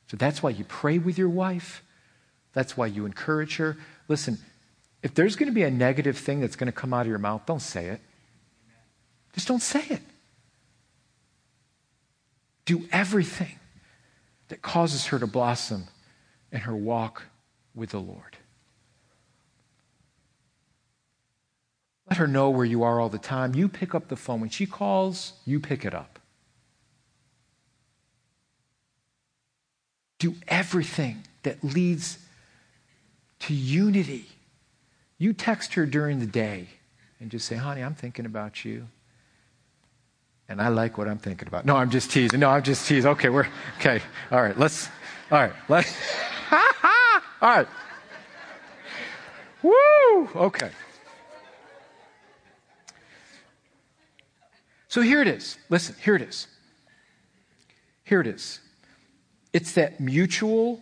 So 0.09 0.19
that's 0.19 0.43
why 0.43 0.51
you 0.51 0.65
pray 0.65 0.99
with 0.99 1.17
your 1.17 1.31
wife. 1.31 1.83
That's 2.53 2.77
why 2.77 2.89
you 2.89 3.07
encourage 3.07 3.57
her. 3.57 3.79
Listen, 4.07 4.37
if 5.03 5.15
there's 5.15 5.37
going 5.37 5.49
to 5.49 5.55
be 5.55 5.63
a 5.63 5.71
negative 5.71 6.19
thing 6.19 6.41
that's 6.41 6.57
going 6.57 6.67
to 6.67 6.73
come 6.73 6.93
out 6.93 7.03
of 7.03 7.09
your 7.09 7.19
mouth, 7.19 7.43
don't 7.47 7.61
say 7.61 7.87
it. 7.87 8.01
Just 9.35 9.49
don't 9.49 9.63
say 9.63 9.85
it. 9.91 10.03
Do 12.65 12.89
everything 12.91 13.59
that 14.49 14.63
causes 14.63 15.07
her 15.07 15.19
to 15.19 15.27
blossom 15.27 15.85
in 16.51 16.61
her 16.61 16.75
walk 16.75 17.25
with 17.75 17.91
the 17.91 18.01
Lord. 18.01 18.37
Let 22.09 22.19
her 22.19 22.27
know 22.27 22.51
where 22.51 22.65
you 22.65 22.83
are 22.83 23.01
all 23.01 23.09
the 23.09 23.19
time. 23.19 23.55
You 23.55 23.69
pick 23.69 23.95
up 23.95 24.09
the 24.09 24.17
phone. 24.17 24.41
When 24.41 24.51
she 24.51 24.65
calls, 24.65 25.35
you 25.45 25.59
pick 25.59 25.85
it 25.85 25.95
up. 25.95 26.19
Do 30.19 30.37
everything 30.49 31.25
that 31.43 31.63
leads 31.63 32.19
to 33.41 33.55
unity. 33.55 34.27
You 35.19 35.33
text 35.33 35.75
her 35.75 35.87
during 35.87 36.19
the 36.19 36.27
day 36.27 36.69
and 37.21 37.31
just 37.31 37.47
say, 37.47 37.57
honey, 37.57 37.83
I'm 37.83 37.95
thinking 37.95 38.27
about 38.27 38.65
you. 38.65 38.89
And 40.49 40.61
I 40.61 40.69
like 40.69 40.97
what 40.99 41.09
I'm 41.09 41.19
thinking 41.19 41.49
about. 41.49 41.65
No, 41.65 41.77
I'm 41.77 41.91
just 41.91 42.11
teasing. 42.11 42.41
No, 42.41 42.51
I'm 42.51 42.63
just 42.63 42.87
teasing. 42.87 43.11
Okay, 43.13 43.31
we're 43.31 43.49
okay. 43.79 44.01
All 44.31 44.41
right, 44.41 44.57
let's 44.57 44.89
all 45.31 45.41
right, 45.41 45.53
let's 45.69 45.93
all 47.43 47.57
right. 47.57 47.67
Woo! 49.63 50.29
Okay. 50.37 50.71
So 54.89 55.01
here 55.01 55.21
it 55.21 55.29
is. 55.29 55.59
Listen, 55.69 55.97
here 56.01 56.15
it 56.15 56.23
is. 56.23 56.47
Here 58.05 58.21
it 58.21 58.27
is. 58.29 58.61
It's 59.53 59.73
that 59.73 59.99
mutual 60.01 60.81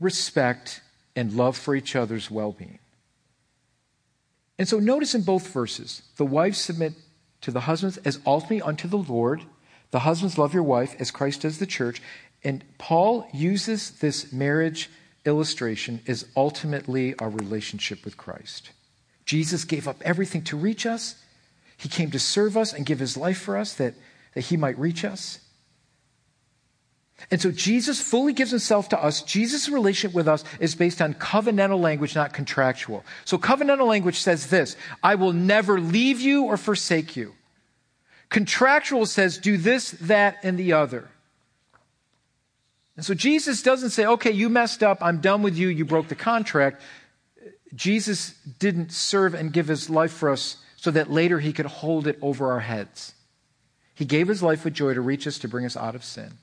respect 0.00 0.80
and 1.14 1.34
love 1.34 1.56
for 1.56 1.74
each 1.74 1.94
other's 1.94 2.30
well 2.30 2.52
being. 2.52 2.78
And 4.58 4.68
so 4.68 4.78
notice 4.78 5.14
in 5.14 5.22
both 5.22 5.48
verses, 5.48 6.02
the 6.16 6.26
wives 6.26 6.58
submit 6.58 6.94
to 7.40 7.50
the 7.50 7.60
husbands 7.60 7.98
as 7.98 8.20
ultimately 8.26 8.62
unto 8.62 8.88
the 8.88 8.98
Lord. 8.98 9.42
The 9.90 10.00
husbands 10.00 10.38
love 10.38 10.54
your 10.54 10.62
wife 10.62 10.94
as 10.98 11.10
Christ 11.10 11.42
does 11.42 11.58
the 11.58 11.66
church. 11.66 12.00
And 12.44 12.64
Paul 12.78 13.26
uses 13.32 13.92
this 13.92 14.32
marriage 14.32 14.90
illustration 15.24 16.00
as 16.06 16.26
ultimately 16.36 17.18
our 17.18 17.28
relationship 17.28 18.04
with 18.04 18.16
Christ. 18.16 18.72
Jesus 19.24 19.64
gave 19.64 19.86
up 19.86 20.02
everything 20.02 20.42
to 20.44 20.56
reach 20.56 20.84
us. 20.86 21.16
He 21.76 21.88
came 21.88 22.10
to 22.10 22.18
serve 22.18 22.56
us 22.56 22.72
and 22.72 22.86
give 22.86 22.98
his 22.98 23.16
life 23.16 23.38
for 23.38 23.56
us 23.56 23.74
that, 23.74 23.94
that 24.34 24.42
he 24.42 24.56
might 24.56 24.78
reach 24.78 25.04
us. 25.04 25.38
And 27.30 27.40
so 27.40 27.50
Jesus 27.50 28.00
fully 28.00 28.32
gives 28.32 28.50
himself 28.50 28.88
to 28.90 29.02
us. 29.02 29.22
Jesus' 29.22 29.68
relationship 29.68 30.14
with 30.14 30.28
us 30.28 30.44
is 30.60 30.74
based 30.74 31.00
on 31.00 31.14
covenantal 31.14 31.80
language, 31.80 32.14
not 32.14 32.32
contractual. 32.32 33.04
So 33.24 33.38
covenantal 33.38 33.86
language 33.86 34.18
says 34.18 34.48
this 34.48 34.76
I 35.02 35.14
will 35.14 35.32
never 35.32 35.80
leave 35.80 36.20
you 36.20 36.44
or 36.44 36.56
forsake 36.56 37.16
you. 37.16 37.34
Contractual 38.28 39.06
says 39.06 39.38
do 39.38 39.56
this, 39.56 39.92
that, 39.92 40.38
and 40.42 40.58
the 40.58 40.72
other. 40.72 41.08
And 42.96 43.04
so 43.04 43.14
Jesus 43.14 43.62
doesn't 43.62 43.90
say, 43.90 44.04
okay, 44.04 44.30
you 44.30 44.48
messed 44.48 44.82
up, 44.82 44.98
I'm 45.00 45.20
done 45.20 45.42
with 45.42 45.56
you, 45.56 45.68
you 45.68 45.84
broke 45.84 46.08
the 46.08 46.14
contract. 46.14 46.82
Jesus 47.74 48.34
didn't 48.58 48.92
serve 48.92 49.34
and 49.34 49.52
give 49.52 49.68
his 49.68 49.88
life 49.88 50.12
for 50.12 50.30
us 50.30 50.58
so 50.76 50.90
that 50.90 51.10
later 51.10 51.40
he 51.40 51.52
could 51.52 51.66
hold 51.66 52.06
it 52.06 52.18
over 52.20 52.50
our 52.52 52.60
heads. 52.60 53.14
He 53.94 54.04
gave 54.04 54.28
his 54.28 54.42
life 54.42 54.64
with 54.64 54.74
joy 54.74 54.94
to 54.94 55.00
reach 55.00 55.26
us, 55.26 55.38
to 55.38 55.48
bring 55.48 55.64
us 55.64 55.76
out 55.76 55.94
of 55.94 56.04
sin. 56.04 56.34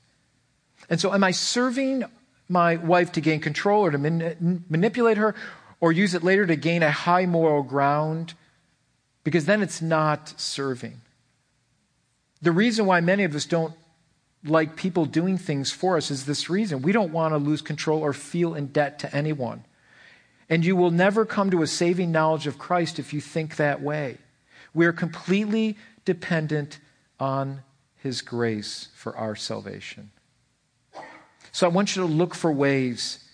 And 0.90 1.00
so, 1.00 1.14
am 1.14 1.22
I 1.24 1.30
serving 1.30 2.04
my 2.48 2.76
wife 2.76 3.12
to 3.12 3.20
gain 3.20 3.40
control 3.40 3.84
or 3.84 3.92
to 3.92 3.98
man- 3.98 4.64
manipulate 4.68 5.16
her 5.16 5.36
or 5.80 5.92
use 5.92 6.14
it 6.14 6.24
later 6.24 6.44
to 6.46 6.56
gain 6.56 6.82
a 6.82 6.90
high 6.90 7.24
moral 7.24 7.62
ground? 7.62 8.34
Because 9.22 9.44
then 9.44 9.62
it's 9.62 9.80
not 9.80 10.38
serving. 10.38 11.00
The 12.42 12.52
reason 12.52 12.86
why 12.86 13.00
many 13.00 13.24
of 13.24 13.34
us 13.34 13.46
don't 13.46 13.74
like 14.44 14.74
people 14.74 15.04
doing 15.04 15.38
things 15.38 15.70
for 15.70 15.96
us 15.96 16.10
is 16.10 16.24
this 16.24 16.50
reason. 16.50 16.82
We 16.82 16.92
don't 16.92 17.12
want 17.12 17.34
to 17.34 17.38
lose 17.38 17.62
control 17.62 18.00
or 18.00 18.12
feel 18.12 18.54
in 18.54 18.68
debt 18.68 18.98
to 19.00 19.14
anyone. 19.14 19.64
And 20.48 20.64
you 20.64 20.74
will 20.74 20.90
never 20.90 21.24
come 21.24 21.50
to 21.50 21.62
a 21.62 21.66
saving 21.66 22.10
knowledge 22.10 22.46
of 22.46 22.58
Christ 22.58 22.98
if 22.98 23.12
you 23.12 23.20
think 23.20 23.56
that 23.56 23.80
way. 23.80 24.16
We 24.74 24.86
are 24.86 24.92
completely 24.92 25.76
dependent 26.04 26.80
on 27.20 27.62
His 27.96 28.22
grace 28.22 28.88
for 28.96 29.16
our 29.16 29.36
salvation. 29.36 30.10
So 31.52 31.66
I 31.66 31.70
want 31.70 31.96
you 31.96 32.02
to 32.02 32.08
look 32.08 32.34
for 32.34 32.52
ways 32.52 33.24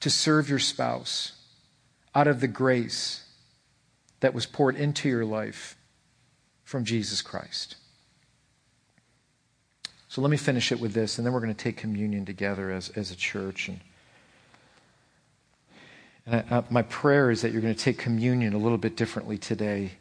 to 0.00 0.10
serve 0.10 0.48
your 0.48 0.58
spouse 0.58 1.32
out 2.14 2.26
of 2.26 2.40
the 2.40 2.48
grace 2.48 3.24
that 4.20 4.34
was 4.34 4.46
poured 4.46 4.76
into 4.76 5.08
your 5.08 5.24
life 5.24 5.76
from 6.64 6.84
Jesus 6.84 7.22
Christ. 7.22 7.76
So 10.08 10.20
let 10.20 10.30
me 10.30 10.36
finish 10.36 10.72
it 10.72 10.80
with 10.80 10.94
this, 10.94 11.18
and 11.18 11.26
then 11.26 11.32
we're 11.32 11.40
going 11.40 11.54
to 11.54 11.64
take 11.64 11.76
communion 11.76 12.24
together 12.24 12.70
as, 12.70 12.88
as 12.90 13.10
a 13.10 13.16
church. 13.16 13.68
And, 13.68 13.80
and 16.26 16.44
I, 16.50 16.58
I, 16.58 16.64
my 16.70 16.82
prayer 16.82 17.30
is 17.30 17.42
that 17.42 17.52
you're 17.52 17.60
going 17.62 17.74
to 17.74 17.80
take 17.80 17.98
communion 17.98 18.54
a 18.54 18.58
little 18.58 18.78
bit 18.78 18.96
differently 18.96 19.38
today 19.38 19.92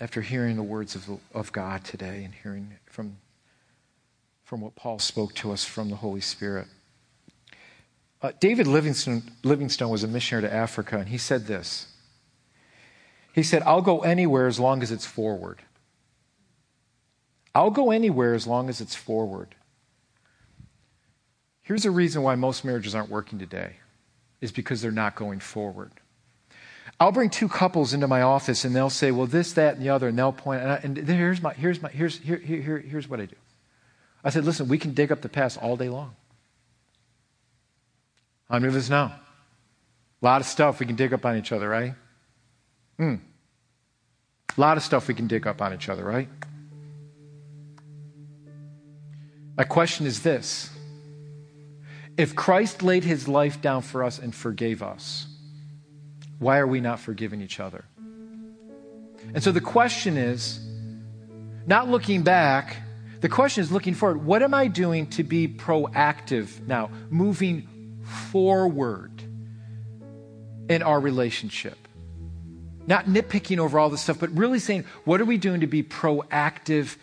after 0.00 0.20
hearing 0.20 0.56
the 0.56 0.62
words 0.62 0.94
of, 0.94 1.08
of 1.32 1.52
God 1.52 1.84
today 1.84 2.24
and 2.24 2.34
hearing 2.34 2.74
from 2.86 3.16
from 4.54 4.60
what 4.60 4.76
Paul 4.76 5.00
spoke 5.00 5.34
to 5.34 5.50
us 5.50 5.64
from 5.64 5.90
the 5.90 5.96
Holy 5.96 6.20
Spirit. 6.20 6.68
Uh, 8.22 8.30
David 8.38 8.68
Livingstone, 8.68 9.24
Livingstone 9.42 9.90
was 9.90 10.04
a 10.04 10.06
missionary 10.06 10.48
to 10.48 10.54
Africa, 10.54 10.96
and 10.96 11.08
he 11.08 11.18
said 11.18 11.48
this. 11.48 11.88
He 13.32 13.42
said, 13.42 13.62
I'll 13.62 13.82
go 13.82 14.02
anywhere 14.02 14.46
as 14.46 14.60
long 14.60 14.80
as 14.84 14.92
it's 14.92 15.06
forward. 15.06 15.58
I'll 17.52 17.72
go 17.72 17.90
anywhere 17.90 18.32
as 18.32 18.46
long 18.46 18.68
as 18.68 18.80
it's 18.80 18.94
forward. 18.94 19.56
Here's 21.62 21.84
a 21.84 21.90
reason 21.90 22.22
why 22.22 22.36
most 22.36 22.64
marriages 22.64 22.94
aren't 22.94 23.10
working 23.10 23.40
today 23.40 23.78
is 24.40 24.52
because 24.52 24.80
they're 24.82 24.92
not 24.92 25.16
going 25.16 25.40
forward. 25.40 25.90
I'll 27.00 27.10
bring 27.10 27.28
two 27.28 27.48
couples 27.48 27.92
into 27.92 28.06
my 28.06 28.22
office 28.22 28.64
and 28.64 28.72
they'll 28.76 28.88
say, 28.88 29.10
well, 29.10 29.26
this, 29.26 29.52
that, 29.54 29.74
and 29.74 29.84
the 29.84 29.88
other, 29.88 30.06
and 30.06 30.16
they'll 30.16 30.30
point, 30.30 30.62
and, 30.62 30.70
I, 30.70 30.76
and 30.84 30.96
here's 30.96 31.42
my, 31.42 31.52
here's 31.54 31.82
my, 31.82 31.88
here's, 31.88 32.18
here, 32.18 32.36
here, 32.36 32.78
here's 32.78 33.08
what 33.08 33.18
I 33.18 33.26
do. 33.26 33.34
I 34.24 34.30
said, 34.30 34.44
listen, 34.44 34.68
we 34.68 34.78
can 34.78 34.94
dig 34.94 35.12
up 35.12 35.20
the 35.20 35.28
past 35.28 35.58
all 35.62 35.76
day 35.76 35.90
long. 35.90 36.16
How 38.48 38.58
many 38.58 38.68
of 38.68 38.76
us 38.76 38.88
know? 38.88 39.10
A 39.10 40.24
lot 40.24 40.40
of 40.40 40.46
stuff 40.46 40.80
we 40.80 40.86
can 40.86 40.96
dig 40.96 41.12
up 41.12 41.26
on 41.26 41.36
each 41.36 41.52
other, 41.52 41.68
right? 41.68 41.94
Hmm. 42.96 43.16
A 44.56 44.60
lot 44.60 44.76
of 44.76 44.82
stuff 44.82 45.08
we 45.08 45.14
can 45.14 45.26
dig 45.26 45.46
up 45.46 45.60
on 45.60 45.74
each 45.74 45.88
other, 45.88 46.04
right? 46.04 46.28
My 49.56 49.64
question 49.64 50.06
is 50.06 50.22
this 50.22 50.70
If 52.16 52.34
Christ 52.34 52.82
laid 52.82 53.04
his 53.04 53.28
life 53.28 53.60
down 53.60 53.82
for 53.82 54.02
us 54.02 54.18
and 54.18 54.34
forgave 54.34 54.82
us, 54.82 55.26
why 56.38 56.58
are 56.58 56.66
we 56.66 56.80
not 56.80 57.00
forgiving 57.00 57.42
each 57.42 57.60
other? 57.60 57.84
And 59.34 59.42
so 59.42 59.52
the 59.52 59.60
question 59.60 60.16
is 60.16 60.60
not 61.66 61.88
looking 61.88 62.22
back, 62.22 62.76
the 63.24 63.30
question 63.30 63.62
is 63.62 63.72
looking 63.72 63.94
forward. 63.94 64.22
What 64.22 64.42
am 64.42 64.52
I 64.52 64.66
doing 64.66 65.06
to 65.12 65.24
be 65.24 65.48
proactive 65.48 66.60
now, 66.66 66.90
moving 67.08 67.98
forward 68.30 69.22
in 70.68 70.82
our 70.82 71.00
relationship? 71.00 71.78
Not 72.86 73.06
nitpicking 73.06 73.56
over 73.56 73.78
all 73.78 73.88
this 73.88 74.02
stuff, 74.02 74.20
but 74.20 74.28
really 74.36 74.58
saying, 74.58 74.84
what 75.06 75.22
are 75.22 75.24
we 75.24 75.38
doing 75.38 75.62
to 75.62 75.66
be 75.66 75.82
proactive 75.82 76.98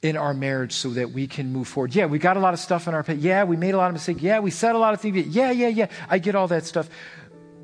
in 0.00 0.16
our 0.16 0.32
marriage 0.32 0.74
so 0.74 0.90
that 0.90 1.10
we 1.10 1.26
can 1.26 1.52
move 1.52 1.66
forward? 1.66 1.92
Yeah, 1.92 2.06
we 2.06 2.20
got 2.20 2.36
a 2.36 2.40
lot 2.40 2.54
of 2.54 2.60
stuff 2.60 2.86
in 2.86 2.94
our 2.94 3.02
past. 3.02 3.18
Yeah, 3.18 3.42
we 3.42 3.56
made 3.56 3.74
a 3.74 3.78
lot 3.78 3.88
of 3.88 3.94
mistakes. 3.94 4.22
Yeah, 4.22 4.38
we 4.38 4.52
said 4.52 4.76
a 4.76 4.78
lot 4.78 4.94
of 4.94 5.00
things. 5.00 5.26
Yeah, 5.26 5.50
yeah, 5.50 5.66
yeah. 5.66 5.88
I 6.08 6.20
get 6.20 6.36
all 6.36 6.46
that 6.46 6.66
stuff. 6.66 6.88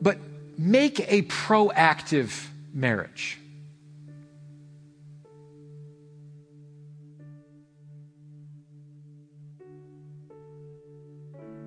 But 0.03 0.19
make 0.59 0.99
a 0.99 1.23
proactive 1.23 2.49
marriage. 2.73 3.39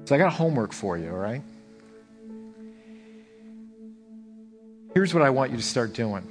So 0.08 0.16
I 0.16 0.20
got 0.20 0.32
homework 0.32 0.72
for 0.72 0.98
you, 0.98 1.10
all 1.10 1.18
right? 1.18 1.42
Here's 4.94 5.14
what 5.14 5.22
I 5.22 5.32
want 5.32 5.52
you 5.52 5.58
to 5.58 5.64
start 5.64 5.92
doing. 5.92 6.26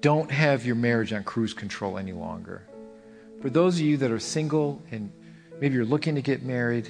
Don't 0.00 0.30
have 0.30 0.64
your 0.64 0.76
marriage 0.76 1.12
on 1.12 1.24
cruise 1.24 1.52
control 1.52 1.98
any 1.98 2.14
longer. 2.14 2.66
For 3.42 3.50
those 3.50 3.74
of 3.74 3.82
you 3.82 3.98
that 3.98 4.10
are 4.10 4.18
single 4.18 4.82
and 4.90 5.12
maybe 5.60 5.74
you're 5.74 5.84
looking 5.84 6.14
to 6.14 6.22
get 6.22 6.42
married, 6.42 6.88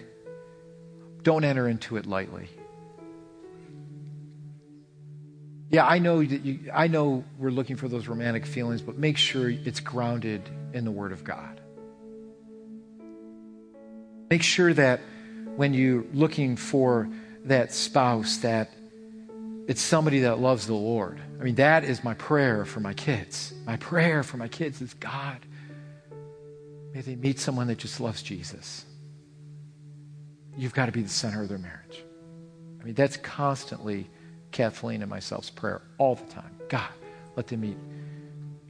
don't 1.24 1.42
enter 1.42 1.66
into 1.66 1.96
it 1.96 2.06
lightly. 2.06 2.48
Yeah, 5.70 5.88
I 5.88 5.98
know 5.98 6.22
that 6.24 6.44
you, 6.44 6.70
I 6.72 6.86
know 6.86 7.24
we're 7.36 7.50
looking 7.50 7.74
for 7.74 7.88
those 7.88 8.06
romantic 8.06 8.46
feelings, 8.46 8.80
but 8.80 8.96
make 8.96 9.16
sure 9.16 9.50
it's 9.50 9.80
grounded 9.80 10.48
in 10.72 10.84
the 10.84 10.92
Word 10.92 11.10
of 11.10 11.24
God. 11.24 11.60
Make 14.30 14.42
sure 14.42 14.72
that 14.74 15.00
when 15.56 15.72
you're 15.74 16.04
looking 16.12 16.56
for 16.56 17.08
that 17.44 17.72
spouse, 17.72 18.38
that 18.38 18.70
it's 19.68 19.80
somebody 19.80 20.20
that 20.20 20.38
loves 20.38 20.66
the 20.66 20.74
Lord. 20.74 21.20
I 21.40 21.44
mean, 21.44 21.56
that 21.56 21.84
is 21.84 22.04
my 22.04 22.14
prayer 22.14 22.64
for 22.64 22.80
my 22.80 22.94
kids. 22.94 23.52
My 23.66 23.76
prayer 23.76 24.22
for 24.22 24.36
my 24.36 24.48
kids 24.48 24.80
is 24.80 24.94
God, 24.94 25.38
may 26.94 27.00
they 27.00 27.16
meet 27.16 27.38
someone 27.38 27.66
that 27.68 27.78
just 27.78 28.00
loves 28.00 28.22
Jesus. 28.22 28.84
You've 30.56 30.74
got 30.74 30.86
to 30.86 30.92
be 30.92 31.02
the 31.02 31.08
center 31.08 31.42
of 31.42 31.48
their 31.48 31.58
marriage. 31.58 32.02
I 32.80 32.84
mean, 32.84 32.94
that's 32.94 33.16
constantly 33.16 34.08
Kathleen 34.52 35.02
and 35.02 35.10
myself's 35.10 35.50
prayer 35.50 35.82
all 35.98 36.14
the 36.14 36.24
time. 36.32 36.56
God, 36.68 36.88
let 37.34 37.48
them 37.48 37.60
meet 37.60 37.76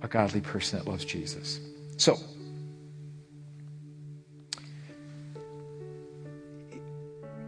a 0.03 0.09
godly 0.09 0.41
person 0.41 0.79
that 0.79 0.89
loves 0.89 1.05
Jesus. 1.05 1.61
So, 1.97 2.17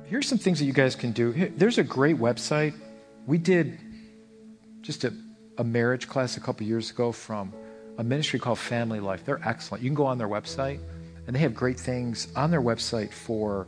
here's 0.08 0.26
some 0.26 0.38
things 0.38 0.58
that 0.58 0.64
you 0.64 0.72
guys 0.72 0.96
can 0.96 1.12
do. 1.12 1.30
Here, 1.32 1.52
there's 1.54 1.78
a 1.78 1.84
great 1.84 2.16
website. 2.16 2.74
We 3.26 3.38
did 3.38 3.78
just 4.80 5.04
a, 5.04 5.12
a 5.58 5.64
marriage 5.64 6.08
class 6.08 6.36
a 6.36 6.40
couple 6.40 6.66
years 6.66 6.90
ago 6.90 7.12
from 7.12 7.52
a 7.98 8.04
ministry 8.04 8.38
called 8.38 8.58
Family 8.58 9.00
Life. 9.00 9.24
They're 9.24 9.40
excellent. 9.46 9.82
You 9.82 9.90
can 9.90 9.94
go 9.94 10.06
on 10.06 10.18
their 10.18 10.28
website, 10.28 10.80
and 11.26 11.36
they 11.36 11.40
have 11.40 11.54
great 11.54 11.78
things 11.78 12.28
on 12.34 12.50
their 12.50 12.62
website 12.62 13.12
for 13.12 13.66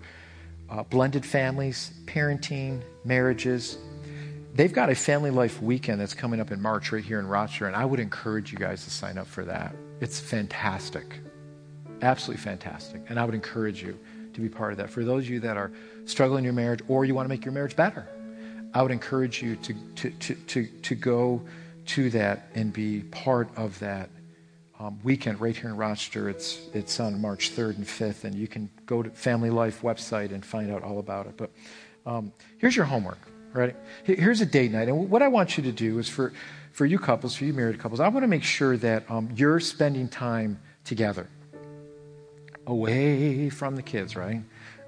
uh, 0.70 0.82
blended 0.84 1.26
families, 1.26 1.93
parenting, 2.07 2.80
marriages. 3.05 3.76
They've 4.55 4.72
got 4.72 4.88
a 4.88 4.95
family 4.95 5.30
life 5.30 5.61
weekend 5.61 6.01
that's 6.01 6.14
coming 6.14 6.41
up 6.41 6.51
in 6.53 6.61
March 6.61 6.91
right 6.91 7.05
here 7.05 7.18
in 7.18 7.26
Rochester, 7.26 7.66
and 7.66 7.76
I 7.76 7.84
would 7.84 8.01
encourage 8.01 8.53
you 8.53 8.59
guys 8.59 8.84
to 8.84 8.91
sign 8.91 9.18
up 9.18 9.26
for 9.26 9.45
that. 9.45 9.74
It's 10.01 10.18
fantastic. 10.18 11.20
Absolutely 12.03 12.43
fantastic. 12.43 13.03
And 13.09 13.18
I 13.20 13.24
would 13.24 13.34
encourage 13.34 13.82
you 13.82 13.99
to 14.43 14.49
be 14.49 14.55
part 14.55 14.72
of 14.72 14.78
that. 14.78 14.91
For 14.91 15.05
those 15.05 15.24
of 15.24 15.30
you 15.30 15.41
that 15.41 15.57
are 15.57 15.70
struggling 16.05 16.41
in 16.41 16.45
your 16.45 16.53
marriage 16.53 16.80
or 16.88 17.05
you 17.05 17.14
want 17.14 17.26
to 17.26 17.28
make 17.28 17.45
your 17.45 17.53
marriage 17.53 17.76
better, 17.76 18.07
I 18.72 18.82
would 18.82 18.93
encourage 18.93 19.43
you 19.43 19.57
to, 19.57 19.74
to, 19.97 20.11
to, 20.11 20.34
to, 20.34 20.66
to 20.66 20.95
go 20.95 21.43
to 21.86 22.11
that 22.11 22.49
and 22.55 22.72
be 22.72 23.01
part 23.01 23.49
of 23.57 23.78
that 23.80 24.11
um, 24.78 24.99
weekend 25.03 25.41
right 25.41 25.57
here 25.57 25.70
in 25.70 25.76
Rochester. 25.76 26.28
It's, 26.28 26.61
it's 26.72 27.01
on 27.01 27.20
March 27.20 27.51
3rd 27.55 27.76
and 27.76 27.86
5th, 27.86 28.24
and 28.24 28.34
you 28.34 28.47
can 28.47 28.70
go 28.86 29.03
to 29.03 29.11
Family 29.11 29.51
Life 29.51 29.82
website 29.82 30.32
and 30.32 30.45
find 30.45 30.70
out 30.70 30.82
all 30.82 30.99
about 30.99 31.26
it. 31.26 31.36
But 31.36 31.51
um, 32.07 32.32
here's 32.59 32.76
your 32.76 32.86
homework, 32.86 33.18
right? 33.53 33.76
Here's 34.05 34.41
a 34.41 34.47
date 34.47 34.72
night. 34.72 34.88
And 34.88 35.11
what 35.11 35.22
I 35.22 35.28
want 35.28 35.57
you 35.57 35.64
to 35.64 35.72
do 35.72 35.99
is 35.99 36.09
for, 36.09 36.32
for 36.72 36.86
you 36.86 36.99
couples, 36.99 37.34
for 37.34 37.45
you 37.45 37.53
married 37.53 37.78
couples, 37.78 38.01
I 38.01 38.09
want 38.09 38.22
to 38.24 38.28
make 38.28 38.45
sure 38.45 38.76
that 38.78 39.11
um, 39.11 39.28
you're 39.34 39.61
spending 39.61 40.09
time 40.09 40.61
together 40.84 41.26
away 42.66 43.50
from 43.50 43.76
the 43.76 43.82
kids, 43.82 44.16
right? 44.16 44.42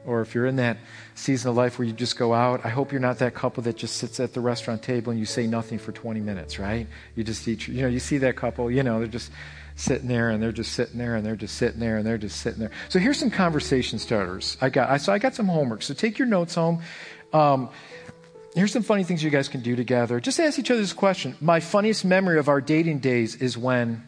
Or 0.05 0.20
if 0.20 0.35
you're 0.35 0.47
in 0.47 0.57
that 0.57 0.79
season 1.14 1.51
of 1.51 1.57
life 1.57 1.79
where 1.79 1.87
you 1.87 1.93
just 1.93 2.18
go 2.18 2.35
out, 2.35 2.64
I 2.64 2.68
hope 2.68 2.91
you're 2.91 3.01
not 3.01 3.18
that 3.18 3.35
couple 3.35 3.62
that 3.64 3.77
just 3.77 3.97
sits 3.97 4.18
at 4.18 4.33
the 4.33 4.41
restaurant 4.41 4.83
table 4.83 5.11
and 5.11 5.20
you 5.20 5.27
say 5.27 5.47
nothing 5.47 5.79
for 5.79 5.93
20 5.93 6.20
minutes, 6.20 6.59
right? 6.59 6.89
You 7.14 7.23
just 7.23 7.47
eat, 7.47 7.68
you 7.68 7.83
know, 7.83 7.89
you 7.89 8.01
see 8.01 8.18
that 8.18 8.35
couple, 8.35 8.70
you 8.70 8.83
know, 8.83 8.99
they're 8.99 9.07
just 9.09 9.31
sitting 9.77 10.09
there 10.09 10.31
and 10.31 10.43
they're 10.43 10.53
just 10.53 10.73
sitting 10.73 10.99
there 10.99 11.14
and 11.14 11.25
they're 11.25 11.37
just 11.37 11.57
sitting 11.57 11.79
there 11.79 11.99
and 11.99 12.07
they're 12.07 12.18
just 12.18 12.41
sitting 12.41 12.59
there. 12.59 12.73
So 12.89 12.99
here's 12.99 13.18
some 13.18 13.31
conversation 13.31 13.99
starters. 13.99 14.57
I 14.61 14.70
got, 14.70 14.91
I, 14.91 14.97
so 14.97 15.12
I 15.12 15.18
got 15.18 15.35
some 15.35 15.47
homework. 15.47 15.83
So 15.83 15.95
take 15.95 16.18
your 16.18 16.29
notes 16.29 16.57
home. 16.57 16.83
Um, 17.33 17.70
here's 18.57 18.73
some 18.73 18.83
funny 18.83 19.05
things 19.05 19.23
you 19.23 19.31
guys 19.31 19.49
can 19.49 19.61
do 19.61 19.77
together. 19.77 20.18
Just 20.18 20.41
ask 20.41 20.59
each 20.59 20.70
other 20.70 20.81
this 20.81 20.93
question. 20.93 21.37
My 21.41 21.61
funniest 21.61 22.05
memory 22.05 22.39
of 22.39 22.49
our 22.49 22.61
dating 22.61 22.99
days 22.99 23.37
is 23.37 23.57
when. 23.57 24.05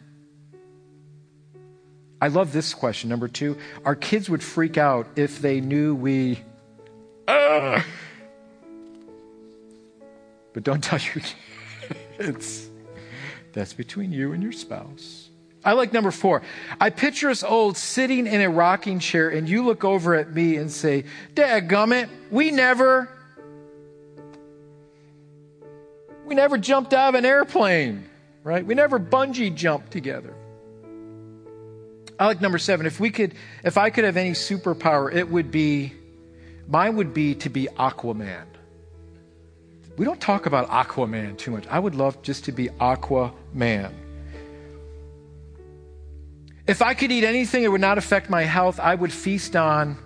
I 2.25 2.29
love 2.29 2.51
this 2.51 2.73
question. 2.73 3.11
Number 3.11 3.27
two, 3.27 3.55
our 3.85 3.93
kids 3.95 4.31
would 4.31 4.41
freak 4.41 4.79
out 4.79 5.05
if 5.15 5.43
they 5.43 5.61
knew 5.61 5.93
we. 5.93 6.39
Uh, 7.27 7.83
but 10.51 10.63
don't 10.63 10.83
tell 10.83 10.97
your 10.97 11.23
kids. 12.17 12.67
That's 13.53 13.73
between 13.73 14.11
you 14.11 14.33
and 14.33 14.41
your 14.41 14.53
spouse. 14.53 15.29
I 15.63 15.73
like 15.73 15.93
number 15.93 16.09
four. 16.09 16.41
I 16.81 16.89
picture 16.89 17.29
us 17.29 17.43
old 17.43 17.77
sitting 17.77 18.25
in 18.25 18.41
a 18.41 18.49
rocking 18.49 18.97
chair, 18.97 19.29
and 19.29 19.47
you 19.47 19.63
look 19.63 19.83
over 19.83 20.15
at 20.15 20.33
me 20.33 20.55
and 20.55 20.71
say, 20.71 21.05
Dadgummit, 21.35 22.09
we 22.31 22.49
never, 22.49 23.07
we 26.25 26.33
never 26.33 26.57
jumped 26.57 26.91
out 26.91 27.09
of 27.09 27.13
an 27.19 27.25
airplane, 27.25 28.09
right? 28.43 28.65
We 28.65 28.73
never 28.73 28.99
bungee 28.99 29.53
jumped 29.53 29.91
together. 29.91 30.33
I 32.17 32.27
like 32.27 32.41
number 32.41 32.57
seven. 32.57 32.85
If 32.85 32.99
we 32.99 33.09
could, 33.09 33.33
if 33.63 33.77
I 33.77 33.89
could 33.89 34.05
have 34.05 34.17
any 34.17 34.31
superpower, 34.31 35.13
it 35.13 35.29
would 35.29 35.51
be, 35.51 35.93
mine 36.67 36.95
would 36.95 37.13
be 37.13 37.35
to 37.35 37.49
be 37.49 37.67
Aquaman. 37.77 38.45
We 39.97 40.05
don't 40.05 40.19
talk 40.19 40.45
about 40.45 40.69
Aquaman 40.69 41.37
too 41.37 41.51
much. 41.51 41.67
I 41.67 41.79
would 41.79 41.95
love 41.95 42.21
just 42.21 42.45
to 42.45 42.51
be 42.51 42.69
Aquaman. 42.69 43.93
If 46.67 46.81
I 46.81 46.93
could 46.93 47.11
eat 47.11 47.23
anything 47.23 47.63
that 47.63 47.71
would 47.71 47.81
not 47.81 47.97
affect 47.97 48.29
my 48.29 48.43
health, 48.43 48.79
I 48.79 48.95
would 48.95 49.13
feast 49.13 49.55
on. 49.55 49.97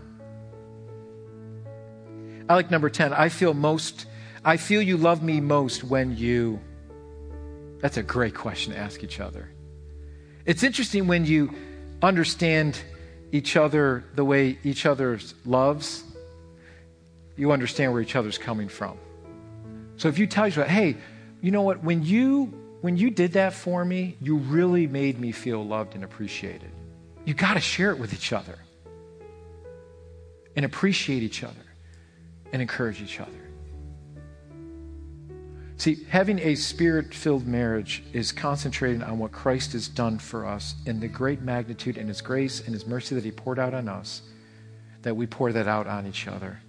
I 2.49 2.55
like 2.55 2.70
number 2.72 2.89
10. 2.89 3.14
I 3.14 3.30
feel 3.30 3.53
most, 3.53 4.07
I 4.43 4.57
feel 4.57 4.82
you 4.82 4.97
love 4.97 5.24
me 5.24 5.39
most 5.41 5.84
when 5.84 6.18
you. 6.18 6.60
That's 7.80 7.97
a 7.97 8.03
great 8.03 8.36
question 8.36 8.74
to 8.74 8.80
ask 8.80 9.03
each 9.03 9.20
other. 9.20 9.49
It's 10.45 10.64
interesting 10.64 11.07
when 11.07 11.26
you 11.26 11.53
understand 12.02 12.82
each 13.32 13.56
other 13.56 14.04
the 14.16 14.26
way 14.26 14.58
each 14.64 14.86
other 14.86 15.20
loves, 15.45 16.04
you 17.38 17.52
understand 17.52 17.93
where 17.93 18.02
each 18.02 18.16
other's 18.16 18.38
coming 18.38 18.68
from. 18.68 18.97
So 19.97 20.08
if 20.08 20.18
you 20.18 20.28
tell 20.28 20.47
other, 20.47 20.64
hey, 20.64 20.97
you 21.41 21.52
know 21.52 21.62
what, 21.62 21.84
when 21.84 22.04
you 22.04 22.54
when 22.82 22.95
you 22.95 23.10
did 23.10 23.34
that 23.34 23.54
for 23.54 23.84
me, 23.84 24.16
you 24.22 24.38
really 24.38 24.88
made 24.88 25.20
me 25.20 25.34
feel 25.34 25.66
loved 25.66 25.95
and 25.95 26.04
appreciated. 26.04 26.72
You 27.26 27.34
got 27.34 27.56
to 27.56 27.60
share 27.60 27.91
it 27.91 28.00
with 28.00 28.14
each 28.14 28.32
other 28.32 28.58
and 30.56 30.66
appreciate 30.66 31.22
each 31.22 31.43
other 31.43 31.56
and 32.54 32.62
encourage 32.62 33.02
each 33.02 33.20
other. 33.20 33.32
See, 35.80 36.03
having 36.09 36.39
a 36.39 36.55
spirit 36.55 37.13
filled 37.13 37.47
marriage 37.47 38.03
is 38.11 38.34
concentrating 38.34 39.01
on 39.01 39.17
what 39.17 39.32
Christ 39.32 39.71
has 39.71 39.88
done 39.88 40.19
for 40.19 40.45
us 40.45 40.75
in 40.86 40.99
the 40.99 41.07
great 41.07 41.41
magnitude 41.41 41.97
and 41.97 42.09
His 42.09 42.19
grace 42.19 42.59
and 42.59 42.73
His 42.73 42.86
mercy 42.86 43.15
that 43.15 43.23
He 43.23 43.32
poured 43.32 43.59
out 43.59 43.73
on 43.73 43.88
us, 43.88 44.21
that 45.03 45.15
we 45.15 45.25
pour 45.25 45.53
that 45.53 45.69
out 45.69 45.88
on 45.88 46.05
each 46.05 46.27
other. 46.27 46.59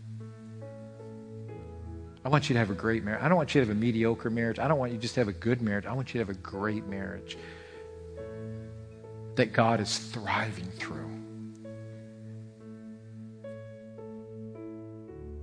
I 2.24 2.28
want 2.28 2.48
you 2.48 2.54
to 2.54 2.60
have 2.60 2.70
a 2.70 2.74
great 2.74 3.02
marriage. 3.02 3.20
I 3.20 3.28
don't 3.28 3.36
want 3.36 3.52
you 3.52 3.60
to 3.60 3.66
have 3.66 3.76
a 3.76 3.80
mediocre 3.80 4.30
marriage. 4.30 4.60
I 4.60 4.68
don't 4.68 4.78
want 4.78 4.92
you 4.92 4.98
just 4.98 5.14
to 5.14 5.20
have 5.22 5.28
a 5.28 5.32
good 5.32 5.60
marriage. 5.60 5.86
I 5.86 5.92
want 5.92 6.14
you 6.14 6.20
to 6.20 6.26
have 6.26 6.36
a 6.36 6.40
great 6.40 6.86
marriage 6.86 7.36
that 9.34 9.52
God 9.52 9.80
is 9.80 9.98
thriving 9.98 10.70
through. 10.78 11.10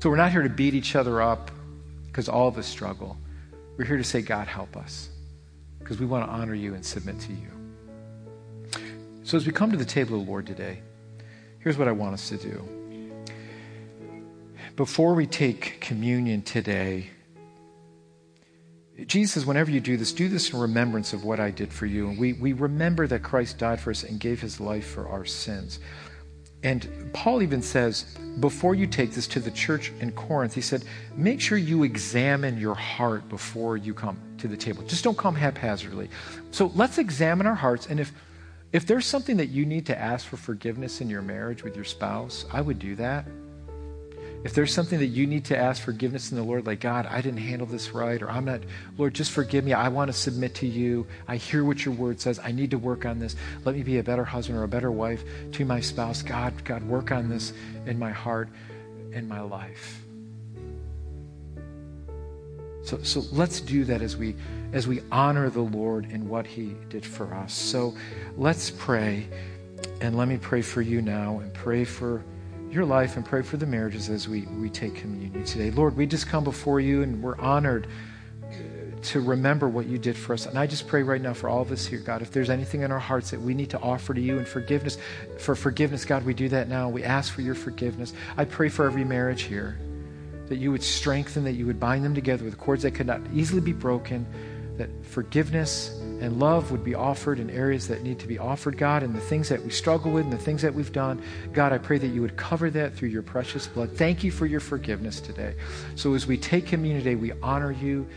So 0.02 0.10
we're 0.10 0.16
not 0.16 0.32
here 0.32 0.44
to 0.44 0.50
beat 0.50 0.74
each 0.74 0.96
other 0.96 1.22
up 1.22 1.52
because 2.06 2.30
all 2.30 2.48
of 2.48 2.58
us 2.58 2.66
struggle. 2.66 3.18
We're 3.78 3.86
here 3.86 3.98
to 3.98 4.04
say, 4.04 4.22
God, 4.22 4.48
help 4.48 4.76
us 4.76 5.10
because 5.80 6.00
we 6.00 6.06
want 6.06 6.26
to 6.26 6.32
honor 6.32 6.56
you 6.56 6.74
and 6.74 6.84
submit 6.84 7.20
to 7.22 7.34
you. 7.34 7.52
So 9.24 9.38
as 9.38 9.46
we 9.46 9.54
come 9.54 9.72
to 9.72 9.78
the 9.78 9.86
table 9.86 10.20
of 10.20 10.26
the 10.26 10.32
Lord 10.32 10.48
today, 10.48 10.82
here's 11.60 11.78
what 11.78 11.88
I 11.88 11.92
want 11.92 12.14
us 12.14 12.30
to 12.30 12.38
do 12.38 12.68
before 14.78 15.16
we 15.16 15.26
take 15.26 15.82
communion 15.82 16.44
today, 16.44 17.10
Jesus 19.08 19.44
whenever 19.46 19.72
you 19.72 19.80
do 19.80 19.98
this, 19.98 20.14
do 20.14 20.30
this 20.30 20.54
in 20.54 20.60
remembrance 20.60 21.14
of 21.14 21.24
what 21.24 21.40
I 21.40 21.50
did 21.50 21.74
for 21.74 21.88
you. 21.88 22.10
And 22.10 22.18
we, 22.18 22.34
we 22.34 22.54
remember 22.54 23.08
that 23.08 23.24
Christ 23.24 23.58
died 23.58 23.80
for 23.80 23.90
us 23.90 24.04
and 24.04 24.20
gave 24.20 24.40
his 24.40 24.60
life 24.60 24.88
for 24.88 25.10
our 25.10 25.26
sins. 25.26 25.80
And 26.64 27.10
Paul 27.14 27.42
even 27.42 27.62
says, 27.62 28.18
before 28.40 28.76
you 28.76 28.88
take 28.88 29.12
this 29.12 29.28
to 29.28 29.40
the 29.40 29.52
church 29.52 29.92
in 30.00 30.12
Corinth, 30.12 30.54
he 30.54 30.62
said, 30.62 30.84
make 31.16 31.40
sure 31.40 31.58
you 31.58 31.84
examine 31.84 32.58
your 32.58 32.76
heart 32.76 33.28
before 33.30 33.78
you 33.78 33.94
come 33.94 34.20
to 34.40 34.48
the 34.48 34.58
table. 34.58 34.84
Just 34.84 35.04
don't 35.04 35.18
come 35.18 35.36
haphazardly. 35.36 36.10
So 36.52 36.72
let's 36.76 36.98
examine 36.98 37.48
our 37.48 37.56
hearts. 37.56 37.88
And 37.88 38.00
if, 38.00 38.12
if 38.74 38.86
there's 38.86 39.06
something 39.06 39.38
that 39.38 39.48
you 39.48 39.66
need 39.66 39.86
to 39.88 39.98
ask 39.98 40.28
for 40.28 40.38
forgiveness 40.38 41.02
in 41.02 41.10
your 41.10 41.22
marriage 41.22 41.64
with 41.64 41.76
your 41.76 41.86
spouse, 41.86 42.46
I 42.52 42.62
would 42.62 42.80
do 42.80 42.96
that. 42.96 43.26
If 44.48 44.54
there's 44.54 44.74
something 44.74 45.00
that 45.00 45.08
you 45.08 45.28
need 45.28 45.44
to 45.46 45.58
ask 45.58 45.84
forgiveness 45.84 46.32
in 46.32 46.38
the 46.38 46.44
Lord, 46.44 46.66
like, 46.66 46.80
God, 46.80 47.06
I 47.06 47.20
didn't 47.20 47.42
handle 47.42 47.68
this 47.68 47.94
right, 47.94 48.22
or 48.22 48.32
I'm 48.32 48.46
not, 48.46 48.62
Lord, 48.98 49.14
just 49.14 49.34
forgive 49.34 49.66
me. 49.66 49.74
I 49.74 49.90
want 49.90 50.10
to 50.10 50.18
submit 50.18 50.56
to 50.56 50.66
you. 50.66 51.06
I 51.28 51.36
hear 51.36 51.66
what 51.66 51.84
your 51.84 51.94
word 51.94 52.22
says. 52.22 52.40
I 52.42 52.54
need 52.54 52.72
to 52.72 52.78
work 52.78 53.06
on 53.06 53.20
this. 53.20 53.36
Let 53.66 53.76
me 53.76 53.84
be 53.84 53.98
a 53.98 54.04
better 54.04 54.24
husband 54.24 54.58
or 54.58 54.64
a 54.64 54.68
better 54.70 54.90
wife 54.90 55.22
to 55.52 55.66
my 55.66 55.82
spouse. 55.82 56.22
God, 56.22 56.64
God, 56.64 56.82
work 56.84 57.12
on 57.12 57.28
this 57.28 57.52
in 57.88 58.00
my 58.00 58.12
heart, 58.12 58.48
in 59.12 59.28
my 59.28 59.42
life. 59.42 60.02
So, 62.84 63.04
so 63.04 63.24
let's 63.34 63.60
do 63.60 63.84
that 63.84 64.02
as 64.02 64.16
we 64.16 64.34
as 64.72 64.88
we 64.88 65.02
honor 65.12 65.50
the 65.50 65.60
Lord 65.60 66.06
in 66.06 66.30
what 66.30 66.48
He 66.48 66.74
did 66.88 67.06
for 67.06 67.34
us. 67.34 67.54
So 67.54 67.98
let's 68.38 68.72
pray, 68.72 69.28
and 70.00 70.16
let 70.16 70.30
me 70.30 70.38
pray 70.38 70.62
for 70.62 70.82
you 70.82 71.02
now, 71.02 71.40
and 71.40 71.54
pray 71.54 71.84
for 71.84 72.24
your 72.70 72.86
life 72.86 73.16
and 73.16 73.26
pray 73.26 73.42
for 73.42 73.58
the 73.58 73.66
marriages 73.66 74.10
as 74.10 74.28
we, 74.28 74.42
we 74.42 74.70
take 74.70 74.96
communion 74.96 75.44
today. 75.46 75.72
Lord, 75.72 75.96
we 75.96 76.06
just 76.06 76.28
come 76.28 76.44
before 76.44 76.80
you 76.80 77.04
and 77.04 77.22
we're 77.22 77.38
honored 77.40 77.88
uh, 78.44 78.48
to 79.02 79.22
remember 79.22 79.70
what 79.70 79.86
you 79.86 79.98
did 79.98 80.18
for 80.18 80.34
us. 80.34 80.46
And 80.46 80.58
I 80.58 80.68
just 80.68 80.88
pray 80.88 81.04
right 81.04 81.22
now 81.22 81.34
for 81.34 81.50
all 81.50 81.62
of 81.62 81.72
us 81.72 81.86
here, 81.86 82.00
God, 82.00 82.22
if 82.22 82.32
there's 82.32 82.50
anything 82.50 82.82
in 82.82 82.92
our 82.92 83.00
hearts 83.00 83.32
that 83.32 83.42
we 83.42 83.54
need 83.54 83.70
to 83.70 83.80
offer 83.80 84.14
to 84.14 84.22
you 84.22 84.38
and 84.38 84.48
forgiveness, 84.48 84.98
for 85.38 85.56
forgiveness, 85.56 86.04
God, 86.04 86.26
we 86.26 86.34
do 86.34 86.50
that 86.50 86.68
now. 86.68 86.90
We 86.90 87.04
ask 87.04 87.34
for 87.34 87.42
your 87.42 87.56
forgiveness. 87.56 88.14
I 88.36 88.46
pray 88.46 88.70
for 88.70 88.86
every 88.86 89.06
marriage 89.06 89.44
here 89.44 89.80
that 90.48 90.58
you 90.58 90.72
would 90.72 90.84
strengthen, 90.84 91.44
that 91.44 91.54
you 91.54 91.66
would 91.66 91.80
bind 91.80 92.04
them 92.06 92.16
together 92.16 92.46
with 92.46 92.58
cords 92.58 92.84
that 92.84 92.92
could 92.92 93.08
not 93.08 93.22
easily 93.34 93.62
be 93.62 93.74
broken, 93.74 94.26
that 94.78 94.90
forgiveness 95.06 95.90
and 96.20 96.40
love 96.40 96.72
would 96.72 96.84
be 96.84 96.96
offered 96.96 97.40
in 97.40 97.50
areas 97.50 97.88
that 97.88 98.04
need 98.04 98.20
to 98.20 98.28
be 98.28 98.40
offered, 98.40 98.78
God, 98.78 99.04
and 99.04 99.16
the 99.16 99.22
things 99.22 99.50
that 99.50 99.64
we 99.64 99.70
struggle 99.70 100.12
with 100.12 100.24
and 100.24 100.34
the 100.34 100.38
things 100.38 100.62
that 100.62 100.74
we've 100.74 100.92
done. 100.92 101.22
God, 101.54 101.72
I 101.72 101.78
pray 101.78 101.98
that 101.98 102.08
you 102.08 102.22
would 102.22 102.38
cover 102.38 102.70
that 102.72 102.94
through 102.94 103.10
your 103.10 103.22
precious 103.22 103.68
blood. 103.68 103.92
Thank 103.92 104.24
you 104.24 104.32
for 104.32 104.46
your 104.46 104.60
forgiveness 104.60 105.20
today. 105.20 105.56
So 105.96 106.14
as 106.14 106.26
we 106.26 106.38
take 106.38 106.66
communion 106.66 107.04
today, 107.04 107.16
we 107.16 107.34
honor 107.44 107.72
you 107.72 108.08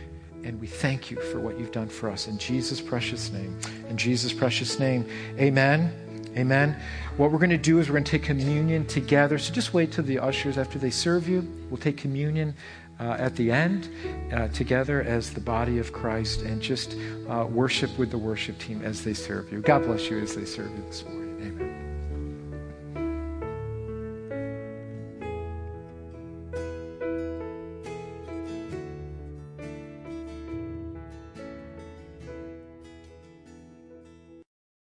and 0.43 0.59
we 0.59 0.67
thank 0.67 1.11
you 1.11 1.17
for 1.17 1.39
what 1.39 1.59
you've 1.59 1.71
done 1.71 1.87
for 1.87 2.09
us. 2.09 2.27
In 2.27 2.37
Jesus' 2.37 2.81
precious 2.81 3.31
name. 3.31 3.57
In 3.89 3.97
Jesus' 3.97 4.33
precious 4.33 4.79
name. 4.79 5.07
Amen. 5.37 5.93
Amen. 6.35 6.79
What 7.17 7.31
we're 7.31 7.39
going 7.39 7.49
to 7.49 7.57
do 7.57 7.79
is 7.79 7.89
we're 7.89 7.95
going 7.95 8.05
to 8.05 8.11
take 8.11 8.23
communion 8.23 8.85
together. 8.85 9.37
So 9.37 9.53
just 9.53 9.73
wait 9.73 9.91
till 9.91 10.05
the 10.05 10.17
ushers, 10.17 10.57
after 10.57 10.79
they 10.79 10.89
serve 10.89 11.27
you, 11.27 11.41
we'll 11.69 11.77
take 11.77 11.97
communion 11.97 12.55
uh, 13.01 13.15
at 13.17 13.35
the 13.35 13.51
end 13.51 13.89
uh, 14.31 14.47
together 14.49 15.01
as 15.01 15.33
the 15.33 15.41
body 15.41 15.79
of 15.79 15.91
Christ 15.91 16.43
and 16.43 16.61
just 16.61 16.95
uh, 17.27 17.45
worship 17.49 17.97
with 17.97 18.11
the 18.11 18.17
worship 18.17 18.59
team 18.59 18.81
as 18.83 19.03
they 19.03 19.13
serve 19.13 19.51
you. 19.51 19.61
God 19.61 19.83
bless 19.83 20.09
you 20.09 20.19
as 20.19 20.35
they 20.35 20.45
serve 20.45 20.69
you 20.71 20.83
this 20.87 21.03
morning. 21.03 21.20